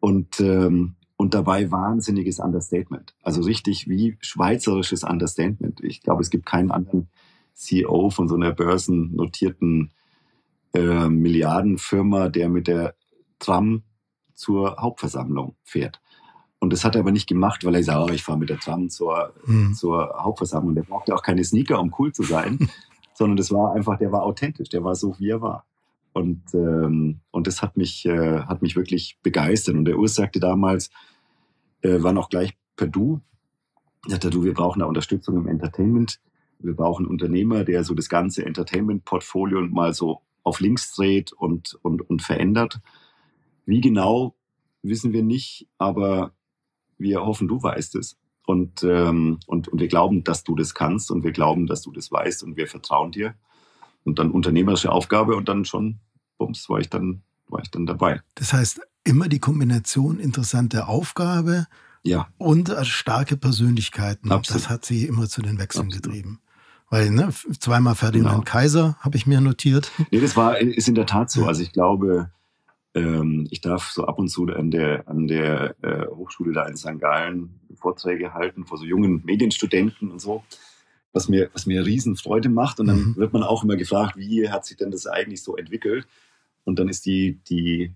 Und, 0.00 0.40
ähm, 0.40 0.96
und 1.16 1.34
dabei 1.34 1.70
wahnsinniges 1.70 2.40
Understatement. 2.40 3.14
Also 3.22 3.42
richtig 3.42 3.88
wie 3.88 4.16
schweizerisches 4.20 5.04
Understatement. 5.04 5.80
Ich 5.84 6.02
glaube, 6.02 6.22
es 6.22 6.30
gibt 6.30 6.46
keinen 6.46 6.72
anderen 6.72 7.08
CEO 7.54 8.10
von 8.10 8.28
so 8.28 8.34
einer 8.34 8.52
börsennotierten 8.52 9.92
äh, 10.74 11.08
Milliardenfirma, 11.08 12.28
der 12.28 12.48
mit 12.48 12.66
der 12.66 12.94
Tram 13.38 13.82
zur 14.34 14.76
Hauptversammlung 14.78 15.56
fährt. 15.62 16.00
Und 16.58 16.72
das 16.72 16.84
hat 16.84 16.94
er 16.94 17.00
aber 17.00 17.10
nicht 17.10 17.28
gemacht, 17.28 17.64
weil 17.64 17.74
er 17.74 17.82
sagt, 17.82 18.08
oh, 18.08 18.12
ich 18.12 18.22
fahre 18.22 18.38
mit 18.38 18.48
der 18.48 18.58
Tram 18.58 18.88
zur, 18.88 19.34
mhm. 19.46 19.74
zur 19.74 20.14
Hauptversammlung. 20.16 20.74
Der 20.74 20.84
brauchte 20.84 21.14
auch 21.14 21.22
keine 21.22 21.42
Sneaker, 21.44 21.80
um 21.80 21.92
cool 21.98 22.12
zu 22.12 22.22
sein, 22.22 22.70
sondern 23.14 23.36
das 23.36 23.50
war 23.50 23.74
einfach, 23.74 23.98
der 23.98 24.12
war 24.12 24.22
authentisch, 24.22 24.68
der 24.68 24.84
war 24.84 24.94
so, 24.94 25.18
wie 25.18 25.30
er 25.30 25.40
war. 25.40 25.66
Und, 26.12 26.42
ähm, 26.54 27.20
und 27.30 27.46
das 27.46 27.62
hat 27.62 27.76
mich, 27.76 28.06
äh, 28.06 28.42
hat 28.42 28.62
mich 28.62 28.76
wirklich 28.76 29.18
begeistert. 29.22 29.74
Und 29.74 29.86
der 29.86 29.98
Urs 29.98 30.14
sagte 30.14 30.40
damals, 30.40 30.90
äh, 31.80 32.02
waren 32.02 32.18
auch 32.18 32.28
gleich 32.28 32.56
per 32.76 32.86
Du, 32.86 33.20
sagte 34.06 34.30
du, 34.30 34.44
wir 34.44 34.54
brauchen 34.54 34.80
da 34.80 34.86
Unterstützung 34.86 35.36
im 35.36 35.48
Entertainment 35.48 36.20
wir 36.62 36.74
brauchen 36.74 37.04
einen 37.04 37.10
Unternehmer, 37.10 37.64
der 37.64 37.84
so 37.84 37.94
das 37.94 38.08
ganze 38.08 38.44
Entertainment-Portfolio 38.44 39.60
mal 39.62 39.94
so 39.94 40.22
auf 40.42 40.60
links 40.60 40.94
dreht 40.94 41.32
und, 41.32 41.78
und, 41.82 42.08
und 42.08 42.22
verändert. 42.22 42.80
Wie 43.66 43.80
genau, 43.80 44.34
wissen 44.82 45.12
wir 45.12 45.22
nicht, 45.22 45.68
aber 45.78 46.32
wir 46.98 47.24
hoffen, 47.24 47.48
du 47.48 47.62
weißt 47.62 47.96
es. 47.96 48.18
Und, 48.44 48.82
ähm, 48.82 49.38
und, 49.46 49.68
und 49.68 49.80
wir 49.80 49.88
glauben, 49.88 50.24
dass 50.24 50.42
du 50.42 50.56
das 50.56 50.74
kannst 50.74 51.10
und 51.10 51.22
wir 51.22 51.32
glauben, 51.32 51.66
dass 51.66 51.82
du 51.82 51.92
das 51.92 52.10
weißt 52.10 52.42
und 52.42 52.56
wir 52.56 52.66
vertrauen 52.66 53.12
dir. 53.12 53.34
Und 54.04 54.18
dann 54.18 54.32
unternehmerische 54.32 54.90
Aufgabe 54.90 55.36
und 55.36 55.48
dann 55.48 55.64
schon, 55.64 56.00
bums, 56.38 56.68
war 56.68 56.80
ich 56.80 56.90
dann, 56.90 57.22
war 57.48 57.62
ich 57.62 57.70
dann 57.70 57.86
dabei. 57.86 58.20
Das 58.34 58.52
heißt, 58.52 58.80
immer 59.04 59.28
die 59.28 59.38
Kombination 59.38 60.18
interessante 60.18 60.88
Aufgabe 60.88 61.66
ja. 62.02 62.28
und 62.36 62.74
starke 62.82 63.36
Persönlichkeiten. 63.36 64.32
Absolut. 64.32 64.62
Das 64.62 64.70
hat 64.70 64.84
sie 64.84 65.06
immer 65.06 65.28
zu 65.28 65.40
den 65.40 65.58
Wechseln 65.58 65.86
Absolut. 65.86 66.02
getrieben. 66.02 66.40
Weil, 66.92 67.10
ne, 67.10 67.30
zweimal 67.58 67.94
Ferdinand 67.94 68.44
genau. 68.44 68.44
Kaiser 68.44 68.96
habe 69.00 69.16
ich 69.16 69.26
mir 69.26 69.40
notiert. 69.40 69.90
Nee, 70.10 70.20
das 70.20 70.36
war, 70.36 70.58
ist 70.58 70.88
in 70.88 70.94
der 70.94 71.06
Tat 71.06 71.30
so. 71.30 71.46
Also 71.46 71.62
ich 71.62 71.72
glaube, 71.72 72.30
ähm, 72.94 73.48
ich 73.50 73.62
darf 73.62 73.88
so 73.92 74.04
ab 74.04 74.18
und 74.18 74.28
zu 74.28 74.44
an 74.48 74.70
der, 74.70 75.08
an 75.08 75.26
der 75.26 75.74
äh, 75.80 76.06
Hochschule 76.08 76.52
da 76.52 76.66
in 76.66 76.76
St. 76.76 76.98
Gallen 77.00 77.60
Vorträge 77.76 78.34
halten 78.34 78.66
vor 78.66 78.76
so 78.76 78.84
jungen 78.84 79.22
Medienstudenten 79.24 80.10
und 80.10 80.20
so, 80.20 80.44
was 81.14 81.30
mir, 81.30 81.48
was 81.54 81.64
mir 81.64 81.86
Riesenfreude 81.86 82.50
macht. 82.50 82.78
Und 82.78 82.88
dann 82.88 82.98
mhm. 82.98 83.16
wird 83.16 83.32
man 83.32 83.42
auch 83.42 83.64
immer 83.64 83.76
gefragt, 83.76 84.18
wie 84.18 84.50
hat 84.50 84.66
sich 84.66 84.76
denn 84.76 84.90
das 84.90 85.06
eigentlich 85.06 85.42
so 85.42 85.56
entwickelt? 85.56 86.06
Und 86.64 86.78
dann 86.78 86.90
ist 86.90 87.06
die, 87.06 87.40
die, 87.48 87.94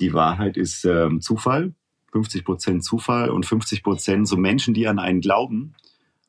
die 0.00 0.12
Wahrheit 0.12 0.56
ist 0.56 0.84
ähm, 0.84 1.20
Zufall, 1.20 1.74
50 2.10 2.44
Prozent 2.44 2.84
Zufall 2.84 3.30
und 3.30 3.46
50 3.46 3.84
Prozent 3.84 4.26
so 4.26 4.36
Menschen, 4.36 4.74
die 4.74 4.88
an 4.88 4.98
einen 4.98 5.20
glauben 5.20 5.76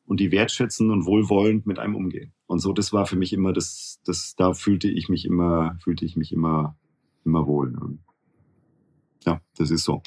und 0.06 0.20
die 0.20 0.30
wertschätzen 0.30 0.90
und 0.90 1.04
wohlwollend 1.04 1.66
mit 1.66 1.78
einem 1.78 1.94
umgehen. 1.94 2.32
Und 2.46 2.60
so, 2.60 2.72
das 2.72 2.92
war 2.92 3.06
für 3.06 3.16
mich 3.16 3.32
immer 3.32 3.52
das, 3.52 4.00
das, 4.04 4.34
da 4.36 4.54
fühlte 4.54 4.88
ich 4.88 5.08
mich 5.08 5.24
immer, 5.24 5.76
fühlte 5.82 6.04
ich 6.04 6.16
mich 6.16 6.32
immer, 6.32 6.76
immer 7.24 7.46
wohl. 7.46 7.74
Ja, 9.24 9.40
das 9.56 9.70
ist 9.70 9.84
so. 9.84 10.02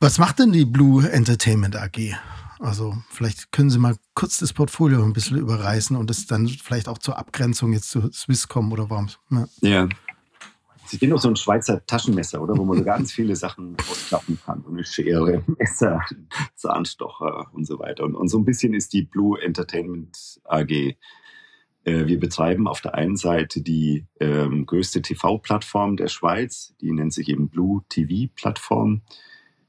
Was 0.00 0.18
macht 0.18 0.38
denn 0.38 0.52
die 0.52 0.64
Blue 0.64 1.08
Entertainment 1.08 1.76
AG? 1.76 2.14
Also 2.58 2.96
vielleicht 3.10 3.52
können 3.52 3.68
Sie 3.68 3.78
mal 3.78 3.96
kurz 4.14 4.38
das 4.38 4.52
Portfolio 4.52 5.02
ein 5.04 5.12
bisschen 5.12 5.36
überreißen 5.36 5.94
und 5.94 6.10
es 6.10 6.26
dann 6.26 6.48
vielleicht 6.48 6.88
auch 6.88 6.98
zur 6.98 7.18
Abgrenzung 7.18 7.72
jetzt 7.72 7.90
zu 7.90 8.10
Swisscom 8.10 8.72
oder 8.72 8.88
warum? 8.88 9.08
Ja. 9.30 9.46
ja. 9.60 9.88
Sie 10.86 10.96
sind 10.96 11.10
doch 11.10 11.20
so 11.20 11.28
ein 11.28 11.36
Schweizer 11.36 11.84
Taschenmesser, 11.86 12.40
oder? 12.40 12.56
Wo 12.56 12.64
man 12.64 12.78
so 12.78 12.84
ganz 12.84 13.12
viele 13.12 13.36
Sachen 13.36 13.76
ausklappen 13.88 14.38
kann. 14.44 14.62
So 14.62 14.70
eine 14.70 14.84
Schere, 14.84 15.42
Messer, 15.58 16.00
Zahnstocher 16.54 17.46
und 17.52 17.66
so 17.66 17.78
weiter. 17.78 18.04
Und, 18.04 18.14
und 18.14 18.28
so 18.28 18.38
ein 18.38 18.44
bisschen 18.44 18.74
ist 18.74 18.92
die 18.92 19.02
Blue 19.02 19.40
Entertainment 19.40 20.40
AG. 20.44 20.70
Äh, 20.70 20.96
wir 21.84 22.18
betreiben 22.18 22.68
auf 22.68 22.80
der 22.80 22.94
einen 22.94 23.16
Seite 23.16 23.62
die 23.62 24.06
ähm, 24.20 24.66
größte 24.66 25.02
TV-Plattform 25.02 25.96
der 25.96 26.08
Schweiz, 26.08 26.74
die 26.80 26.92
nennt 26.92 27.12
sich 27.12 27.28
eben 27.28 27.48
Blue 27.48 27.82
TV-Plattform. 27.88 29.02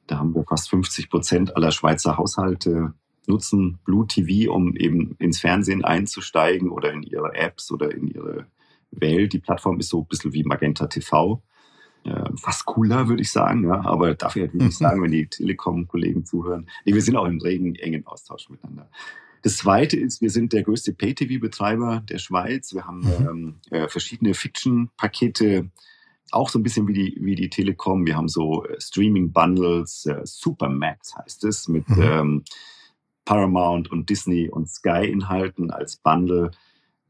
Da 0.08 0.20
haben 0.20 0.34
wir 0.34 0.44
fast 0.44 0.70
50 0.70 1.10
Prozent 1.10 1.56
aller 1.56 1.72
Schweizer 1.72 2.18
Haushalte 2.18 2.94
nutzen 3.28 3.80
Blue 3.84 4.08
TV, 4.08 4.52
um 4.52 4.76
eben 4.76 5.16
ins 5.20 5.40
Fernsehen 5.40 5.84
einzusteigen 5.84 6.70
oder 6.70 6.92
in 6.92 7.04
ihre 7.04 7.36
Apps 7.36 7.72
oder 7.72 7.94
in 7.94 8.08
ihre 8.08 8.48
Welt. 8.92 9.34
Die 9.34 9.40
Plattform 9.40 9.80
ist 9.80 9.90
so 9.90 10.02
ein 10.02 10.08
bisschen 10.08 10.34
wie 10.34 10.44
Magenta 10.44 10.88
TV. 10.88 11.42
Äh, 12.04 12.30
fast 12.38 12.66
cooler, 12.66 13.08
würde 13.08 13.22
ich 13.22 13.32
sagen. 13.32 13.66
Ja. 13.66 13.82
Aber 13.86 14.14
dafür 14.16 14.52
würde 14.54 14.68
ich 14.68 14.78
sagen, 14.78 15.02
wenn 15.04 15.12
die 15.12 15.28
Telekom-Kollegen 15.28 16.26
zuhören. 16.26 16.70
Nee, 16.86 16.94
wir 16.94 17.02
sind 17.02 17.16
auch 17.16 17.26
im 17.26 17.40
regen, 17.40 17.76
engen 17.76 18.06
Austausch 18.06 18.50
miteinander. 18.50 18.90
Das 19.44 19.58
zweite 19.58 19.98
ist, 19.98 20.22
wir 20.22 20.30
sind 20.30 20.54
der 20.54 20.64
größte 20.64 20.94
Pay-TV-Betreiber 20.94 22.04
der 22.10 22.18
Schweiz. 22.18 22.74
Wir 22.74 22.86
haben 22.86 23.00
mhm. 23.00 23.28
ähm, 23.30 23.56
äh, 23.70 23.88
verschiedene 23.88 24.34
Fiction-Pakete 24.34 25.70
auch 26.32 26.50
so 26.50 26.60
ein 26.60 26.64
bisschen 26.64 26.88
wie 26.88 26.94
die, 26.94 27.18
wie 27.22 27.36
die 27.36 27.50
Telekom. 27.50 28.06
Wir 28.06 28.16
haben 28.16 28.28
so 28.28 28.66
äh, 28.66 28.80
Streaming-Bundles, 28.80 30.06
äh, 30.08 30.22
Supermax 30.24 31.16
heißt 31.16 31.44
es, 31.46 31.68
mit 31.68 31.88
mhm. 31.90 32.02
ähm, 32.02 32.44
Paramount 33.26 33.92
und 33.92 34.10
Disney 34.10 34.50
und 34.50 34.70
Sky-Inhalten 34.70 35.72
als 35.72 35.98
Bundle. 35.98 36.52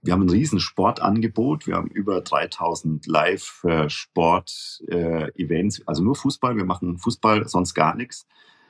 Wir 0.08 0.14
haben 0.14 0.24
ein 0.24 0.30
riesen 0.30 0.62
Sportangebot. 0.62 1.68
Wir 1.68 1.76
haben 1.76 1.90
über 1.90 2.22
3000 2.22 3.06
Live-Sport-Events, 3.08 5.80
äh, 5.80 5.84
also 5.86 6.02
nur 6.02 6.16
Fußball. 6.16 6.56
Wir 6.56 6.64
machen 6.64 6.98
Fußball, 6.98 7.46
sonst 7.50 7.74
gar 7.74 7.94
nichts 7.94 8.26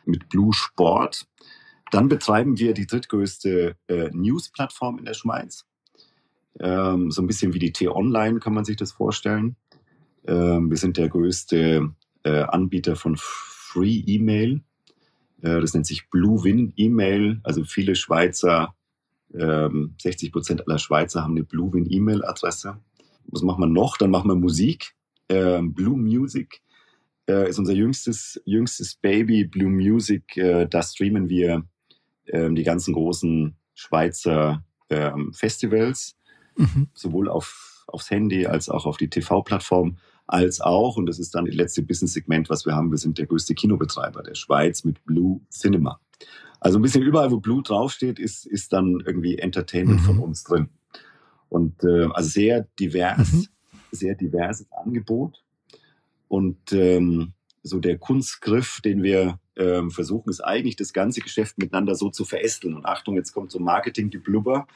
mit 0.05 0.29
Blue 0.29 0.51
Sport. 0.51 1.27
Dann 1.91 2.09
betreiben 2.09 2.57
wir 2.57 2.73
die 2.73 2.87
drittgrößte 2.87 3.75
äh, 3.87 4.09
News-Plattform 4.13 4.97
in 4.97 5.05
der 5.05 5.13
Schweiz. 5.13 5.67
Ähm, 6.59 7.11
so 7.11 7.21
ein 7.21 7.27
bisschen 7.27 7.53
wie 7.53 7.59
die 7.59 7.71
T-Online 7.71 8.39
kann 8.39 8.55
man 8.55 8.65
sich 8.65 8.77
das 8.77 8.93
vorstellen. 8.93 9.57
Ähm, 10.27 10.71
wir 10.71 10.77
sind 10.77 10.97
der 10.97 11.07
größte 11.07 11.93
äh, 12.23 12.41
Anbieter 12.45 12.95
von 12.95 13.15
Free 13.15 14.01
E-Mail. 14.07 14.63
Äh, 15.43 15.61
das 15.61 15.75
nennt 15.75 15.85
sich 15.85 16.09
Blue 16.09 16.43
Win 16.43 16.73
E-Mail. 16.77 17.41
Also 17.43 17.63
viele 17.63 17.93
Schweizer, 17.93 18.73
60 19.29 20.23
ähm, 20.23 20.31
Prozent 20.31 20.67
aller 20.67 20.79
Schweizer 20.79 21.23
haben 21.23 21.35
eine 21.35 21.43
Blue 21.43 21.73
Win 21.73 21.87
E-Mail-Adresse. 21.89 22.77
Was 23.27 23.41
machen 23.41 23.61
wir 23.61 23.67
noch? 23.67 23.97
Dann 23.97 24.11
machen 24.11 24.29
wir 24.29 24.35
Musik. 24.35 24.95
Ähm, 25.29 25.73
Blue 25.73 25.97
Music 25.97 26.61
äh, 27.27 27.49
ist 27.49 27.59
unser 27.59 27.73
jüngstes, 27.73 28.41
jüngstes 28.45 28.95
Baby. 28.95 29.43
Blue 29.45 29.69
Music, 29.69 30.35
da 30.35 30.83
streamen 30.83 31.29
wir 31.29 31.63
die 32.29 32.63
ganzen 32.63 32.93
großen 32.93 33.55
Schweizer 33.73 34.65
Festivals, 35.31 36.17
mhm. 36.57 36.89
sowohl 36.93 37.29
auf, 37.29 37.85
aufs 37.87 38.09
Handy 38.11 38.45
als 38.47 38.67
auch 38.67 38.85
auf 38.85 38.97
die 38.97 39.09
TV-Plattform 39.09 39.97
als 40.27 40.59
auch, 40.59 40.97
und 40.97 41.05
das 41.05 41.19
ist 41.19 41.33
dann 41.33 41.45
das 41.45 41.55
letzte 41.55 41.81
Business-Segment, 41.81 42.49
was 42.49 42.65
wir 42.65 42.75
haben, 42.75 42.91
wir 42.91 42.97
sind 42.97 43.17
der 43.17 43.25
größte 43.25 43.55
Kinobetreiber 43.55 44.21
der 44.23 44.35
Schweiz 44.35 44.83
mit 44.83 45.03
Blue 45.05 45.39
Cinema. 45.49 45.99
Also 46.59 46.79
ein 46.79 46.81
bisschen 46.81 47.03
überall, 47.03 47.31
wo 47.31 47.39
Blue 47.39 47.63
draufsteht, 47.63 48.19
ist, 48.19 48.45
ist 48.45 48.73
dann 48.73 49.03
irgendwie 49.05 49.37
Entertainment 49.37 50.01
mhm. 50.01 50.05
von 50.05 50.19
uns 50.19 50.43
drin. 50.43 50.69
Und 51.49 51.83
äh, 51.83 52.07
also 52.13 52.29
sehr 52.29 52.67
divers, 52.79 53.31
mhm. 53.31 53.47
sehr 53.91 54.15
diverses 54.15 54.67
Angebot. 54.71 55.43
Und 56.27 56.73
ähm, 56.73 57.33
so 57.63 57.79
der 57.79 57.97
Kunstgriff, 57.97 58.81
den 58.81 59.03
wir 59.03 59.39
ähm, 59.55 59.91
versuchen, 59.91 60.29
ist 60.29 60.41
eigentlich 60.41 60.75
das 60.75 60.93
ganze 60.93 61.21
Geschäft 61.21 61.57
miteinander 61.57 61.95
so 61.95 62.09
zu 62.09 62.25
verästeln. 62.25 62.75
Und 62.75 62.85
Achtung, 62.85 63.15
jetzt 63.15 63.33
kommt 63.33 63.51
so 63.51 63.59
Marketing, 63.59 64.09
die 64.09 64.17
Blubber. 64.17 64.67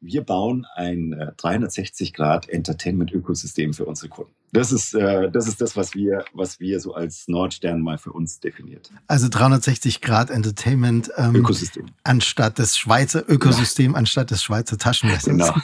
Wir 0.00 0.22
bauen 0.22 0.64
ein 0.76 1.12
äh, 1.12 1.32
360-Grad-Entertainment-Ökosystem 1.36 3.74
für 3.74 3.84
unsere 3.84 4.08
Kunden. 4.08 4.32
Das 4.52 4.72
ist, 4.72 4.94
äh, 4.94 5.30
das 5.30 5.46
ist 5.46 5.60
das, 5.60 5.76
was 5.76 5.94
wir, 5.94 6.24
was 6.32 6.58
wir 6.60 6.80
so 6.80 6.94
als 6.94 7.28
Nordstern 7.28 7.82
mal 7.82 7.98
für 7.98 8.12
uns 8.12 8.40
definiert. 8.40 8.90
Also 9.06 9.26
360-Grad-Entertainment 9.26 11.10
ähm, 11.16 11.34
Ökosystem. 11.34 11.84
anstatt 12.04 12.58
das 12.58 12.78
Schweizer 12.78 13.28
Ökosystem, 13.28 13.92
ja. 13.92 13.98
anstatt 13.98 14.30
des 14.30 14.42
Schweizer 14.42 14.78
Taschenmessers. 14.78 15.24
Genau. 15.24 15.54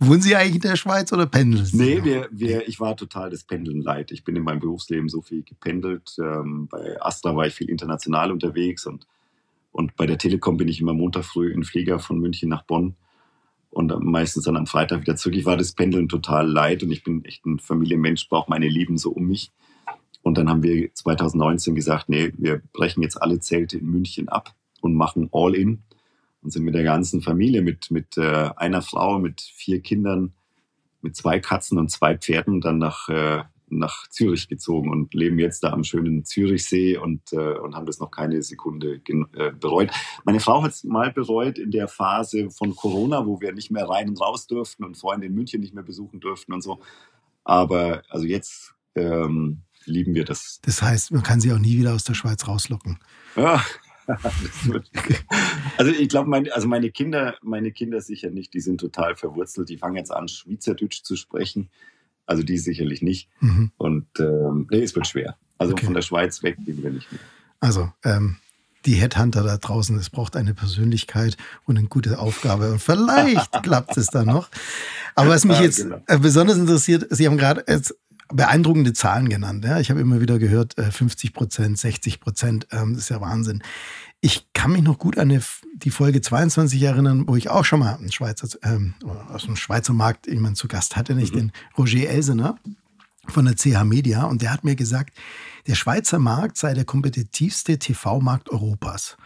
Wohnen 0.00 0.20
Sie 0.20 0.36
eigentlich 0.36 0.56
in 0.56 0.60
der 0.60 0.76
Schweiz 0.76 1.12
oder 1.12 1.26
pendeln 1.26 1.64
Sie? 1.64 1.76
Nee, 1.76 2.04
wir, 2.04 2.28
wir, 2.30 2.68
ich 2.68 2.78
war 2.78 2.96
total 2.96 3.30
das 3.30 3.44
Pendeln 3.44 3.80
leid. 3.80 4.12
Ich 4.12 4.24
bin 4.24 4.36
in 4.36 4.42
meinem 4.42 4.60
Berufsleben 4.60 5.08
so 5.08 5.22
viel 5.22 5.42
gependelt. 5.42 6.14
Ähm, 6.18 6.68
bei 6.70 7.00
Astra 7.00 7.34
war 7.34 7.46
ich 7.46 7.54
viel 7.54 7.70
international 7.70 8.30
unterwegs 8.30 8.84
und 8.86 9.06
und 9.78 9.94
bei 9.94 10.06
der 10.06 10.18
Telekom 10.18 10.56
bin 10.56 10.66
ich 10.66 10.80
immer 10.80 10.92
Montag 10.92 11.24
früh 11.24 11.52
in 11.52 11.62
Flieger 11.62 12.00
von 12.00 12.18
München 12.18 12.48
nach 12.48 12.64
Bonn 12.64 12.96
und 13.70 13.96
meistens 14.02 14.42
dann 14.42 14.56
am 14.56 14.66
Freitag 14.66 15.02
wieder 15.02 15.14
zurück. 15.14 15.36
Ich 15.36 15.44
war 15.44 15.56
das 15.56 15.70
Pendeln 15.70 16.08
total 16.08 16.50
leid 16.50 16.82
und 16.82 16.90
ich 16.90 17.04
bin 17.04 17.24
echt 17.24 17.46
ein 17.46 17.60
Familienmensch, 17.60 18.28
brauche 18.28 18.50
meine 18.50 18.66
Lieben 18.66 18.98
so 18.98 19.12
um 19.12 19.28
mich. 19.28 19.52
Und 20.22 20.36
dann 20.36 20.48
haben 20.50 20.64
wir 20.64 20.92
2019 20.92 21.76
gesagt, 21.76 22.08
nee, 22.08 22.32
wir 22.36 22.60
brechen 22.72 23.04
jetzt 23.04 23.22
alle 23.22 23.38
Zelte 23.38 23.78
in 23.78 23.86
München 23.86 24.28
ab 24.28 24.52
und 24.80 24.96
machen 24.96 25.28
All-In 25.30 25.84
und 26.42 26.50
sind 26.50 26.64
mit 26.64 26.74
der 26.74 26.82
ganzen 26.82 27.22
Familie, 27.22 27.62
mit, 27.62 27.92
mit 27.92 28.16
äh, 28.16 28.50
einer 28.56 28.82
Frau, 28.82 29.20
mit 29.20 29.40
vier 29.40 29.80
Kindern, 29.80 30.32
mit 31.02 31.14
zwei 31.14 31.38
Katzen 31.38 31.78
und 31.78 31.88
zwei 31.88 32.18
Pferden 32.18 32.60
dann 32.60 32.78
nach, 32.78 33.08
äh, 33.08 33.44
nach 33.70 34.08
Zürich 34.08 34.48
gezogen 34.48 34.90
und 34.90 35.14
leben 35.14 35.38
jetzt 35.38 35.62
da 35.62 35.72
am 35.72 35.84
schönen 35.84 36.24
Zürichsee 36.24 36.96
und, 36.96 37.32
äh, 37.32 37.58
und 37.58 37.74
haben 37.74 37.86
das 37.86 37.98
noch 37.98 38.10
keine 38.10 38.42
Sekunde 38.42 39.00
äh, 39.34 39.52
bereut. 39.52 39.90
Meine 40.24 40.40
Frau 40.40 40.62
hat 40.62 40.72
es 40.72 40.84
mal 40.84 41.12
bereut 41.12 41.58
in 41.58 41.70
der 41.70 41.88
Phase 41.88 42.50
von 42.50 42.74
Corona, 42.76 43.26
wo 43.26 43.40
wir 43.40 43.52
nicht 43.52 43.70
mehr 43.70 43.88
rein 43.88 44.08
und 44.08 44.20
raus 44.20 44.46
durften 44.46 44.84
und 44.84 44.96
Freunde 44.96 45.26
in 45.26 45.34
München 45.34 45.60
nicht 45.60 45.74
mehr 45.74 45.84
besuchen 45.84 46.20
durften 46.20 46.52
und 46.52 46.62
so. 46.62 46.80
Aber 47.44 48.02
also 48.08 48.26
jetzt 48.26 48.74
ähm, 48.94 49.62
lieben 49.84 50.14
wir 50.14 50.24
das. 50.24 50.60
Das 50.62 50.82
heißt, 50.82 51.12
man 51.12 51.22
kann 51.22 51.40
sie 51.40 51.52
auch 51.52 51.58
nie 51.58 51.78
wieder 51.78 51.94
aus 51.94 52.04
der 52.04 52.14
Schweiz 52.14 52.46
rauslocken. 52.46 52.98
Ja. 53.36 53.64
also 55.76 55.92
ich 55.92 56.08
glaube, 56.08 56.30
mein, 56.30 56.50
also 56.52 56.66
meine 56.66 56.90
Kinder, 56.90 57.36
meine 57.42 57.72
Kinder 57.72 58.00
sicher 58.00 58.30
nicht, 58.30 58.54
die 58.54 58.60
sind 58.60 58.80
total 58.80 59.16
verwurzelt. 59.16 59.68
Die 59.68 59.76
fangen 59.76 59.96
jetzt 59.96 60.10
an, 60.10 60.28
Schweizerdeutsch 60.28 61.02
zu 61.02 61.16
sprechen. 61.16 61.68
Also 62.28 62.42
die 62.42 62.58
sicherlich 62.58 63.00
nicht. 63.00 63.28
Mhm. 63.40 63.72
Und 63.78 64.06
ähm, 64.18 64.66
nee, 64.70 64.82
es 64.82 64.94
wird 64.94 65.06
schwer. 65.06 65.36
Also 65.56 65.72
okay. 65.72 65.86
von 65.86 65.94
der 65.94 66.02
Schweiz 66.02 66.42
weg 66.42 66.56
gehen 66.64 66.82
wir 66.82 66.90
nicht 66.90 67.10
mehr. 67.10 67.20
Also 67.58 67.90
ähm, 68.04 68.36
die 68.84 68.94
Headhunter 68.94 69.42
da 69.42 69.56
draußen, 69.56 69.96
es 69.96 70.10
braucht 70.10 70.36
eine 70.36 70.52
Persönlichkeit 70.52 71.38
und 71.64 71.78
eine 71.78 71.88
gute 71.88 72.18
Aufgabe. 72.18 72.70
Und 72.70 72.82
vielleicht 72.82 73.50
klappt 73.62 73.96
es 73.96 74.08
dann 74.08 74.26
noch. 74.26 74.50
Aber 75.14 75.30
was 75.30 75.46
mich 75.46 75.58
jetzt 75.58 75.78
genau. 75.78 76.02
Äh, 76.06 76.18
besonders 76.18 76.58
interessiert, 76.58 77.06
Sie 77.10 77.26
haben 77.26 77.38
gerade 77.38 77.64
beeindruckende 78.28 78.92
Zahlen 78.92 79.30
genannt. 79.30 79.64
Ja? 79.64 79.80
Ich 79.80 79.90
habe 79.90 80.00
immer 80.00 80.20
wieder 80.20 80.38
gehört, 80.38 80.74
50 80.78 81.30
äh, 81.30 81.32
Prozent, 81.32 81.78
60 81.78 82.20
Prozent, 82.20 82.68
ähm, 82.72 82.92
das 82.92 83.04
ist 83.04 83.08
ja 83.08 83.22
Wahnsinn. 83.22 83.62
Ich 84.20 84.52
kann 84.52 84.72
mich 84.72 84.82
noch 84.82 84.98
gut 84.98 85.16
an 85.16 85.40
die 85.74 85.90
Folge 85.90 86.20
22 86.20 86.82
erinnern, 86.82 87.28
wo 87.28 87.36
ich 87.36 87.50
auch 87.50 87.64
schon 87.64 87.80
mal 87.80 87.94
einen 87.94 88.10
Schweizer, 88.10 88.48
ähm, 88.64 88.94
aus 89.28 89.44
dem 89.44 89.54
Schweizer 89.54 89.92
Markt 89.92 90.26
jemanden 90.26 90.56
zu 90.56 90.66
Gast 90.66 90.96
hatte, 90.96 91.14
nicht 91.14 91.34
mhm. 91.34 91.38
den 91.38 91.52
Roger 91.76 92.08
Elsener 92.08 92.58
von 93.28 93.44
der 93.44 93.54
CH 93.54 93.84
Media. 93.84 94.24
Und 94.24 94.42
der 94.42 94.52
hat 94.52 94.64
mir 94.64 94.74
gesagt, 94.74 95.16
der 95.68 95.76
Schweizer 95.76 96.18
Markt 96.18 96.56
sei 96.56 96.74
der 96.74 96.84
kompetitivste 96.84 97.78
TV-Markt 97.78 98.50
Europas. 98.50 99.16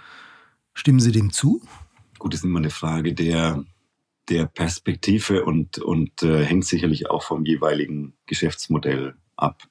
Stimmen 0.74 1.00
Sie 1.00 1.12
dem 1.12 1.32
zu? 1.32 1.62
Gut, 2.18 2.34
das 2.34 2.40
ist 2.40 2.44
immer 2.44 2.58
eine 2.58 2.70
Frage 2.70 3.14
der, 3.14 3.64
der 4.28 4.46
Perspektive 4.46 5.44
und, 5.44 5.78
und 5.78 6.22
äh, 6.22 6.44
hängt 6.44 6.66
sicherlich 6.66 7.08
auch 7.08 7.22
vom 7.22 7.46
jeweiligen 7.46 8.12
Geschäftsmodell 8.26 9.14
ab. 9.36 9.62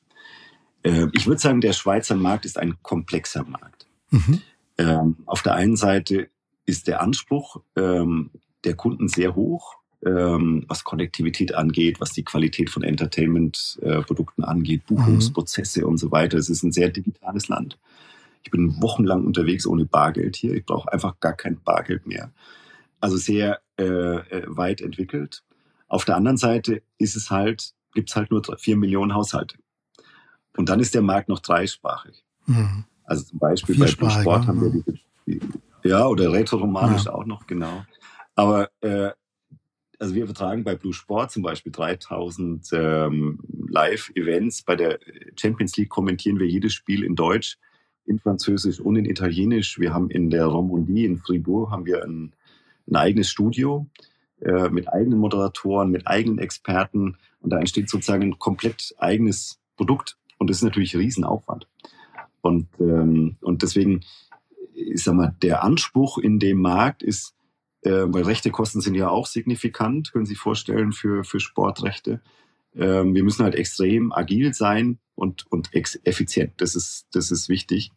Äh, 0.83 1.07
ich 1.13 1.27
würde 1.27 1.41
sagen, 1.41 1.61
der 1.61 1.73
Schweizer 1.73 2.15
Markt 2.15 2.45
ist 2.45 2.57
ein 2.57 2.81
komplexer 2.81 3.43
Markt. 3.43 3.87
Mhm. 4.09 4.41
Ähm, 4.81 5.17
auf 5.25 5.43
der 5.43 5.53
einen 5.53 5.75
Seite 5.75 6.29
ist 6.65 6.87
der 6.87 7.01
Anspruch 7.01 7.61
ähm, 7.75 8.31
der 8.63 8.75
Kunden 8.75 9.07
sehr 9.07 9.35
hoch, 9.35 9.75
ähm, 10.05 10.65
was 10.67 10.83
Konnektivität 10.83 11.53
angeht, 11.53 11.99
was 11.99 12.11
die 12.11 12.23
Qualität 12.23 12.69
von 12.69 12.83
Entertainment-Produkten 12.83 14.43
äh, 14.43 14.45
angeht, 14.45 14.85
Buchungsprozesse 14.87 15.81
mhm. 15.81 15.87
und 15.87 15.97
so 15.97 16.11
weiter. 16.11 16.37
Es 16.37 16.49
ist 16.49 16.63
ein 16.63 16.71
sehr 16.71 16.89
digitales 16.89 17.47
Land. 17.47 17.77
Ich 18.43 18.49
bin 18.49 18.81
wochenlang 18.81 19.25
unterwegs 19.25 19.67
ohne 19.67 19.85
Bargeld 19.85 20.35
hier. 20.35 20.53
Ich 20.55 20.65
brauche 20.65 20.91
einfach 20.91 21.19
gar 21.19 21.33
kein 21.33 21.61
Bargeld 21.61 22.07
mehr. 22.07 22.31
Also 22.99 23.17
sehr 23.17 23.61
äh, 23.77 23.83
äh 23.83 24.43
weit 24.47 24.81
entwickelt. 24.81 25.43
Auf 25.87 26.05
der 26.05 26.15
anderen 26.15 26.37
Seite 26.37 26.81
ist 26.97 27.15
es 27.15 27.29
halt, 27.29 27.73
gibt 27.93 28.09
es 28.09 28.15
halt 28.15 28.31
nur 28.31 28.41
vier 28.57 28.77
Millionen 28.77 29.13
Haushalte. 29.13 29.57
Und 30.57 30.69
dann 30.69 30.79
ist 30.79 30.95
der 30.95 31.01
Markt 31.01 31.29
noch 31.29 31.39
dreisprachig. 31.39 32.23
Mhm. 32.47 32.85
Also 33.03 33.23
zum 33.23 33.39
Beispiel 33.39 33.77
bei 33.77 33.91
Blue 33.91 34.09
Sport 34.09 34.47
haben 34.47 34.61
wir 34.61 34.69
diese, 35.25 35.39
ja, 35.83 36.05
oder 36.07 36.31
Rätoromanisch 36.31 37.05
ja. 37.05 37.13
auch 37.13 37.25
noch, 37.25 37.47
genau. 37.47 37.85
Aber 38.35 38.69
äh, 38.81 39.11
also 40.01 40.15
wir 40.15 40.25
vertragen 40.25 40.63
bei 40.63 40.75
Blue 40.75 40.93
Sport 40.93 41.31
zum 41.31 41.43
Beispiel 41.43 41.71
3000 41.71 42.69
ähm, 42.73 43.39
Live-Events. 43.69 44.63
Bei 44.63 44.75
der 44.75 44.99
Champions 45.39 45.77
League 45.77 45.89
kommentieren 45.89 46.39
wir 46.39 46.47
jedes 46.47 46.73
Spiel 46.73 47.03
in 47.03 47.15
Deutsch, 47.15 47.59
in 48.05 48.19
Französisch 48.19 48.79
und 48.79 48.95
in 48.95 49.05
Italienisch. 49.05 49.79
Wir 49.79 49.93
haben 49.93 50.09
in 50.09 50.31
der 50.31 50.47
Romandie 50.47 51.05
in 51.05 51.17
Fribourg 51.17 51.69
haben 51.69 51.85
wir 51.85 52.03
ein, 52.03 52.33
ein 52.89 52.95
eigenes 52.95 53.29
Studio 53.29 53.87
äh, 54.41 54.69
mit 54.69 54.91
eigenen 54.91 55.19
Moderatoren, 55.19 55.91
mit 55.91 56.07
eigenen 56.07 56.39
Experten. 56.39 57.17
Und 57.39 57.51
da 57.51 57.59
entsteht 57.59 57.89
sozusagen 57.89 58.23
ein 58.23 58.39
komplett 58.39 58.95
eigenes 58.97 59.59
Produkt. 59.77 60.17
Und 60.39 60.49
das 60.49 60.57
ist 60.57 60.63
natürlich 60.63 60.95
ein 60.95 61.01
Riesenaufwand. 61.01 61.67
Und, 62.41 62.67
ähm, 62.79 63.37
und 63.41 63.61
deswegen, 63.61 64.01
ich 64.73 65.03
sag 65.03 65.15
mal, 65.15 65.35
der 65.41 65.63
Anspruch 65.63 66.17
in 66.17 66.39
dem 66.39 66.59
Markt 66.59 67.03
ist, 67.03 67.35
äh, 67.83 68.05
weil 68.07 68.23
Rechtekosten 68.23 68.81
sind 68.81 68.95
ja 68.95 69.09
auch 69.09 69.25
signifikant, 69.25 70.11
können 70.11 70.25
Sie 70.25 70.33
sich 70.33 70.39
vorstellen, 70.39 70.91
für, 70.91 71.23
für 71.23 71.39
Sportrechte. 71.39 72.21
Ähm, 72.75 73.13
wir 73.15 73.23
müssen 73.23 73.43
halt 73.43 73.55
extrem 73.55 74.11
agil 74.11 74.53
sein 74.53 74.99
und, 75.15 75.45
und 75.51 75.69
effizient. 75.73 76.53
Das 76.57 76.75
ist, 76.75 77.07
das 77.11 77.31
ist 77.31 77.49
wichtig. 77.49 77.91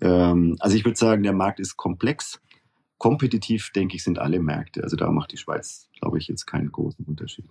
Ähm, 0.00 0.56
also 0.60 0.76
ich 0.76 0.84
würde 0.84 0.98
sagen, 0.98 1.22
der 1.22 1.32
Markt 1.32 1.60
ist 1.60 1.76
komplex. 1.76 2.40
Kompetitiv, 2.98 3.70
denke 3.72 3.96
ich, 3.96 4.04
sind 4.04 4.18
alle 4.18 4.40
Märkte. 4.40 4.82
Also 4.82 4.96
da 4.96 5.10
macht 5.10 5.32
die 5.32 5.36
Schweiz, 5.36 5.88
glaube 5.98 6.18
ich, 6.18 6.28
jetzt 6.28 6.46
keinen 6.46 6.70
großen 6.70 7.04
Unterschied. 7.04 7.46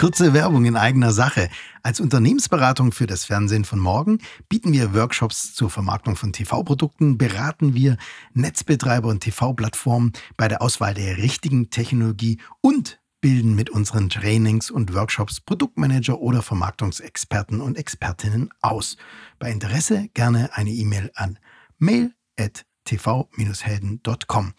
Kurze 0.00 0.32
Werbung 0.32 0.64
in 0.64 0.76
eigener 0.76 1.12
Sache. 1.12 1.50
Als 1.82 2.00
Unternehmensberatung 2.00 2.90
für 2.90 3.06
das 3.06 3.26
Fernsehen 3.26 3.66
von 3.66 3.78
morgen 3.78 4.16
bieten 4.48 4.72
wir 4.72 4.94
Workshops 4.94 5.52
zur 5.52 5.68
Vermarktung 5.68 6.16
von 6.16 6.32
TV-Produkten, 6.32 7.18
beraten 7.18 7.74
wir 7.74 7.98
Netzbetreiber 8.32 9.10
und 9.10 9.20
TV-Plattformen 9.20 10.14
bei 10.38 10.48
der 10.48 10.62
Auswahl 10.62 10.94
der 10.94 11.18
richtigen 11.18 11.68
Technologie 11.68 12.40
und 12.62 12.98
bilden 13.20 13.54
mit 13.54 13.68
unseren 13.68 14.08
Trainings 14.08 14.70
und 14.70 14.94
Workshops 14.94 15.38
Produktmanager 15.38 16.18
oder 16.18 16.40
Vermarktungsexperten 16.40 17.60
und 17.60 17.76
Expertinnen 17.76 18.48
aus. 18.62 18.96
Bei 19.38 19.52
Interesse 19.52 20.08
gerne 20.14 20.48
eine 20.54 20.70
E-Mail 20.70 21.10
an 21.14 21.38
mail.tv-helden.com. 21.76 24.54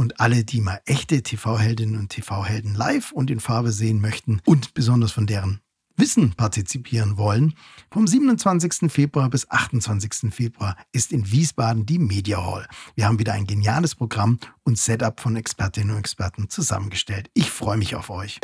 Und 0.00 0.18
alle, 0.18 0.44
die 0.44 0.62
mal 0.62 0.80
echte 0.86 1.22
TV-Heldinnen 1.22 1.98
und 1.98 2.08
TV-Helden 2.08 2.74
live 2.74 3.12
und 3.12 3.30
in 3.30 3.38
Farbe 3.38 3.70
sehen 3.70 4.00
möchten 4.00 4.40
und 4.46 4.72
besonders 4.72 5.12
von 5.12 5.26
deren 5.26 5.60
Wissen 5.94 6.32
partizipieren 6.32 7.18
wollen, 7.18 7.52
vom 7.92 8.06
27. 8.06 8.90
Februar 8.90 9.28
bis 9.28 9.50
28. 9.50 10.32
Februar 10.32 10.74
ist 10.92 11.12
in 11.12 11.30
Wiesbaden 11.30 11.84
die 11.84 11.98
Media 11.98 12.42
Hall. 12.42 12.66
Wir 12.94 13.04
haben 13.04 13.18
wieder 13.18 13.34
ein 13.34 13.46
geniales 13.46 13.94
Programm 13.94 14.38
und 14.62 14.78
Setup 14.78 15.20
von 15.20 15.36
Expertinnen 15.36 15.90
und 15.90 15.98
Experten 15.98 16.48
zusammengestellt. 16.48 17.28
Ich 17.34 17.50
freue 17.50 17.76
mich 17.76 17.94
auf 17.94 18.08
euch. 18.08 18.40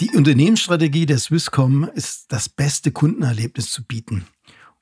Die 0.00 0.16
Unternehmensstrategie 0.16 1.04
der 1.04 1.18
Swisscom 1.18 1.90
ist 1.94 2.32
das 2.32 2.48
beste 2.48 2.90
Kundenerlebnis 2.90 3.70
zu 3.70 3.84
bieten. 3.84 4.24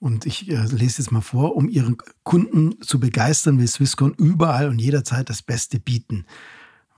Und 0.05 0.27
ich 0.27 0.51
äh, 0.51 0.67
lese 0.67 1.01
jetzt 1.01 1.13
mal 1.13 1.23
vor, 1.23 1.57
um 1.57 1.67
Ihren 1.67 1.97
Kunden 2.25 2.79
zu 2.83 3.01
begeistern, 3.01 3.59
will 3.59 3.67
Swisscom 3.67 4.13
überall 4.19 4.69
und 4.69 4.79
jederzeit 4.79 5.31
das 5.31 5.41
Beste 5.41 5.81
bieten. 5.81 6.27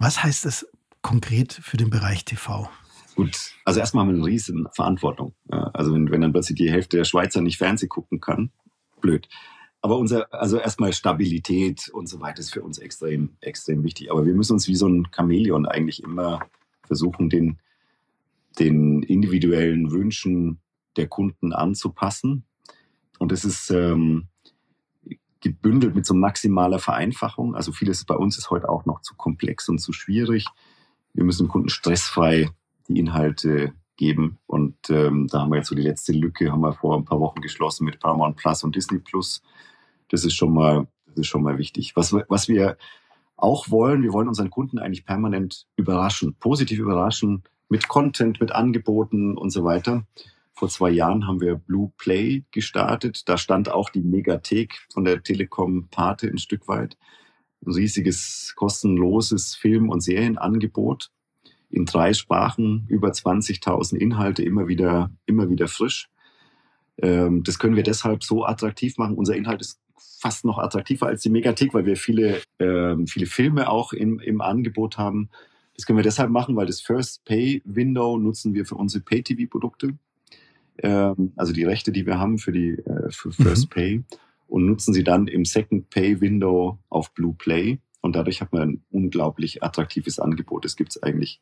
Was 0.01 0.25
heißt 0.25 0.45
das 0.45 0.67
konkret 1.03 1.53
für 1.53 1.77
den 1.77 1.89
Bereich 1.89 2.25
TV? 2.25 2.69
Gut, 3.15 3.55
also 3.65 3.79
erstmal 3.79 4.03
haben 4.03 4.09
wir 4.09 4.17
eine 4.17 4.27
riesen 4.27 4.67
Verantwortung. 4.73 5.37
Also 5.49 5.95
wenn, 5.95 6.11
wenn 6.11 6.21
dann 6.21 6.33
plötzlich 6.33 6.59
die 6.59 6.69
Hälfte 6.69 6.97
der 6.97 7.05
Schweizer 7.05 7.43
nicht 7.43 7.59
Fernsehen 7.59 7.89
gucken 7.89 8.21
kann, 8.21 8.51
blöd. 9.01 9.29
Aber 9.83 9.99
unser, 9.99 10.35
also 10.35 10.59
erstmal 10.59 10.93
Stabilität 10.93 11.89
und 11.91 12.09
so 12.09 12.21
weiter 12.21 12.41
ist 12.41 12.53
für 12.53 12.63
uns 12.63 12.79
extrem, 12.79 13.37
extrem 13.41 13.85
wichtig. 13.85 14.11
Aber 14.11 14.27
wir 14.27 14.35
müssen 14.35 14.55
uns 14.55 14.67
wie 14.67 14.75
so 14.75 14.89
ein 14.89 15.07
Chamäleon 15.15 15.65
eigentlich 15.65 16.03
immer 16.03 16.41
versuchen, 16.83 17.31
den, 17.31 17.61
den 18.59 19.05
individuellen 19.05 19.93
Wünschen 19.93 20.59
der 20.97 21.07
Kunden 21.07 21.53
anzupassen 21.53 22.43
und 23.19 23.33
es 23.33 23.45
ist 23.45 23.71
ähm, 23.71 24.29
gebündelt 25.41 25.95
mit 25.95 26.07
so 26.07 26.15
maximaler 26.15 26.79
Vereinfachung. 26.79 27.55
Also 27.55 27.73
vieles 27.73 28.05
bei 28.05 28.17
uns 28.17 28.39
ist 28.39 28.51
heute 28.51 28.69
auch 28.69 28.85
noch 28.85 29.01
zu 29.03 29.15
komplex 29.15 29.69
und 29.69 29.79
zu 29.79 29.93
schwierig. 29.93 30.47
Wir 31.15 31.25
müssen 31.25 31.47
dem 31.47 31.51
Kunden 31.51 31.69
stressfrei 31.69 32.51
die 32.89 32.99
Inhalte 32.99 33.73
geben. 33.97 34.39
Und 34.47 34.77
ähm, 34.91 35.27
da 35.29 35.41
haben 35.41 35.51
wir 35.51 35.57
jetzt 35.57 35.69
so 35.69 35.75
die 35.75 35.83
letzte 35.83 36.13
Lücke, 36.13 36.53
haben 36.53 36.61
wir 36.61 36.75
vor 36.75 36.97
ein 36.97 37.05
paar 37.05 37.21
Wochen 37.21 37.41
geschlossen 37.41 37.85
mit 37.85 37.99
Paramount 38.01 38.37
Plus 38.37 38.63
und 38.65 38.77
Disney 38.77 38.99
Plus. 38.99 39.43
Das 40.09 40.25
ist 40.25 40.35
schon 40.35 40.53
mal, 40.53 40.87
das 41.07 41.19
ist 41.19 41.27
schon 41.27 41.43
mal 41.43 41.59
wichtig. 41.59 41.97
Was, 41.97 42.13
was 42.13 42.49
wir 42.49 42.77
auch 43.37 43.71
wollen, 43.71 44.03
wir 44.03 44.13
wollen 44.13 44.29
unseren 44.29 44.51
Kunden 44.51 44.79
eigentlich 44.79 45.05
permanent 45.05 45.67
überraschen, 45.77 46.35
positiv 46.39 46.79
überraschen, 46.79 47.43
mit 47.69 47.89
Content, 47.89 48.41
mit 48.41 48.53
Angeboten 48.53 49.37
und 49.37 49.51
so 49.51 49.65
weiter. 49.65 50.07
Vor 50.59 50.71
zwei 50.71 50.89
Jahren 50.89 51.27
haben 51.27 51.43
wir 51.43 51.57
Blue 51.57 51.93
Play 51.99 52.45
gestartet. 52.51 53.29
Da 53.29 53.37
stand 53.37 53.71
auch 53.71 53.91
die 53.91 54.01
Megathek 54.01 54.87
von 54.91 55.05
der 55.05 55.23
Telekom 55.23 55.89
Pate 55.91 56.29
ein 56.29 56.39
Stück 56.39 56.67
weit. 56.67 56.97
Ein 57.65 57.73
riesiges, 57.73 58.55
kostenloses 58.57 59.55
Film- 59.55 59.91
und 59.91 60.01
Serienangebot 60.01 61.11
in 61.69 61.85
drei 61.85 62.15
Sprachen, 62.15 62.87
über 62.89 63.11
20.000 63.11 63.97
Inhalte, 63.97 64.43
immer 64.43 64.67
wieder, 64.67 65.11
immer 65.27 65.51
wieder 65.51 65.69
frisch. 65.69 66.09
Ähm, 67.03 67.43
das 67.43 67.59
können 67.59 67.77
wir 67.77 67.83
deshalb 67.83 68.25
so 68.25 68.47
attraktiv 68.47 68.97
machen. 68.97 69.17
Unser 69.17 69.37
Inhalt 69.37 69.61
ist 69.61 69.79
fast 70.21 70.47
noch 70.47 70.57
attraktiver 70.57 71.07
als 71.07 71.21
die 71.21 71.29
Megathek, 71.29 71.75
weil 71.75 71.85
wir 71.85 71.99
viele, 71.99 72.41
ähm, 72.61 73.07
viele 73.07 73.27
Filme 73.27 73.69
auch 73.69 73.93
im, 73.93 74.21
im 74.21 74.41
Angebot 74.41 74.97
haben. 74.97 75.29
Das 75.75 75.85
können 75.85 75.99
wir 75.99 76.03
deshalb 76.03 76.31
machen, 76.31 76.57
weil 76.57 76.67
das 76.67 76.81
First 76.81 77.27
Pay 77.27 77.61
Window 77.67 78.17
nutzen 78.17 78.55
wir 78.55 78.65
für 78.65 78.77
unsere 78.77 79.05
Pay-TV-Produkte 79.05 79.99
ähm, 80.83 81.33
also 81.37 81.53
die 81.53 81.65
Rechte, 81.65 81.93
die 81.93 82.07
wir 82.07 82.19
haben 82.19 82.39
für 82.39 82.53
die 82.53 82.71
äh, 82.71 83.11
für 83.11 83.33
First 83.33 83.65
mhm. 83.65 83.71
Pay 83.71 84.05
und 84.49 84.67
nutzen 84.67 84.95
sie 84.95 85.05
dann 85.05 85.27
im 85.27 85.45
Second 85.45 85.91
Pay 85.91 86.21
Window 86.21 86.79
auf 86.89 87.13
Blue 87.15 87.35
Play 87.37 87.79
und 88.01 88.15
dadurch 88.15 88.41
hat 88.41 88.53
man 88.53 88.63
ein 88.63 88.85
unglaublich 88.91 89.63
attraktives 89.63 90.19
Angebot. 90.19 90.65
Das 90.65 90.77
gibt 90.77 90.91
es 90.91 91.03
eigentlich 91.03 91.41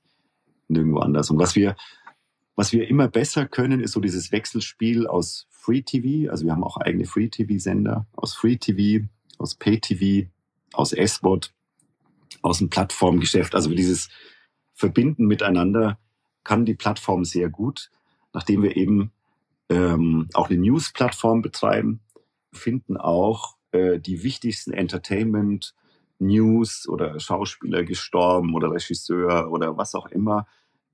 nirgendwo 0.69 0.99
anders. 0.99 1.31
Und 1.31 1.39
was 1.39 1.55
wir 1.55 1.77
was 2.57 2.73
wir 2.73 2.89
immer 2.89 3.09
besser 3.09 3.47
können, 3.47 3.81
ist 3.81 3.93
so 3.93 4.01
dieses 4.01 4.31
Wechselspiel 4.31 5.07
aus 5.07 5.49
Free 5.51 5.83
TV. 5.83 6.31
Also 6.31 6.45
wir 6.45 6.53
haben 6.53 6.63
auch 6.63 6.77
eigene 6.77 7.05
Free 7.05 7.29
TV-Sender 7.29 8.07
aus 8.13 8.35
Free 8.35 8.57
TV, 8.57 9.07
aus 9.39 9.57
Pay 9.57 9.81
TV, 9.81 10.29
aus 10.73 10.93
S-Bot, 10.93 11.53
aus 12.43 12.59
dem 12.59 12.71
Plattformgeschäft. 12.71 13.55
Also 13.55 13.75
dieses 13.75 14.09
Verbinden 14.73 15.27
miteinander 15.27 15.99
kann 16.45 16.65
die 16.65 16.75
Plattform 16.75 17.25
sehr 17.25 17.49
gut, 17.49 17.91
nachdem 18.33 18.63
wir 18.63 18.77
eben 18.77 19.11
ähm, 19.69 20.29
auch 20.35 20.51
eine 20.51 20.59
News-Plattform 20.59 21.43
betreiben, 21.43 22.01
finden 22.53 22.97
auch 22.97 23.57
äh, 23.73 23.99
die 23.99 24.23
wichtigsten 24.23 24.73
Entertainment, 24.73 25.75
News 26.19 26.89
oder 26.89 27.19
Schauspieler 27.19 27.83
gestorben 27.83 28.55
oder 28.55 28.71
Regisseur 28.71 29.51
oder 29.51 29.77
was 29.77 29.95
auch 29.95 30.07
immer 30.07 30.47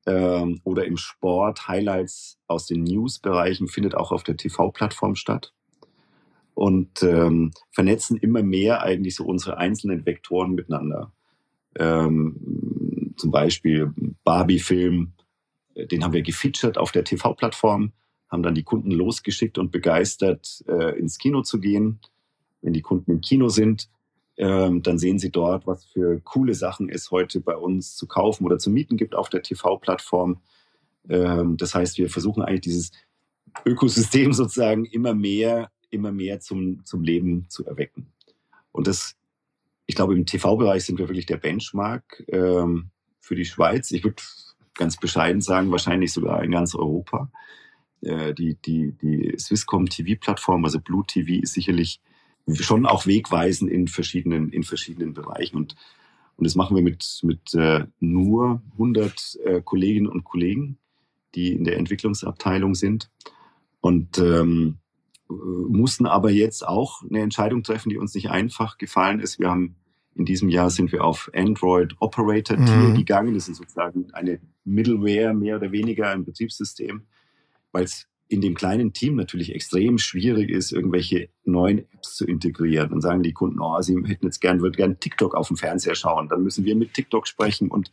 ähm, 0.06 0.60
oder 0.64 0.86
im 0.86 0.96
Sport 0.96 1.68
Highlights 1.68 2.38
aus 2.46 2.66
den 2.66 2.84
News-Bereichen 2.84 3.68
findet 3.68 3.94
auch 3.94 4.12
auf 4.12 4.22
der 4.22 4.36
TV-Plattform 4.36 5.14
statt 5.14 5.52
und 6.54 7.02
ähm, 7.02 7.52
vernetzen 7.70 8.16
immer 8.16 8.42
mehr 8.42 8.82
eigentlich 8.82 9.14
so 9.14 9.24
unsere 9.24 9.58
einzelnen 9.58 10.06
Vektoren 10.06 10.52
miteinander. 10.54 11.12
Ähm, 11.76 13.14
zum 13.16 13.30
Beispiel 13.30 13.92
Barbie-Film, 14.24 15.12
äh, 15.74 15.86
den 15.86 16.02
haben 16.02 16.12
wir 16.12 16.22
gefeatured 16.22 16.78
auf 16.78 16.92
der 16.92 17.04
TV-Plattform 17.04 17.92
haben 18.30 18.42
dann 18.42 18.54
die 18.54 18.62
Kunden 18.62 18.90
losgeschickt 18.90 19.58
und 19.58 19.72
begeistert, 19.72 20.64
äh, 20.68 20.98
ins 20.98 21.18
Kino 21.18 21.42
zu 21.42 21.58
gehen. 21.58 22.00
Wenn 22.62 22.72
die 22.72 22.82
Kunden 22.82 23.10
im 23.10 23.20
Kino 23.20 23.48
sind, 23.48 23.88
ähm, 24.36 24.82
dann 24.82 24.98
sehen 24.98 25.18
sie 25.18 25.30
dort, 25.30 25.66
was 25.66 25.84
für 25.84 26.20
coole 26.20 26.54
Sachen 26.54 26.88
es 26.88 27.10
heute 27.10 27.40
bei 27.40 27.56
uns 27.56 27.96
zu 27.96 28.06
kaufen 28.06 28.46
oder 28.46 28.58
zu 28.58 28.70
mieten 28.70 28.96
gibt 28.96 29.14
auf 29.14 29.28
der 29.28 29.42
TV-Plattform. 29.42 30.40
Ähm, 31.08 31.56
das 31.56 31.74
heißt, 31.74 31.98
wir 31.98 32.08
versuchen 32.08 32.42
eigentlich 32.42 32.62
dieses 32.62 32.92
Ökosystem 33.66 34.32
sozusagen 34.32 34.84
immer 34.84 35.14
mehr, 35.14 35.70
immer 35.90 36.12
mehr 36.12 36.40
zum, 36.40 36.84
zum 36.84 37.02
Leben 37.02 37.46
zu 37.48 37.66
erwecken. 37.66 38.06
Und 38.72 38.86
das, 38.86 39.16
ich 39.86 39.96
glaube, 39.96 40.14
im 40.14 40.24
TV-Bereich 40.24 40.84
sind 40.84 40.98
wir 40.98 41.08
wirklich 41.08 41.26
der 41.26 41.36
Benchmark 41.36 42.24
ähm, 42.28 42.90
für 43.20 43.34
die 43.34 43.44
Schweiz. 43.44 43.90
Ich 43.90 44.04
würde 44.04 44.22
ganz 44.74 44.96
bescheiden 44.96 45.42
sagen, 45.42 45.70
wahrscheinlich 45.70 46.12
sogar 46.12 46.42
in 46.42 46.52
ganz 46.52 46.74
Europa. 46.74 47.30
Äh, 48.02 48.34
die, 48.34 48.54
die, 48.54 48.92
die 48.92 49.34
Swisscom 49.38 49.86
TV-Plattform, 49.86 50.64
also 50.64 50.80
Blue 50.80 51.04
TV, 51.06 51.42
ist 51.42 51.54
sicherlich 51.54 52.00
schon 52.54 52.86
auch 52.86 53.06
wegweisend 53.06 53.70
in 53.70 53.88
verschiedenen, 53.88 54.50
in 54.50 54.62
verschiedenen 54.62 55.14
Bereichen. 55.14 55.56
Und, 55.56 55.76
und 56.36 56.46
das 56.46 56.54
machen 56.54 56.74
wir 56.74 56.82
mit, 56.82 57.20
mit 57.22 57.54
äh, 57.54 57.86
nur 58.00 58.62
100 58.72 59.38
äh, 59.44 59.62
Kolleginnen 59.62 60.08
und 60.08 60.24
Kollegen, 60.24 60.78
die 61.34 61.52
in 61.52 61.64
der 61.64 61.76
Entwicklungsabteilung 61.76 62.74
sind. 62.74 63.10
Und 63.80 64.18
ähm, 64.18 64.78
mussten 65.28 66.06
aber 66.06 66.30
jetzt 66.30 66.66
auch 66.66 67.02
eine 67.02 67.20
Entscheidung 67.20 67.62
treffen, 67.62 67.90
die 67.90 67.98
uns 67.98 68.14
nicht 68.14 68.30
einfach 68.30 68.78
gefallen 68.78 69.20
ist. 69.20 69.38
Wir 69.38 69.48
haben 69.48 69.76
in 70.16 70.24
diesem 70.24 70.48
Jahr 70.48 70.70
sind 70.70 70.92
wir 70.92 71.04
auf 71.04 71.30
Android 71.34 71.94
Operator 72.00 72.56
Tier 72.56 72.74
mhm. 72.74 72.94
gegangen. 72.94 73.34
Das 73.34 73.48
ist 73.48 73.58
sozusagen 73.58 74.12
eine 74.12 74.40
Middleware 74.64 75.32
mehr 75.34 75.56
oder 75.56 75.72
weniger 75.72 76.10
ein 76.10 76.24
Betriebssystem, 76.24 77.02
weil 77.72 77.84
es 77.84 78.06
in 78.30 78.40
dem 78.40 78.54
kleinen 78.54 78.92
Team 78.92 79.16
natürlich 79.16 79.54
extrem 79.54 79.98
schwierig 79.98 80.50
ist, 80.50 80.70
irgendwelche 80.70 81.30
neuen 81.44 81.80
Apps 81.92 82.14
zu 82.14 82.24
integrieren. 82.24 82.90
Dann 82.90 83.00
sagen 83.00 83.24
die 83.24 83.32
Kunden, 83.32 83.58
oh, 83.60 83.80
sie 83.82 83.96
hätten 84.06 84.26
jetzt 84.26 84.40
gern, 84.40 84.62
würden 84.62 84.76
gern 84.76 85.00
TikTok 85.00 85.34
auf 85.34 85.48
dem 85.48 85.56
Fernseher 85.56 85.96
schauen. 85.96 86.28
Dann 86.28 86.42
müssen 86.44 86.64
wir 86.64 86.76
mit 86.76 86.94
TikTok 86.94 87.26
sprechen 87.26 87.68
und 87.68 87.90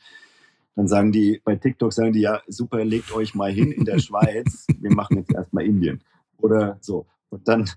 dann 0.76 0.88
sagen 0.88 1.12
die, 1.12 1.42
bei 1.44 1.56
TikTok 1.56 1.92
sagen 1.92 2.14
die, 2.14 2.22
ja, 2.22 2.44
super, 2.48 2.86
legt 2.86 3.12
euch 3.12 3.34
mal 3.34 3.52
hin 3.52 3.72
in 3.72 3.84
der 3.84 3.98
Schweiz. 4.00 4.68
Wir 4.80 4.94
machen 4.94 5.18
jetzt 5.18 5.34
erstmal 5.34 5.66
Indien. 5.66 6.04
Oder 6.38 6.78
so. 6.82 7.08
Und 7.30 7.48
dann, 7.48 7.68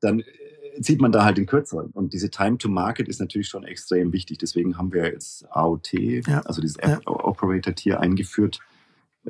dann 0.00 0.20
äh, 0.20 0.80
zieht 0.80 1.02
man 1.02 1.12
da 1.12 1.26
halt 1.26 1.36
den 1.36 1.44
Kürzeren. 1.44 1.90
Und 1.90 2.14
diese 2.14 2.30
Time 2.30 2.56
to 2.56 2.70
Market 2.70 3.06
ist 3.06 3.20
natürlich 3.20 3.48
schon 3.48 3.64
extrem 3.64 4.14
wichtig. 4.14 4.38
Deswegen 4.38 4.78
haben 4.78 4.94
wir 4.94 5.12
jetzt 5.12 5.44
AOT, 5.50 5.92
ja. 5.92 6.40
also 6.46 6.62
dieses 6.62 6.78
App 6.78 7.02
Operator 7.04 7.74
Tier 7.74 8.00
eingeführt 8.00 8.60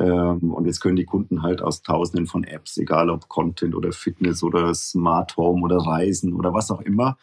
und 0.05 0.65
jetzt 0.67 0.81
können 0.81 0.97
die 0.97 1.05
Kunden 1.05 1.43
halt 1.43 1.61
aus 1.61 1.83
Tausenden 1.83 2.27
von 2.27 2.45
Apps, 2.45 2.77
egal 2.77 3.11
ob 3.11 3.29
Content 3.29 3.75
oder 3.75 3.93
Fitness 3.93 4.43
oder 4.43 4.73
Smart 4.75 5.37
Home 5.37 5.63
oder 5.63 5.79
Reisen 5.79 6.35
oder 6.35 6.55
was 6.55 6.71
auch 6.71 6.81
immer, 6.81 7.19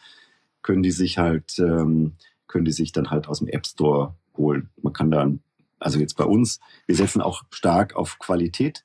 können 0.61 0.84
die 0.84 0.91
sich 0.91 1.17
halt, 1.17 1.57
ähm, 1.59 2.13
können 2.47 2.65
die 2.65 2.73
sich 2.73 2.91
dann 2.91 3.11
halt 3.11 3.28
aus 3.28 3.39
dem 3.39 3.47
App 3.47 3.65
Store 3.65 4.15
holen. 4.36 4.69
Man 4.82 4.93
kann 4.93 5.09
dann, 5.09 5.39
also 5.80 5.99
jetzt 5.99 6.17
bei 6.17 6.26
uns, 6.26 6.59
wir 6.86 6.95
setzen 6.95 7.21
auch 7.21 7.43
stark 7.49 7.95
auf 7.95 8.19
Qualität. 8.19 8.84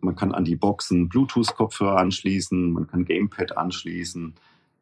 Man 0.00 0.16
kann 0.16 0.32
an 0.32 0.44
die 0.44 0.56
Boxen 0.56 1.08
Bluetooth-Kopfhörer 1.08 1.98
anschließen, 1.98 2.72
man 2.72 2.86
kann 2.86 3.04
Gamepad 3.04 3.56
anschließen 3.56 4.34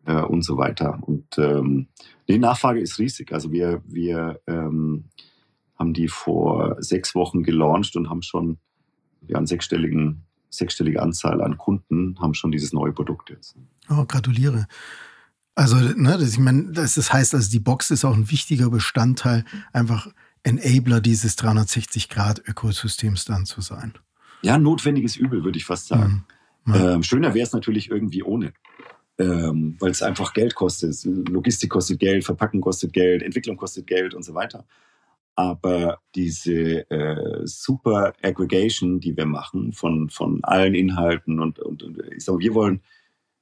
äh, 0.06 0.22
und 0.22 0.42
so 0.42 0.56
weiter. 0.56 0.98
Und 1.02 1.36
ähm, 1.38 1.88
die 2.28 2.38
Nachfrage 2.38 2.80
ist 2.80 2.98
riesig. 2.98 3.32
Also 3.32 3.50
wir, 3.50 3.82
wir 3.86 4.40
ähm, 4.46 5.06
haben 5.80 5.94
die 5.94 6.08
vor 6.08 6.76
sechs 6.78 7.14
Wochen 7.14 7.42
gelauncht 7.42 7.96
und 7.96 8.10
haben 8.10 8.22
schon 8.22 8.58
ja, 9.26 9.38
eine 9.38 9.46
sechsstelligen, 9.46 10.24
sechsstellige 10.50 11.02
Anzahl 11.02 11.40
an 11.40 11.56
Kunden 11.56 12.16
haben 12.20 12.34
schon 12.34 12.52
dieses 12.52 12.72
neue 12.72 12.92
Produkt 12.92 13.30
jetzt. 13.30 13.56
Oh, 13.88 14.04
gratuliere. 14.04 14.66
Also, 15.54 15.76
ne, 15.76 16.18
das, 16.18 16.34
ich 16.34 16.38
meine, 16.38 16.70
das, 16.72 16.94
das 16.94 17.12
heißt, 17.12 17.34
also 17.34 17.50
die 17.50 17.58
Box 17.58 17.90
ist 17.90 18.04
auch 18.04 18.14
ein 18.14 18.30
wichtiger 18.30 18.70
Bestandteil, 18.70 19.44
einfach 19.72 20.08
Enabler 20.42 21.00
dieses 21.00 21.36
360-Grad-Ökosystems 21.38 23.24
dann 23.24 23.46
zu 23.46 23.60
sein. 23.62 23.94
Ja, 24.42 24.58
notwendiges 24.58 25.16
Übel, 25.16 25.44
würde 25.44 25.58
ich 25.58 25.64
fast 25.64 25.88
sagen. 25.88 26.24
Mhm. 26.64 26.74
Ja. 26.74 26.94
Ähm, 26.94 27.02
schöner 27.02 27.34
wäre 27.34 27.46
es 27.46 27.52
natürlich 27.52 27.90
irgendwie 27.90 28.22
ohne. 28.22 28.52
Ähm, 29.18 29.76
weil 29.80 29.90
es 29.90 30.02
einfach 30.02 30.32
Geld 30.32 30.54
kostet. 30.54 31.04
Logistik 31.04 31.70
kostet 31.70 31.98
Geld, 31.98 32.24
Verpacken 32.24 32.60
kostet 32.62 32.92
Geld, 32.92 33.22
Entwicklung 33.22 33.56
kostet 33.56 33.86
Geld 33.86 34.14
und 34.14 34.22
so 34.22 34.34
weiter. 34.34 34.64
Aber 35.40 36.00
diese 36.14 36.90
äh, 36.90 37.46
super 37.46 38.12
Aggregation, 38.20 39.00
die 39.00 39.16
wir 39.16 39.24
machen 39.24 39.72
von, 39.72 40.10
von 40.10 40.44
allen 40.44 40.74
Inhalten 40.74 41.40
und, 41.40 41.58
und, 41.58 41.82
und 41.82 41.98
ich 42.14 42.26
sage, 42.26 42.40
wir 42.40 42.52
wollen 42.52 42.82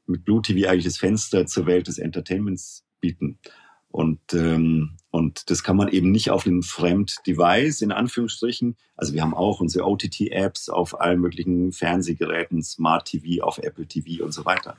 mit 0.06 0.24
Blue 0.24 0.40
TV 0.40 0.68
eigentlich 0.68 0.84
das 0.84 0.96
Fenster 0.96 1.46
zur 1.46 1.66
Welt 1.66 1.88
des 1.88 1.98
Entertainments 1.98 2.84
bieten. 3.00 3.40
Und, 3.88 4.20
ähm, 4.32 4.90
und 5.10 5.50
das 5.50 5.64
kann 5.64 5.76
man 5.76 5.88
eben 5.88 6.12
nicht 6.12 6.30
auf 6.30 6.46
einem 6.46 6.62
Fremd-Device, 6.62 7.82
in 7.82 7.90
Anführungsstrichen. 7.90 8.76
Also 8.96 9.12
wir 9.12 9.22
haben 9.22 9.34
auch 9.34 9.60
unsere 9.60 9.84
OTT-Apps 9.84 10.68
auf 10.68 11.00
allen 11.00 11.20
möglichen 11.20 11.72
Fernsehgeräten, 11.72 12.62
Smart 12.62 13.06
TV, 13.08 13.44
auf 13.44 13.58
Apple 13.58 13.86
TV 13.86 14.24
und 14.24 14.30
so 14.30 14.44
weiter. 14.44 14.76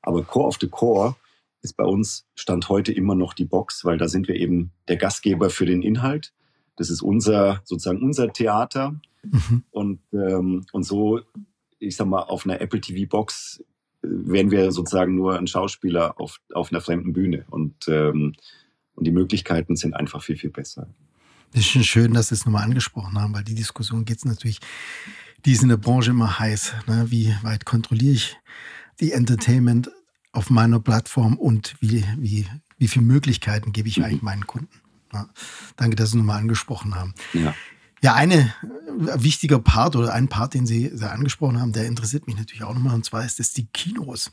Aber 0.00 0.22
Core 0.22 0.46
of 0.46 0.56
the 0.58 0.68
Core 0.68 1.16
ist 1.60 1.76
bei 1.76 1.84
uns 1.84 2.24
Stand 2.34 2.70
heute 2.70 2.92
immer 2.92 3.14
noch 3.14 3.34
die 3.34 3.44
Box, 3.44 3.84
weil 3.84 3.98
da 3.98 4.08
sind 4.08 4.26
wir 4.26 4.36
eben 4.36 4.72
der 4.88 4.96
Gastgeber 4.96 5.50
für 5.50 5.66
den 5.66 5.82
Inhalt. 5.82 6.32
Das 6.76 6.90
ist 6.90 7.02
unser, 7.02 7.60
sozusagen 7.64 8.02
unser 8.02 8.32
Theater. 8.32 9.00
Mhm. 9.22 9.62
Und, 9.70 10.00
ähm, 10.12 10.64
und 10.72 10.82
so, 10.84 11.20
ich 11.78 11.96
sag 11.96 12.06
mal, 12.06 12.22
auf 12.22 12.44
einer 12.44 12.60
Apple 12.60 12.80
TV 12.80 13.08
Box 13.08 13.62
äh, 14.02 14.08
wären 14.08 14.50
wir 14.50 14.72
sozusagen 14.72 15.14
nur 15.14 15.38
ein 15.38 15.46
Schauspieler 15.46 16.18
auf, 16.20 16.40
auf 16.52 16.72
einer 16.72 16.80
fremden 16.80 17.12
Bühne. 17.12 17.44
Und, 17.50 17.88
ähm, 17.88 18.34
und 18.94 19.06
die 19.06 19.12
Möglichkeiten 19.12 19.76
sind 19.76 19.94
einfach 19.94 20.22
viel, 20.22 20.36
viel 20.36 20.50
besser. 20.50 20.88
Das 21.52 21.60
ist 21.60 21.68
schon 21.68 21.84
schön, 21.84 22.14
dass 22.14 22.28
Sie 22.28 22.34
es 22.34 22.46
nochmal 22.46 22.64
angesprochen 22.64 23.20
haben, 23.20 23.34
weil 23.34 23.44
die 23.44 23.54
Diskussion 23.54 24.04
geht 24.04 24.18
es 24.18 24.24
natürlich, 24.24 24.58
die 25.44 25.52
ist 25.52 25.62
in 25.62 25.68
der 25.68 25.76
Branche 25.76 26.10
immer 26.10 26.38
heiß. 26.38 26.74
Ne? 26.86 27.06
Wie 27.08 27.34
weit 27.42 27.64
kontrolliere 27.64 28.14
ich 28.14 28.36
die 29.00 29.12
Entertainment 29.12 29.90
auf 30.32 30.48
meiner 30.48 30.80
Plattform 30.80 31.36
und 31.36 31.76
wie, 31.80 32.04
wie, 32.18 32.46
wie 32.78 32.88
viele 32.88 33.04
Möglichkeiten 33.04 33.72
gebe 33.72 33.88
ich 33.88 33.98
mhm. 33.98 34.04
eigentlich 34.04 34.22
meinen 34.22 34.46
Kunden? 34.46 34.81
Ja, 35.12 35.28
danke, 35.76 35.96
dass 35.96 36.12
Sie 36.12 36.16
nochmal 36.16 36.38
angesprochen 36.38 36.94
haben. 36.94 37.14
Ja. 37.32 37.54
Ja, 38.02 38.14
eine 38.14 38.34
äh, 38.40 39.22
wichtiger 39.22 39.60
Part 39.60 39.94
oder 39.94 40.12
ein 40.12 40.28
Part, 40.28 40.54
den 40.54 40.66
Sie 40.66 40.90
sehr 40.92 41.12
angesprochen 41.12 41.60
haben, 41.60 41.72
der 41.72 41.86
interessiert 41.86 42.26
mich 42.26 42.36
natürlich 42.36 42.64
auch 42.64 42.74
nochmal, 42.74 42.94
und 42.94 43.04
zwar 43.04 43.24
ist 43.24 43.38
das 43.38 43.52
die 43.52 43.66
Kinos, 43.66 44.32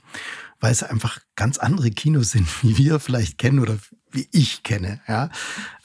weil 0.59 0.71
es 0.71 0.81
einfach 0.81 1.19
ganz 1.35 1.59
andere 1.59 1.91
Kinos 1.91 2.31
sind, 2.31 2.47
wie 2.63 2.77
wir 2.77 2.99
vielleicht 2.99 3.37
kennen 3.37 3.59
oder 3.59 3.77
wie 4.11 4.27
ich 4.31 4.63
kenne. 4.63 5.01
Ja, 5.07 5.29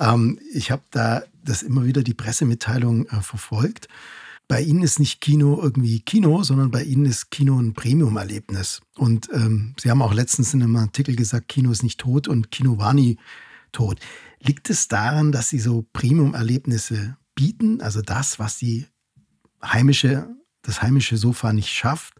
ähm, 0.00 0.38
ich 0.52 0.70
habe 0.70 0.82
da 0.90 1.22
das 1.44 1.62
immer 1.62 1.84
wieder 1.84 2.02
die 2.02 2.14
Pressemitteilung 2.14 3.06
äh, 3.08 3.20
verfolgt. 3.20 3.88
Bei 4.48 4.60
Ihnen 4.62 4.82
ist 4.82 4.98
nicht 4.98 5.20
Kino 5.20 5.58
irgendwie 5.62 6.00
Kino, 6.00 6.42
sondern 6.42 6.70
bei 6.70 6.82
Ihnen 6.82 7.06
ist 7.06 7.30
Kino 7.30 7.58
ein 7.58 7.74
Premium-Erlebnis. 7.74 8.80
Und 8.96 9.28
ähm, 9.32 9.74
Sie 9.78 9.90
haben 9.90 10.02
auch 10.02 10.12
letztens 10.14 10.52
in 10.54 10.62
einem 10.62 10.76
Artikel 10.76 11.16
gesagt, 11.16 11.48
Kino 11.48 11.70
ist 11.70 11.82
nicht 11.82 12.00
tot 12.00 12.28
und 12.28 12.50
Kino 12.50 12.78
war 12.78 12.94
nie 12.94 13.18
tot. 13.72 14.00
Liegt 14.46 14.68
es 14.68 14.88
daran, 14.88 15.32
dass 15.32 15.48
sie 15.48 15.58
so 15.58 15.86
Premium-Erlebnisse 15.92 17.16
bieten, 17.34 17.80
also 17.80 18.02
das, 18.02 18.38
was 18.38 18.58
die 18.58 18.86
heimische, 19.64 20.28
das 20.62 20.82
heimische 20.82 21.16
Sofa 21.16 21.52
nicht 21.52 21.70
schafft? 21.70 22.14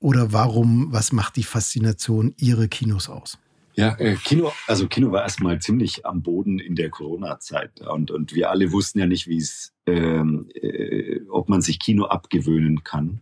Oder 0.00 0.32
warum, 0.32 0.92
was 0.92 1.12
macht 1.12 1.36
die 1.36 1.44
Faszination 1.44 2.34
ihrer 2.38 2.66
Kinos 2.66 3.08
aus? 3.08 3.38
Ja, 3.74 3.96
äh, 3.98 4.16
Kino, 4.16 4.50
also 4.66 4.88
Kino 4.88 5.12
war 5.12 5.22
erstmal 5.22 5.60
ziemlich 5.60 6.04
am 6.04 6.22
Boden 6.22 6.58
in 6.58 6.74
der 6.74 6.90
Corona-Zeit. 6.90 7.80
Und, 7.82 8.10
und 8.10 8.34
wir 8.34 8.50
alle 8.50 8.72
wussten 8.72 8.98
ja 8.98 9.06
nicht, 9.06 9.28
wie 9.28 9.38
es, 9.38 9.72
ähm, 9.86 10.48
äh, 10.54 11.20
ob 11.30 11.48
man 11.48 11.60
sich 11.60 11.78
Kino 11.78 12.06
abgewöhnen 12.06 12.82
kann. 12.82 13.20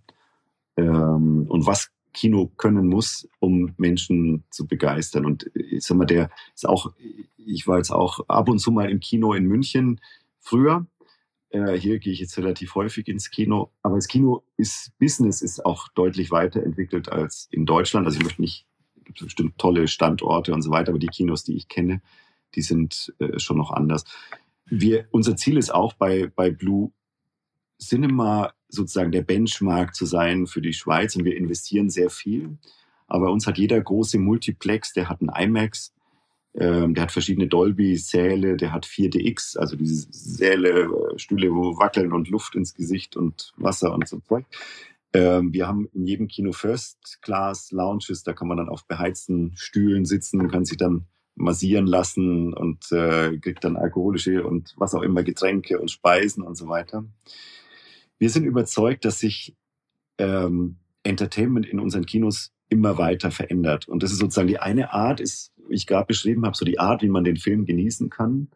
Ähm, 0.79 1.45
und 1.49 1.67
was 1.67 1.91
Kino 2.17 2.51
können 2.57 2.89
muss, 2.89 3.29
um 3.39 3.75
Menschen 3.77 4.45
zu 4.51 4.67
begeistern. 4.67 5.27
Und 5.27 5.51
ich 5.55 5.85
sag 5.85 5.99
mal, 5.99 6.07
der 6.07 6.31
ist 6.55 6.67
auch, 6.67 6.93
ich 7.37 7.69
war 7.69 7.77
jetzt 7.77 7.91
auch 7.91 8.21
ab 8.27 8.49
und 8.49 8.59
zu 8.59 8.73
mal 8.73 8.91
im 8.91 9.01
Kino 9.01 9.35
in 9.35 9.45
München 9.45 10.01
früher. 10.41 10.87
Äh, 11.51 11.75
hier 11.75 11.99
gehe 11.99 12.13
ich 12.13 12.21
jetzt 12.21 12.37
relativ 12.39 12.75
häufig 12.75 13.07
ins 13.09 13.31
Kino. 13.31 13.71
Aber 13.83 13.97
das 13.97 14.09
Kino 14.09 14.43
ist, 14.57 14.93
Business 14.99 15.43
ist 15.43 15.65
auch 15.65 15.89
deutlich 15.89 16.31
weiterentwickelt 16.31 17.11
als 17.11 17.49
in 17.51 17.67
Deutschland. 17.67 18.07
Also 18.07 18.19
ich 18.19 18.25
möchte 18.25 18.41
nicht, 18.41 18.67
es 18.97 19.05
gibt 19.05 19.21
bestimmt 19.21 19.59
tolle 19.59 19.87
Standorte 19.87 20.55
und 20.55 20.63
so 20.63 20.71
weiter, 20.71 20.91
aber 20.91 20.99
die 20.99 21.07
Kinos, 21.07 21.45
die 21.45 21.57
ich 21.57 21.69
kenne, 21.69 22.01
die 22.55 22.63
sind 22.63 23.15
äh, 23.19 23.39
schon 23.39 23.59
noch 23.59 23.71
anders. 23.71 24.05
Wir, 24.65 25.07
unser 25.11 25.37
Ziel 25.37 25.59
ist 25.59 25.73
auch 25.73 25.93
bei, 25.93 26.33
bei 26.35 26.51
Blue 26.51 26.93
Cinema 27.79 28.53
sozusagen 28.69 29.13
der 29.13 29.23
Benchmark 29.23 29.95
zu 29.95 30.07
sein 30.07 30.47
für 30.47 30.61
die 30.61 30.73
Schweiz 30.73 31.17
und 31.17 31.25
wir 31.25 31.37
investieren 31.37 31.91
sehr 31.91 32.11
viel. 32.11 32.59
Aber 33.07 33.31
uns 33.31 33.47
hat 33.47 33.59
jeder 33.59 33.81
große 33.81 34.19
Multiplex, 34.19 34.93
der 34.93 35.09
hat 35.09 35.21
einen 35.21 35.31
IMAX, 35.31 35.93
ähm, 36.55 36.95
der 36.95 37.05
hat 37.05 37.13
verschiedene 37.13 37.47
Dolby-Säle, 37.47 38.57
der 38.57 38.73
hat 38.73 38.87
4DX, 38.87 39.59
also 39.59 39.77
diese 39.77 40.09
Säle, 40.11 40.85
äh, 40.85 41.19
Stühle, 41.19 41.51
wo 41.53 41.79
wackeln 41.79 42.13
und 42.13 42.29
Luft 42.29 42.55
ins 42.55 42.75
Gesicht 42.75 43.17
und 43.17 43.53
Wasser 43.57 43.93
und 43.93 44.09
so 44.09 44.21
Zeug. 44.21 44.47
Ähm, 45.13 45.53
wir 45.53 45.69
haben 45.69 45.89
in 45.93 46.07
jedem 46.07 46.29
Kino 46.29 46.53
First-Class-Lounges, 46.53 48.23
da 48.25 48.33
kann 48.33 48.49
man 48.49 48.57
dann 48.57 48.69
auf 48.69 48.87
beheizten 48.87 49.53
Stühlen 49.55 50.05
sitzen, 50.05 50.51
kann 50.51 50.65
sich 50.65 50.79
dann 50.79 51.07
massieren 51.37 51.87
lassen 51.87 52.55
und 52.55 52.91
äh, 52.91 53.37
kriegt 53.39 53.63
dann 53.65 53.77
alkoholische 53.77 54.47
und 54.47 54.75
was 54.79 54.95
auch 54.95 55.03
immer 55.03 55.23
Getränke 55.23 55.79
und 55.79 55.91
Speisen 55.91 56.43
und 56.43 56.57
so 56.57 56.69
weiter. 56.69 57.05
Wir 58.19 58.31
sind 58.31 58.45
überzeugt, 58.45 59.05
dass 59.05 59.21
sich 59.21 59.55
ähm, 60.19 60.77
Entertainment 61.03 61.67
in 61.67 61.81
unseren 61.81 62.07
Kinos 62.07 62.53
immer 62.69 62.99
weiter 62.99 63.31
verändert. 63.31 63.89
Und 63.89 64.03
das 64.03 64.13
ist 64.13 64.19
sozusagen 64.19 64.49
die 64.49 64.59
eine 64.59 64.93
Art, 64.93 65.21
ist, 65.21 65.53
wie 65.69 65.75
ich 65.75 65.87
gerade 65.87 66.07
beschrieben 66.07 66.45
habe, 66.45 66.57
so 66.57 66.65
die 66.65 66.81
Art, 66.81 67.03
wie 67.03 67.09
man 67.09 67.25
den 67.25 67.37
Film 67.37 67.65
genießen 67.65 68.11
kann. 68.11 68.49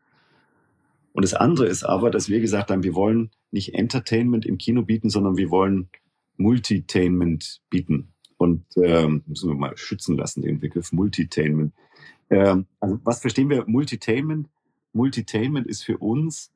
Und 1.12 1.24
das 1.24 1.34
andere 1.34 1.66
ist 1.66 1.84
aber, 1.84 2.10
dass 2.10 2.28
wir 2.28 2.40
gesagt 2.40 2.70
haben, 2.70 2.82
wir 2.82 2.94
wollen 2.94 3.30
nicht 3.50 3.74
Entertainment 3.74 4.46
im 4.46 4.58
Kino 4.58 4.82
bieten, 4.82 5.10
sondern 5.10 5.36
wir 5.36 5.50
wollen 5.50 5.88
Multitainment 6.36 7.60
bieten. 7.68 8.12
Und 8.36 8.64
ähm, 8.76 9.22
müssen 9.26 9.50
wir 9.50 9.56
mal 9.56 9.76
schützen 9.76 10.16
lassen, 10.16 10.42
den 10.42 10.60
Begriff 10.60 10.92
Multitainment. 10.92 11.74
Ähm, 12.30 12.66
also 12.80 12.98
was 13.04 13.20
verstehen 13.20 13.50
wir 13.50 13.64
Multitainment? 13.66 14.48
Multitainment 14.92 15.66
ist 15.66 15.84
für 15.84 15.98
uns 15.98 16.50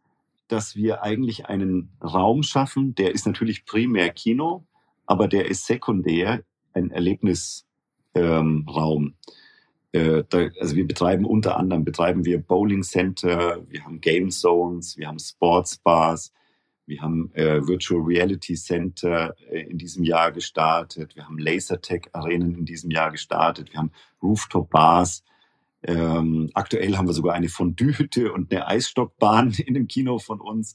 dass 0.55 0.77
wir 0.77 1.03
eigentlich 1.03 1.47
einen 1.47 1.91
Raum 2.01 2.45
schaffen, 2.45 2.95
der 2.95 3.13
ist 3.13 3.27
natürlich 3.27 3.65
primär 3.65 4.11
Kino, 4.11 4.65
aber 5.05 5.27
der 5.27 5.47
ist 5.47 5.67
sekundär 5.67 6.45
ein 6.73 6.93
Erlebnis, 6.93 7.67
ähm. 8.15 8.65
Äh, 9.91 10.23
also 10.61 10.77
wir 10.77 10.87
betreiben 10.87 11.25
unter 11.25 11.57
anderem 11.57 11.85
betreiben 11.85 12.25
wir 12.25 12.41
Bowling 12.41 12.85
Center, 12.85 13.65
wir 13.69 13.85
haben 13.85 14.01
Game 14.01 14.31
Zones, 14.31 14.97
wir 14.97 15.09
haben 15.09 15.19
Sports 15.19 15.77
Bars, 15.77 16.33
wir 16.87 17.03
haben 17.03 17.33
äh, 17.35 17.67
Virtual 17.67 18.01
Reality 18.01 18.55
Center 18.55 19.35
äh, 19.51 19.63
in 19.63 19.79
diesem 19.79 20.05
Jahr 20.05 20.31
gestartet, 20.31 21.17
wir 21.17 21.27
haben 21.27 21.39
Lasertech 21.39 22.11
Arenen 22.13 22.55
in 22.55 22.65
diesem 22.65 22.93
Jahr 22.93 23.11
gestartet, 23.11 23.73
wir 23.73 23.81
haben 23.81 23.91
Rooftop 24.23 24.71
Bars. 24.71 25.25
Ähm, 25.87 26.51
aktuell 26.55 26.97
haben 26.97 27.07
wir 27.07 27.13
sogar 27.13 27.35
eine 27.35 27.49
Fondue-Hütte 27.49 28.33
und 28.33 28.51
eine 28.53 28.67
Eisstockbahn 28.67 29.53
in 29.67 29.75
dem 29.75 29.87
Kino 29.87 30.19
von 30.19 30.41
uns. 30.41 30.75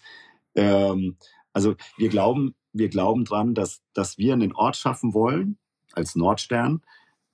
Ähm, 0.56 1.18
also 1.52 1.76
wir 1.98 2.10
glauben, 2.10 2.56
wir 2.74 2.90
glauben 2.90 3.26
dran, 3.26 3.56
dass, 3.56 3.82
dass 3.94 4.18
wir 4.18 4.34
einen 4.34 4.54
Ort 4.54 4.78
schaffen 4.78 5.14
wollen, 5.14 5.58
als 5.94 6.16
Nordstern, 6.16 6.82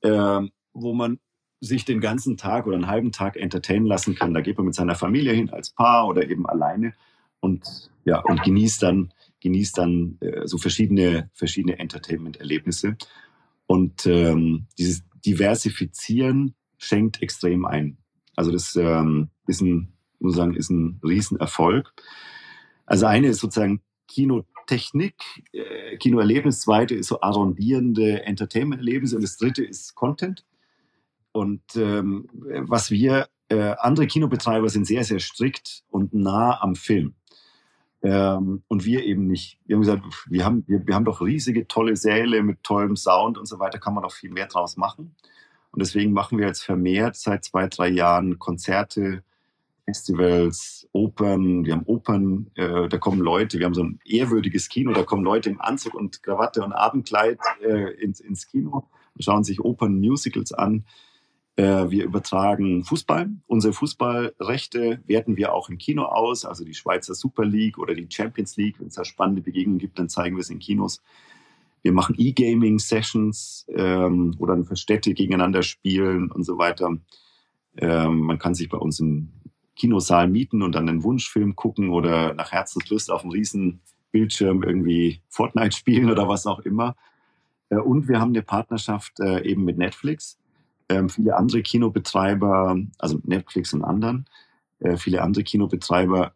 äh, 0.01 0.41
wo 0.73 0.93
man 0.93 1.19
sich 1.59 1.83
den 1.83 1.99
ganzen 1.99 2.37
Tag 2.37 2.67
oder 2.67 2.75
einen 2.75 2.87
halben 2.87 3.11
Tag 3.11 3.35
entertainen 3.35 3.85
lassen 3.85 4.15
kann. 4.15 4.33
Da 4.33 4.41
geht 4.41 4.57
man 4.57 4.67
mit 4.67 4.75
seiner 4.75 4.95
Familie 4.95 5.33
hin 5.33 5.49
als 5.49 5.71
Paar 5.71 6.07
oder 6.07 6.29
eben 6.29 6.45
alleine 6.45 6.93
und, 7.39 7.91
ja, 8.05 8.19
und 8.19 8.43
genießt 8.43 8.83
dann, 8.83 9.11
genießt 9.41 9.77
dann 9.77 10.17
äh, 10.21 10.47
so 10.47 10.57
verschiedene, 10.57 11.29
verschiedene 11.33 11.79
Entertainment-Erlebnisse. 11.79 12.97
Und 13.67 14.05
ähm, 14.05 14.67
dieses 14.77 15.03
Diversifizieren 15.25 16.55
schenkt 16.77 17.21
extrem 17.21 17.65
ein. 17.65 17.97
Also 18.35 18.51
das 18.51 18.75
ähm, 18.75 19.29
ist 19.47 19.61
ein, 19.61 19.93
muss 20.19 20.35
sagen, 20.35 20.55
ist 20.55 20.69
ein 20.69 20.99
Riesenerfolg. 21.03 21.93
Also 22.85 23.05
eine 23.05 23.27
ist 23.27 23.39
sozusagen 23.39 23.81
Kinotechnik, 24.07 25.15
äh, 25.51 25.97
Kinoerlebnis, 25.97 26.61
zweite 26.61 26.95
ist 26.95 27.07
so 27.07 27.21
arrondierende 27.21 28.23
Entertainment-Erlebnisse 28.23 29.15
und 29.15 29.23
das 29.23 29.37
dritte 29.37 29.63
ist 29.63 29.95
Content. 29.95 30.45
Und 31.31 31.61
ähm, 31.75 32.29
was 32.33 32.91
wir, 32.91 33.27
äh, 33.49 33.75
andere 33.79 34.07
Kinobetreiber 34.07 34.69
sind 34.69 34.87
sehr, 34.87 35.03
sehr 35.03 35.19
strikt 35.19 35.83
und 35.89 36.13
nah 36.13 36.61
am 36.61 36.75
Film. 36.75 37.15
Ähm, 38.01 38.63
und 38.67 38.85
wir 38.85 39.03
eben 39.03 39.27
nicht. 39.27 39.59
Wir 39.65 39.75
haben 39.75 39.81
gesagt, 39.81 40.03
wir 40.27 40.45
haben, 40.45 40.63
wir, 40.67 40.85
wir 40.85 40.95
haben 40.95 41.05
doch 41.05 41.21
riesige, 41.21 41.67
tolle 41.67 41.95
Säle 41.95 42.43
mit 42.43 42.63
tollem 42.63 42.95
Sound 42.95 43.37
und 43.37 43.47
so 43.47 43.59
weiter, 43.59 43.79
kann 43.79 43.93
man 43.93 44.03
doch 44.03 44.13
viel 44.13 44.29
mehr 44.29 44.47
draus 44.47 44.77
machen. 44.77 45.15
Und 45.75 45.81
deswegen 45.81 46.13
machen 46.13 46.37
wir 46.37 46.47
jetzt 46.47 46.63
vermehrt 46.63 47.17
seit 47.17 47.43
zwei, 47.43 47.67
drei 47.67 47.89
Jahren 47.89 48.39
Konzerte, 48.39 49.23
Festivals, 49.83 50.87
Opern, 50.93 51.65
wir 51.65 51.73
haben 51.73 51.83
Opern, 51.85 52.49
äh, 52.55 52.87
da 52.87 52.97
kommen 52.97 53.19
Leute, 53.19 53.59
wir 53.59 53.65
haben 53.65 53.73
so 53.73 53.83
ein 53.83 53.99
ehrwürdiges 54.05 54.69
Kino, 54.69 54.93
da 54.93 55.03
kommen 55.03 55.25
Leute 55.25 55.49
im 55.49 55.59
Anzug 55.59 55.93
und 55.93 56.23
Krawatte 56.23 56.63
und 56.63 56.71
Abendkleid 56.71 57.39
äh, 57.61 57.91
ins, 58.01 58.21
ins 58.21 58.47
Kino 58.47 58.87
und 59.15 59.23
schauen 59.25 59.43
sich 59.43 59.59
Opern-Musicals 59.59 60.53
an. 60.53 60.85
Äh, 61.57 61.89
wir 61.89 62.05
übertragen 62.05 62.85
Fußball. 62.85 63.31
Unsere 63.45 63.73
Fußballrechte 63.73 65.01
werten 65.07 65.35
wir 65.35 65.53
auch 65.53 65.67
im 65.67 65.77
Kino 65.77 66.03
aus, 66.03 66.45
also 66.45 66.63
die 66.63 66.73
Schweizer 66.73 67.15
Super 67.15 67.43
League 67.43 67.77
oder 67.77 67.95
die 67.95 68.07
Champions 68.09 68.55
League. 68.55 68.79
Wenn 68.79 68.87
es 68.87 68.95
da 68.95 69.03
spannende 69.03 69.41
Begegnungen 69.41 69.79
gibt, 69.79 69.99
dann 69.99 70.07
zeigen 70.07 70.37
wir 70.37 70.41
es 70.41 70.49
in 70.49 70.59
Kinos. 70.59 71.01
Wir 71.85 71.93
machen 71.93 72.15
E-Gaming-Sessions, 72.17 73.67
ähm, 73.69 74.33
wo 74.39 74.47
dann 74.47 74.65
Städte 74.75 75.13
gegeneinander 75.13 75.61
spielen 75.61 76.31
und 76.31 76.43
so 76.43 76.57
weiter. 76.57 76.97
Ähm, 77.77 78.21
man 78.21 78.39
kann 78.39 78.55
sich 78.55 78.69
bei 78.69 78.79
uns 78.79 78.99
im 78.99 79.29
Kinosaal 79.75 80.27
mieten 80.27 80.63
und 80.63 80.73
dann 80.73 80.89
einen 80.89 81.03
Wunschfilm 81.03 81.55
gucken 81.55 81.91
oder 81.91 82.33
nach 82.33 82.51
Herzenslust 82.51 83.11
auf 83.11 83.21
einem 83.21 83.29
riesen 83.29 83.81
Bildschirm 84.11 84.63
irgendwie 84.63 85.21
Fortnite 85.29 85.77
spielen 85.77 86.09
oder 86.09 86.27
was 86.27 86.47
auch 86.47 86.57
immer. 86.61 86.95
Äh, 87.69 87.75
und 87.75 88.07
wir 88.07 88.19
haben 88.19 88.31
eine 88.31 88.41
Partnerschaft 88.41 89.19
äh, 89.19 89.47
eben 89.47 89.63
mit 89.63 89.77
Netflix. 89.77 90.39
Ähm, 90.89 91.07
viele 91.07 91.37
andere 91.37 91.61
Kinobetreiber, 91.61 92.79
also 92.97 93.19
Netflix 93.25 93.75
und 93.75 93.83
anderen, 93.83 94.25
äh, 94.79 94.97
viele 94.97 95.21
andere 95.21 95.43
Kinobetreiber 95.43 96.33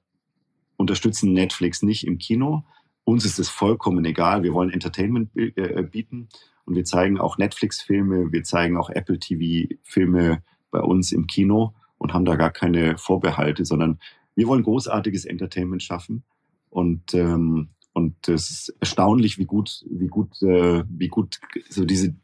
unterstützen 0.78 1.34
Netflix 1.34 1.82
nicht 1.82 2.06
im 2.06 2.20
Kino. 2.20 2.66
Uns 3.10 3.26
ist 3.26 3.40
es 3.40 3.50
vollkommen 3.50 4.06
egal. 4.06 4.44
Wir 4.44 4.54
wollen 4.54 4.70
Entertainment 4.70 5.32
bieten 5.34 6.28
und 6.66 6.76
wir 6.76 6.86
zeigen 6.86 7.20
auch 7.20 7.40
Netflix-Filme, 7.40 8.32
wir 8.32 8.44
zeigen 8.44 8.78
auch 8.78 8.92
Apple 8.92 9.18
TV-Filme 9.18 10.44
bei 10.70 10.80
uns 10.82 11.12
im 11.12 11.26
Kino 11.26 11.74
und 11.98 12.14
haben 12.14 12.26
da 12.26 12.36
gar 12.36 12.52
keine 12.52 13.00
Vorbehalte, 13.00 13.66
sondern 13.66 14.00
wir 14.36 14.46
wollen 14.46 14.62
großartiges 14.62 15.26
Entertainment 15.26 15.82
schaffen 15.82 16.24
und 16.70 17.16
ähm, 17.16 17.70
und 17.94 18.30
es 18.30 18.52
ist 18.52 18.76
erstaunlich, 18.80 19.40
wie 19.40 19.46
gut, 19.46 19.84
wie 19.90 20.08
gut, 20.08 20.40
äh, 20.44 20.84
wie 20.88 21.08
gut 21.08 21.40
so 21.68 21.86
diese 21.86 22.16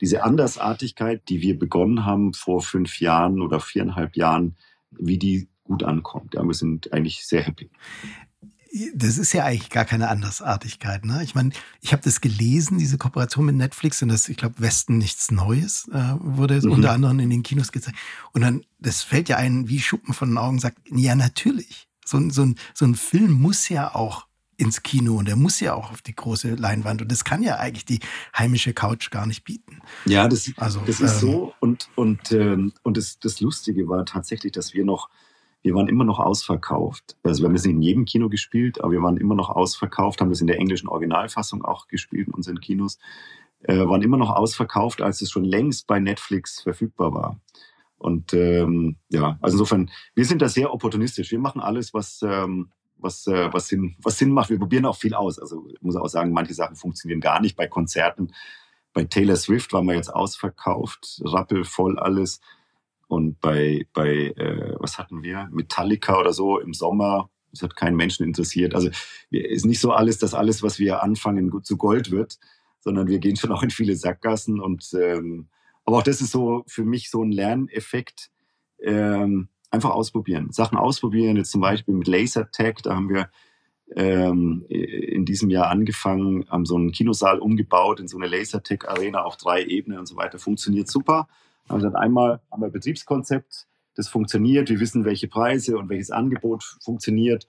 diese 0.00 0.24
Andersartigkeit, 0.24 1.22
die 1.28 1.40
wir 1.40 1.56
begonnen 1.56 2.04
haben 2.04 2.34
vor 2.34 2.62
fünf 2.62 3.00
Jahren 3.00 3.40
oder 3.40 3.60
viereinhalb 3.60 4.16
Jahren, 4.16 4.56
wie 4.90 5.18
die 5.18 5.48
gut 5.62 5.84
ankommt. 5.84 6.34
Ja, 6.34 6.42
wir 6.42 6.52
sind 6.52 6.92
eigentlich 6.92 7.24
sehr 7.24 7.44
happy 7.44 7.70
das 8.94 9.18
ist 9.18 9.32
ja 9.32 9.44
eigentlich 9.44 9.70
gar 9.70 9.84
keine 9.84 10.08
Andersartigkeit. 10.08 11.04
Ne? 11.04 11.22
Ich 11.22 11.34
meine, 11.34 11.50
ich 11.80 11.92
habe 11.92 12.02
das 12.02 12.20
gelesen, 12.20 12.78
diese 12.78 12.98
Kooperation 12.98 13.46
mit 13.46 13.56
Netflix 13.56 14.02
und 14.02 14.08
das, 14.08 14.28
ich 14.28 14.36
glaube, 14.36 14.56
Westen 14.58 14.98
nichts 14.98 15.30
Neues 15.30 15.88
äh, 15.92 16.14
wurde 16.18 16.60
mhm. 16.62 16.72
unter 16.72 16.92
anderem 16.92 17.20
in 17.20 17.30
den 17.30 17.42
Kinos 17.42 17.72
gezeigt. 17.72 17.96
Und 18.32 18.40
dann, 18.42 18.64
das 18.78 19.02
fällt 19.02 19.28
ja 19.28 19.36
ein 19.36 19.68
wie 19.68 19.80
Schuppen 19.80 20.14
von 20.14 20.30
den 20.30 20.38
Augen, 20.38 20.58
sagt, 20.58 20.78
ja, 20.90 21.14
natürlich. 21.14 21.88
So, 22.04 22.30
so, 22.30 22.42
ein, 22.42 22.56
so 22.74 22.84
ein 22.84 22.94
Film 22.94 23.32
muss 23.32 23.68
ja 23.68 23.94
auch 23.94 24.26
ins 24.58 24.82
Kino 24.82 25.16
und 25.16 25.28
der 25.28 25.36
muss 25.36 25.60
ja 25.60 25.74
auch 25.74 25.90
auf 25.90 26.02
die 26.02 26.14
große 26.14 26.54
Leinwand 26.54 27.02
und 27.02 27.12
das 27.12 27.24
kann 27.24 27.42
ja 27.42 27.56
eigentlich 27.56 27.84
die 27.84 28.00
heimische 28.36 28.72
Couch 28.72 29.10
gar 29.10 29.26
nicht 29.26 29.44
bieten. 29.44 29.80
Ja, 30.06 30.28
das, 30.28 30.50
also, 30.56 30.80
das 30.80 31.00
ist 31.00 31.14
ähm, 31.14 31.18
so 31.18 31.54
und, 31.60 31.88
und, 31.94 32.32
ähm, 32.32 32.72
und 32.82 32.96
das, 32.96 33.18
das 33.18 33.40
Lustige 33.40 33.88
war 33.88 34.06
tatsächlich, 34.06 34.52
dass 34.52 34.72
wir 34.72 34.84
noch 34.84 35.10
wir 35.66 35.74
waren 35.74 35.88
immer 35.88 36.04
noch 36.04 36.20
ausverkauft. 36.20 37.16
Also 37.24 37.42
wir 37.42 37.48
haben 37.48 37.54
das 37.54 37.64
nicht 37.64 37.74
in 37.74 37.82
jedem 37.82 38.04
Kino 38.04 38.28
gespielt, 38.28 38.80
aber 38.80 38.92
wir 38.92 39.02
waren 39.02 39.16
immer 39.16 39.34
noch 39.34 39.50
ausverkauft, 39.50 40.20
haben 40.20 40.30
das 40.30 40.40
in 40.40 40.46
der 40.46 40.60
englischen 40.60 40.88
Originalfassung 40.88 41.64
auch 41.64 41.88
gespielt 41.88 42.28
in 42.28 42.34
unseren 42.34 42.60
Kinos, 42.60 43.00
äh, 43.64 43.78
waren 43.78 44.02
immer 44.02 44.16
noch 44.16 44.30
ausverkauft, 44.30 45.02
als 45.02 45.22
es 45.22 45.30
schon 45.30 45.42
längst 45.42 45.88
bei 45.88 45.98
Netflix 45.98 46.60
verfügbar 46.60 47.12
war. 47.12 47.40
Und 47.98 48.32
ähm, 48.32 48.94
ja, 49.08 49.38
also 49.40 49.56
insofern, 49.56 49.90
wir 50.14 50.24
sind 50.24 50.40
da 50.40 50.48
sehr 50.48 50.72
opportunistisch. 50.72 51.32
Wir 51.32 51.40
machen 51.40 51.60
alles, 51.60 51.92
was, 51.92 52.22
ähm, 52.22 52.70
was, 52.96 53.26
äh, 53.26 53.52
was, 53.52 53.66
Sinn, 53.66 53.96
was 53.98 54.18
Sinn 54.18 54.30
macht. 54.30 54.50
Wir 54.50 54.60
probieren 54.60 54.86
auch 54.86 54.96
viel 54.96 55.14
aus. 55.14 55.40
Also 55.40 55.66
ich 55.68 55.82
muss 55.82 55.96
auch 55.96 56.06
sagen, 56.06 56.30
manche 56.30 56.54
Sachen 56.54 56.76
funktionieren 56.76 57.20
gar 57.20 57.40
nicht 57.40 57.56
bei 57.56 57.66
Konzerten. 57.66 58.32
Bei 58.92 59.02
Taylor 59.02 59.36
Swift 59.36 59.72
waren 59.72 59.86
wir 59.86 59.96
jetzt 59.96 60.14
ausverkauft, 60.14 61.20
rappelvoll 61.24 61.98
alles. 61.98 62.40
Und 63.08 63.40
bei, 63.40 63.86
bei 63.92 64.34
äh, 64.36 64.74
was 64.78 64.98
hatten 64.98 65.22
wir? 65.22 65.48
Metallica 65.52 66.18
oder 66.18 66.32
so 66.32 66.58
im 66.58 66.74
Sommer. 66.74 67.30
Das 67.52 67.62
hat 67.62 67.76
keinen 67.76 67.96
Menschen 67.96 68.24
interessiert. 68.24 68.74
Also 68.74 68.90
ist 69.30 69.64
nicht 69.64 69.80
so 69.80 69.92
alles, 69.92 70.18
dass 70.18 70.34
alles, 70.34 70.62
was 70.62 70.78
wir 70.78 71.02
anfangen, 71.02 71.52
zu 71.62 71.76
Gold 71.76 72.10
wird, 72.10 72.38
sondern 72.80 73.06
wir 73.06 73.18
gehen 73.18 73.36
schon 73.36 73.52
auch 73.52 73.62
in 73.62 73.70
viele 73.70 73.96
Sackgassen. 73.96 74.60
Und 74.60 74.92
ähm, 74.94 75.48
aber 75.84 75.98
auch 75.98 76.02
das 76.02 76.20
ist 76.20 76.32
so 76.32 76.64
für 76.66 76.84
mich 76.84 77.10
so 77.10 77.22
ein 77.22 77.30
Lerneffekt. 77.30 78.30
Ähm, 78.82 79.48
einfach 79.70 79.90
ausprobieren. 79.90 80.50
Sachen 80.52 80.78
ausprobieren. 80.78 81.36
Jetzt 81.36 81.50
zum 81.50 81.60
Beispiel 81.60 81.94
mit 81.94 82.08
Lasertag, 82.08 82.82
da 82.82 82.94
haben 82.94 83.08
wir 83.08 83.30
ähm, 83.94 84.64
in 84.68 85.24
diesem 85.24 85.50
Jahr 85.50 85.68
angefangen, 85.68 86.48
haben 86.50 86.66
so 86.66 86.76
einen 86.76 86.92
Kinosaal 86.92 87.38
umgebaut 87.38 88.00
in 88.00 88.08
so 88.08 88.18
eine 88.18 88.26
Lasertag-Arena 88.26 89.22
auf 89.22 89.36
drei 89.36 89.64
Ebenen 89.64 89.98
und 89.98 90.06
so 90.06 90.16
weiter. 90.16 90.38
Funktioniert 90.38 90.88
super. 90.88 91.28
Also 91.68 91.92
einmal 91.92 92.40
haben 92.50 92.62
wir 92.62 92.66
ein 92.66 92.72
Betriebskonzept, 92.72 93.66
das 93.94 94.08
funktioniert, 94.08 94.68
wir 94.68 94.78
wissen, 94.78 95.04
welche 95.04 95.26
Preise 95.26 95.78
und 95.78 95.88
welches 95.88 96.10
Angebot 96.10 96.62
funktioniert. 96.82 97.46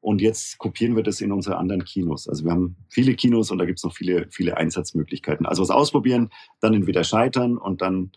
Und 0.00 0.20
jetzt 0.20 0.58
kopieren 0.58 0.94
wir 0.94 1.02
das 1.02 1.20
in 1.20 1.32
unsere 1.32 1.56
anderen 1.56 1.84
Kinos. 1.84 2.28
Also 2.28 2.44
wir 2.44 2.52
haben 2.52 2.76
viele 2.88 3.14
Kinos 3.14 3.50
und 3.50 3.58
da 3.58 3.64
gibt 3.64 3.78
es 3.78 3.84
noch 3.84 3.94
viele, 3.94 4.28
viele 4.30 4.56
Einsatzmöglichkeiten. 4.56 5.46
Also 5.46 5.62
was 5.62 5.70
ausprobieren, 5.70 6.30
dann 6.60 6.74
entweder 6.74 7.02
scheitern 7.02 7.56
und 7.56 7.82
dann 7.82 8.12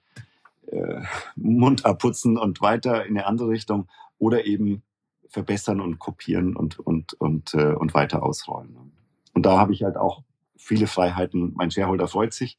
äh, 0.68 1.02
Mund 1.36 1.86
abputzen 1.86 2.38
und 2.38 2.62
weiter 2.62 3.06
in 3.06 3.18
eine 3.18 3.26
andere 3.26 3.50
Richtung 3.50 3.88
oder 4.20 4.46
eben 4.46 4.84
verbessern 5.30 5.80
und 5.80 6.00
kopieren 6.00 6.56
und, 6.56 6.80
und, 6.80 7.14
und, 7.14 7.54
äh, 7.54 7.74
und 7.74 7.94
weiter 7.94 8.24
ausrollen. 8.24 8.94
Und 9.34 9.46
da 9.46 9.58
habe 9.58 9.74
ich 9.74 9.84
halt 9.84 9.96
auch 9.96 10.24
viele 10.58 10.86
Freiheiten. 10.86 11.54
Mein 11.56 11.72
Shareholder 11.72 12.08
freut 12.08 12.34
sich 12.34 12.58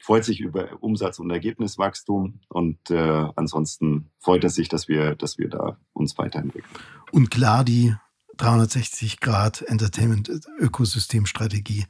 freut 0.00 0.24
sich 0.24 0.40
über 0.40 0.82
Umsatz- 0.82 1.18
und 1.18 1.30
Ergebniswachstum 1.30 2.40
und 2.48 2.90
äh, 2.90 3.26
ansonsten 3.36 4.10
freut 4.18 4.42
er 4.42 4.50
sich, 4.50 4.68
dass 4.68 4.88
wir, 4.88 5.14
dass 5.14 5.38
wir 5.38 5.48
da 5.48 5.76
uns 5.92 6.18
weiterentwickeln. 6.18 6.72
Und 7.12 7.30
klar, 7.30 7.64
die 7.64 7.94
360 8.38 9.20
Grad 9.20 9.62
Entertainment 9.62 10.30
Ökosystemstrategie 10.58 11.84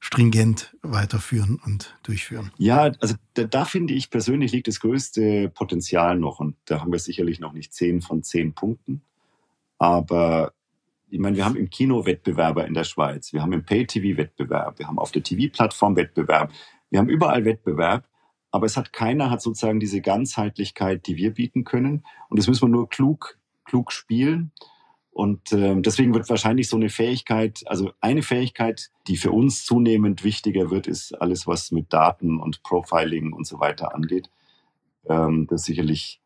stringent 0.00 0.76
weiterführen 0.82 1.60
und 1.64 1.98
durchführen. 2.04 2.52
Ja, 2.56 2.92
also 3.00 3.16
da, 3.34 3.44
da, 3.44 3.64
finde 3.64 3.94
ich 3.94 4.10
persönlich 4.10 4.52
liegt 4.52 4.68
das 4.68 4.78
größte 4.78 5.48
Potenzial 5.48 6.16
noch 6.18 6.38
und 6.38 6.56
da 6.66 6.80
haben 6.80 6.92
wir 6.92 7.00
sicherlich 7.00 7.40
noch 7.40 7.52
nicht 7.52 7.74
zehn 7.74 8.00
von 8.00 8.22
zehn 8.22 8.54
Punkten. 8.54 9.02
Aber 9.78 10.52
ich 11.10 11.18
meine, 11.18 11.36
wir 11.36 11.44
haben 11.44 11.56
im 11.56 11.70
Kino 11.70 12.06
Wettbewerber 12.06 12.66
in 12.66 12.74
der 12.74 12.84
Schweiz, 12.84 13.32
wir 13.32 13.42
haben 13.42 13.52
im 13.52 13.64
Pay-TV 13.64 14.16
Wettbewerb, 14.16 14.78
wir 14.78 14.86
haben 14.86 15.00
auf 15.00 15.10
der 15.10 15.24
TV-Plattform 15.24 15.96
Wettbewerb, 15.96 16.52
wir 16.90 16.98
haben 16.98 17.08
überall 17.08 17.44
Wettbewerb, 17.44 18.08
aber 18.50 18.66
es 18.66 18.76
hat 18.76 18.92
keiner 18.92 19.30
hat 19.30 19.42
sozusagen 19.42 19.80
diese 19.80 20.00
Ganzheitlichkeit, 20.00 21.06
die 21.06 21.16
wir 21.16 21.34
bieten 21.34 21.64
können. 21.64 22.04
Und 22.28 22.38
das 22.38 22.48
müssen 22.48 22.62
wir 22.62 22.68
nur 22.68 22.88
klug, 22.88 23.38
klug 23.64 23.92
spielen. 23.92 24.52
Und 25.10 25.52
äh, 25.52 25.74
deswegen 25.80 26.14
wird 26.14 26.30
wahrscheinlich 26.30 26.68
so 26.68 26.76
eine 26.76 26.90
Fähigkeit, 26.90 27.64
also 27.66 27.90
eine 28.00 28.22
Fähigkeit, 28.22 28.90
die 29.08 29.16
für 29.16 29.32
uns 29.32 29.64
zunehmend 29.64 30.22
wichtiger 30.22 30.70
wird, 30.70 30.86
ist 30.86 31.12
alles, 31.20 31.46
was 31.46 31.72
mit 31.72 31.92
Daten 31.92 32.38
und 32.38 32.62
Profiling 32.62 33.32
und 33.32 33.46
so 33.46 33.58
weiter 33.58 33.94
angeht. 33.94 34.30
Ähm, 35.08 35.46
das 35.50 35.62
ist 35.62 35.66
sicherlich 35.66 36.20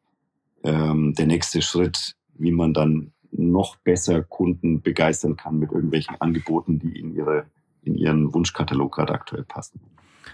ähm, 0.63 1.15
der 1.15 1.27
nächste 1.27 1.63
Schritt, 1.63 2.17
wie 2.35 2.53
man 2.53 2.75
dann 2.75 3.13
noch 3.31 3.77
besser 3.77 4.23
Kunden 4.23 4.83
begeistern 4.83 5.37
kann 5.37 5.59
mit 5.59 5.73
irgendwelchen 5.73 6.21
Angeboten, 6.21 6.79
die 6.79 6.99
in, 6.99 7.15
ihre, 7.15 7.47
in 7.83 7.95
ihren 7.95 8.35
Wunschkatalog 8.35 8.95
gerade 8.95 9.15
aktuell 9.15 9.45
passen. 9.45 9.81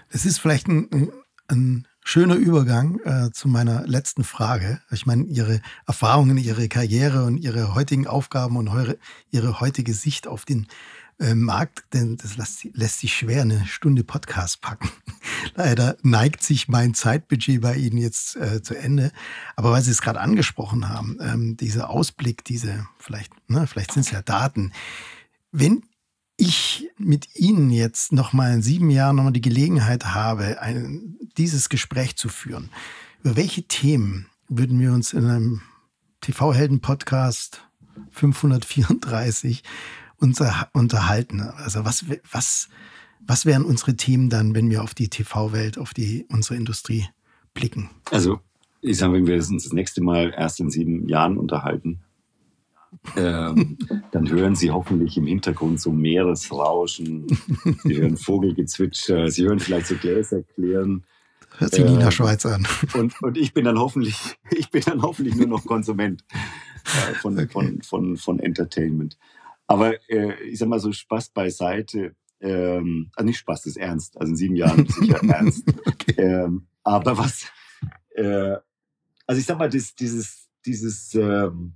Es 0.09 0.25
ist 0.25 0.39
vielleicht 0.39 0.67
ein, 0.67 1.11
ein 1.47 1.87
schöner 2.03 2.35
Übergang 2.35 2.99
äh, 3.03 3.31
zu 3.31 3.47
meiner 3.47 3.85
letzten 3.85 4.23
Frage. 4.23 4.81
Ich 4.91 5.05
meine, 5.05 5.23
Ihre 5.25 5.61
Erfahrungen, 5.85 6.37
Ihre 6.37 6.67
Karriere 6.67 7.25
und 7.25 7.37
Ihre 7.37 7.75
heutigen 7.75 8.07
Aufgaben 8.07 8.57
und 8.57 8.67
eure, 8.67 8.97
Ihre 9.29 9.59
heutige 9.59 9.93
Sicht 9.93 10.27
auf 10.27 10.45
den 10.45 10.67
äh, 11.19 11.35
Markt, 11.35 11.83
denn 11.93 12.17
das 12.17 12.37
lässt, 12.37 12.63
lässt, 12.73 12.99
sich 12.99 13.13
schwer 13.13 13.41
eine 13.41 13.65
Stunde 13.67 14.03
Podcast 14.03 14.61
packen. 14.61 14.89
Leider 15.55 15.97
neigt 16.01 16.41
sich 16.43 16.67
mein 16.67 16.93
Zeitbudget 16.93 17.61
bei 17.61 17.75
Ihnen 17.75 17.97
jetzt 17.97 18.37
äh, 18.37 18.63
zu 18.63 18.75
Ende. 18.75 19.11
Aber 19.55 19.71
weil 19.71 19.81
Sie 19.81 19.91
es 19.91 20.01
gerade 20.01 20.19
angesprochen 20.19 20.89
haben, 20.89 21.17
ähm, 21.21 21.57
dieser 21.57 21.89
Ausblick, 21.89 22.43
diese, 22.45 22.87
vielleicht, 22.97 23.33
ne, 23.49 23.67
vielleicht 23.67 23.91
sind 23.91 24.05
es 24.05 24.11
ja 24.11 24.21
Daten. 24.21 24.71
Wenn 25.51 25.83
ich 26.39 26.89
mit 26.97 27.35
Ihnen 27.35 27.69
jetzt 27.69 28.13
noch 28.13 28.33
mal 28.33 28.53
in 28.53 28.61
sieben 28.61 28.89
Jahren 28.89 29.17
noch 29.17 29.23
mal 29.23 29.31
die 29.31 29.41
Gelegenheit 29.41 30.05
habe, 30.05 30.61
ein, 30.61 31.17
dieses 31.37 31.69
Gespräch 31.69 32.15
zu 32.15 32.29
führen, 32.29 32.69
über 33.21 33.35
welche 33.35 33.63
Themen 33.63 34.27
würden 34.47 34.79
wir 34.79 34.93
uns 34.93 35.13
in 35.13 35.25
einem 35.25 35.61
TV-Helden-Podcast 36.21 37.61
534 38.11 39.63
unser, 40.17 40.69
unterhalten? 40.73 41.41
Also 41.41 41.83
was, 41.83 42.05
was, 42.31 42.69
was 43.19 43.45
wären 43.45 43.65
unsere 43.65 43.95
Themen 43.95 44.29
dann, 44.29 44.55
wenn 44.55 44.69
wir 44.69 44.81
auf 44.81 44.93
die 44.93 45.09
TV-Welt, 45.09 45.77
auf 45.77 45.93
die, 45.93 46.25
unsere 46.29 46.55
Industrie 46.55 47.05
blicken? 47.53 47.89
Also 48.11 48.39
ich 48.81 48.97
sage, 48.97 49.13
wenn 49.13 49.27
wir 49.27 49.35
uns 49.35 49.49
das 49.49 49.73
nächste 49.73 50.01
Mal 50.01 50.33
erst 50.35 50.61
in 50.61 50.69
sieben 50.69 51.07
Jahren 51.09 51.37
unterhalten, 51.37 51.99
ähm, 53.15 53.77
dann 54.11 54.29
hören 54.29 54.55
Sie 54.55 54.71
hoffentlich 54.71 55.17
im 55.17 55.27
Hintergrund 55.27 55.79
so 55.79 55.91
Meeresrauschen, 55.91 57.27
Sie 57.83 57.97
hören 57.97 58.17
Vogelgezwitscher, 58.17 59.29
Sie 59.29 59.45
hören 59.45 59.59
vielleicht 59.59 59.87
so 59.87 59.95
Gläser 59.95 60.43
klirren. 60.43 61.05
Hört 61.57 61.73
sich 61.73 61.83
Nina 61.83 62.05
ähm, 62.05 62.11
Schweiz 62.11 62.45
an. 62.45 62.67
Und, 62.93 63.21
und 63.21 63.37
ich 63.37 63.53
bin 63.53 63.65
dann 63.65 63.79
hoffentlich, 63.79 64.37
ich 64.51 64.69
bin 64.69 64.81
dann 64.85 65.01
hoffentlich 65.01 65.35
nur 65.35 65.47
noch 65.47 65.65
Konsument 65.65 66.23
äh, 66.85 67.13
von, 67.15 67.37
okay. 67.37 67.47
von, 67.47 67.81
von, 67.81 68.17
von 68.17 68.39
Entertainment. 68.39 69.17
Aber 69.67 69.93
äh, 70.09 70.41
ich 70.43 70.59
sag 70.59 70.69
mal 70.69 70.79
so 70.79 70.91
Spaß 70.91 71.29
beiseite. 71.29 72.15
Ähm, 72.41 73.11
also 73.15 73.25
nicht 73.25 73.39
Spaß, 73.39 73.63
das 73.63 73.71
ist 73.71 73.77
ernst. 73.77 74.19
Also 74.19 74.31
in 74.31 74.37
sieben 74.37 74.55
Jahren 74.55 74.87
sicher 74.87 75.21
ernst. 75.29 75.63
Okay. 75.85 76.13
Ähm, 76.17 76.67
aber 76.83 77.17
was, 77.17 77.45
äh, 78.15 78.55
also 79.27 79.39
ich 79.39 79.45
sag 79.45 79.59
mal, 79.59 79.69
das, 79.69 79.93
dieses, 79.95 80.49
dieses 80.65 81.13
ähm, 81.13 81.75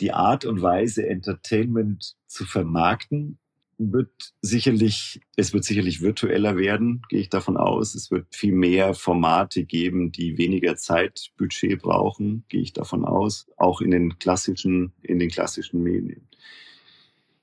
die 0.00 0.12
Art 0.12 0.44
und 0.44 0.62
Weise, 0.62 1.06
Entertainment 1.08 2.16
zu 2.26 2.44
vermarkten, 2.44 3.38
wird 3.78 4.10
sicherlich, 4.42 5.20
es 5.36 5.54
wird 5.54 5.64
sicherlich 5.64 6.02
virtueller 6.02 6.56
werden, 6.56 7.02
gehe 7.08 7.20
ich 7.20 7.28
davon 7.28 7.56
aus. 7.56 7.94
Es 7.94 8.10
wird 8.10 8.26
viel 8.34 8.52
mehr 8.52 8.92
Formate 8.92 9.64
geben, 9.64 10.10
die 10.10 10.36
weniger 10.36 10.76
Zeitbudget 10.76 11.80
brauchen, 11.80 12.44
gehe 12.48 12.60
ich 12.60 12.72
davon 12.72 13.04
aus, 13.04 13.46
auch 13.56 13.80
in 13.80 13.92
den 13.92 14.18
klassischen, 14.18 14.92
in 15.02 15.20
den 15.20 15.30
klassischen 15.30 15.82
Medien. 15.82 16.28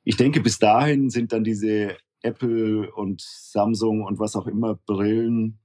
Ich 0.03 0.17
denke, 0.17 0.41
bis 0.41 0.59
dahin 0.59 1.09
sind 1.09 1.31
dann 1.31 1.45
diese 1.45 1.97
Apple 2.21 2.91
und 2.93 3.21
Samsung 3.21 4.03
und 4.03 4.19
was 4.19 4.35
auch 4.35 4.47
immer 4.47 4.75
Brillen 4.75 5.59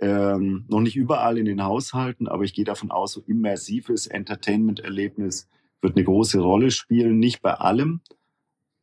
ähm, 0.00 0.64
noch 0.68 0.80
nicht 0.80 0.96
überall 0.96 1.38
in 1.38 1.44
den 1.44 1.62
Haushalten, 1.62 2.26
aber 2.26 2.42
ich 2.42 2.52
gehe 2.52 2.64
davon 2.64 2.90
aus, 2.90 3.12
so 3.12 3.22
immersives 3.26 4.08
Entertainment-Erlebnis 4.08 5.48
wird 5.84 5.96
eine 5.96 6.04
große 6.04 6.40
Rolle 6.40 6.72
spielen, 6.72 7.18
nicht 7.20 7.42
bei 7.42 7.52
allem, 7.52 8.00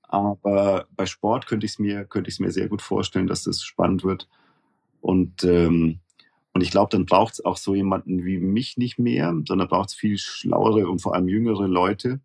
aber 0.04 0.88
bei 0.96 1.06
Sport 1.06 1.48
könnte 1.48 1.66
ich 1.66 1.74
es 1.74 1.80
mir, 1.80 2.08
mir 2.40 2.52
sehr 2.52 2.70
gut 2.70 2.82
vorstellen, 2.82 3.28
dass 3.28 3.44
das 3.44 3.64
spannend 3.64 4.04
wird. 4.04 4.30
Und, 5.02 5.44
ähm, 5.44 6.00
und 6.54 6.62
ich 6.62 6.70
glaube, 6.70 6.90
dann 6.92 7.06
braucht 7.06 7.34
es 7.34 7.44
auch 7.44 7.58
so 7.58 7.74
jemanden 7.74 8.24
wie 8.24 8.38
mich 8.38 8.78
nicht 8.78 9.00
mehr, 9.00 9.34
sondern 9.48 9.68
braucht 9.68 9.90
es 9.90 9.96
viel 9.96 10.18
schlauere 10.18 10.88
und 10.88 11.02
vor 11.02 11.16
allem 11.16 11.28
jüngere 11.28 11.68
Leute, 11.68 12.22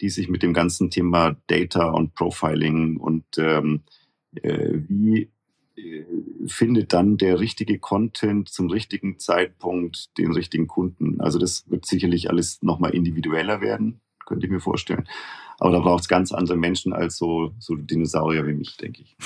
die 0.00 0.10
sich 0.10 0.28
mit 0.28 0.42
dem 0.42 0.54
ganzen 0.54 0.90
Thema 0.90 1.36
Data 1.48 1.90
und 1.90 2.14
Profiling 2.14 2.98
und 2.98 3.24
ähm, 3.38 3.82
äh, 4.42 4.74
wie 4.88 5.30
findet 6.46 6.92
dann 6.92 7.16
der 7.16 7.40
richtige 7.40 7.78
Content 7.78 8.48
zum 8.48 8.70
richtigen 8.70 9.18
Zeitpunkt 9.18 10.16
den 10.18 10.32
richtigen 10.32 10.66
Kunden. 10.66 11.20
Also 11.20 11.38
das 11.38 11.68
wird 11.70 11.86
sicherlich 11.86 12.30
alles 12.30 12.62
nochmal 12.62 12.94
individueller 12.94 13.60
werden, 13.60 14.00
könnte 14.26 14.46
ich 14.46 14.52
mir 14.52 14.60
vorstellen. 14.60 15.08
Aber 15.58 15.72
da 15.72 15.80
braucht 15.80 16.02
es 16.02 16.08
ganz 16.08 16.32
andere 16.32 16.56
Menschen 16.56 16.92
als 16.92 17.16
so, 17.16 17.52
so 17.58 17.74
Dinosaurier 17.74 18.46
wie 18.46 18.54
mich, 18.54 18.76
denke 18.76 19.02
ich. 19.02 19.16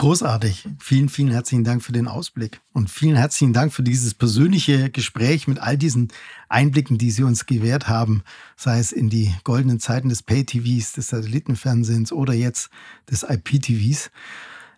Großartig. 0.00 0.66
Vielen, 0.78 1.10
vielen 1.10 1.30
herzlichen 1.30 1.62
Dank 1.62 1.82
für 1.82 1.92
den 1.92 2.08
Ausblick 2.08 2.62
und 2.72 2.88
vielen 2.88 3.16
herzlichen 3.16 3.52
Dank 3.52 3.72
für 3.72 3.82
dieses 3.82 4.14
persönliche 4.14 4.88
Gespräch 4.88 5.46
mit 5.46 5.58
all 5.58 5.76
diesen 5.76 6.08
Einblicken, 6.48 6.96
die 6.96 7.10
Sie 7.10 7.22
uns 7.22 7.44
gewährt 7.44 7.86
haben, 7.86 8.22
sei 8.56 8.78
es 8.78 8.92
in 8.92 9.10
die 9.10 9.34
goldenen 9.44 9.78
Zeiten 9.78 10.08
des 10.08 10.22
Pay-TVs, 10.22 10.94
des 10.94 11.08
Satellitenfernsehens 11.08 12.12
oder 12.12 12.32
jetzt 12.32 12.70
des 13.10 13.24
IP-TVs. 13.24 14.10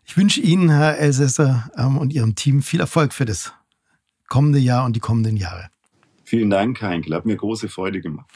Ich 0.05 0.17
wünsche 0.17 0.41
Ihnen, 0.41 0.69
Herr 0.71 0.99
Elsässer, 0.99 1.71
ähm, 1.77 1.99
und 1.99 2.13
Ihrem 2.13 2.35
Team 2.35 2.63
viel 2.63 2.81
Erfolg 2.81 3.13
für 3.13 3.25
das 3.25 3.53
kommende 4.29 4.59
Jahr 4.59 4.85
und 4.85 4.97
die 4.97 5.01
kommenden 5.01 5.37
Jahre. 5.37 5.69
Vielen 6.25 6.51
Dank, 6.51 6.81
Heinkel. 6.81 7.15
Hat 7.15 7.27
mir 7.27 7.37
große 7.37 7.69
Freude 7.69 8.01
gemacht. 8.01 8.27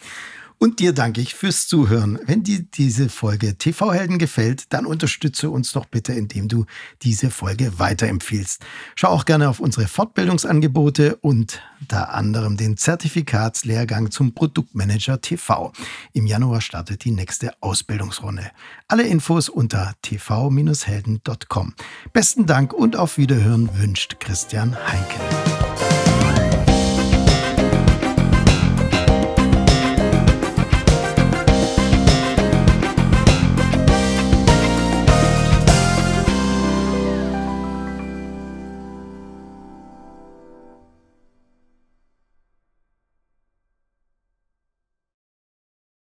Und 0.58 0.80
dir 0.80 0.94
danke 0.94 1.20
ich 1.20 1.34
fürs 1.34 1.68
Zuhören. 1.68 2.18
Wenn 2.24 2.42
dir 2.42 2.62
diese 2.62 3.10
Folge 3.10 3.58
TV-Helden 3.58 4.18
gefällt, 4.18 4.72
dann 4.72 4.86
unterstütze 4.86 5.50
uns 5.50 5.72
doch 5.72 5.84
bitte, 5.84 6.14
indem 6.14 6.48
du 6.48 6.64
diese 7.02 7.30
Folge 7.30 7.78
weiterempfiehlst. 7.78 8.64
Schau 8.94 9.08
auch 9.08 9.26
gerne 9.26 9.50
auf 9.50 9.60
unsere 9.60 9.86
Fortbildungsangebote 9.86 11.16
und 11.16 11.60
da 11.86 12.04
anderem 12.04 12.56
den 12.56 12.78
Zertifikatslehrgang 12.78 14.10
zum 14.10 14.32
Produktmanager 14.32 15.20
TV. 15.20 15.72
Im 16.14 16.26
Januar 16.26 16.62
startet 16.62 17.04
die 17.04 17.10
nächste 17.10 17.52
Ausbildungsrunde. 17.60 18.50
Alle 18.88 19.02
Infos 19.02 19.50
unter 19.50 19.94
tv-helden.com. 20.00 21.74
Besten 22.14 22.46
Dank 22.46 22.72
und 22.72 22.96
auf 22.96 23.18
Wiederhören 23.18 23.68
wünscht 23.78 24.20
Christian 24.20 24.74
Heinken. 24.74 25.55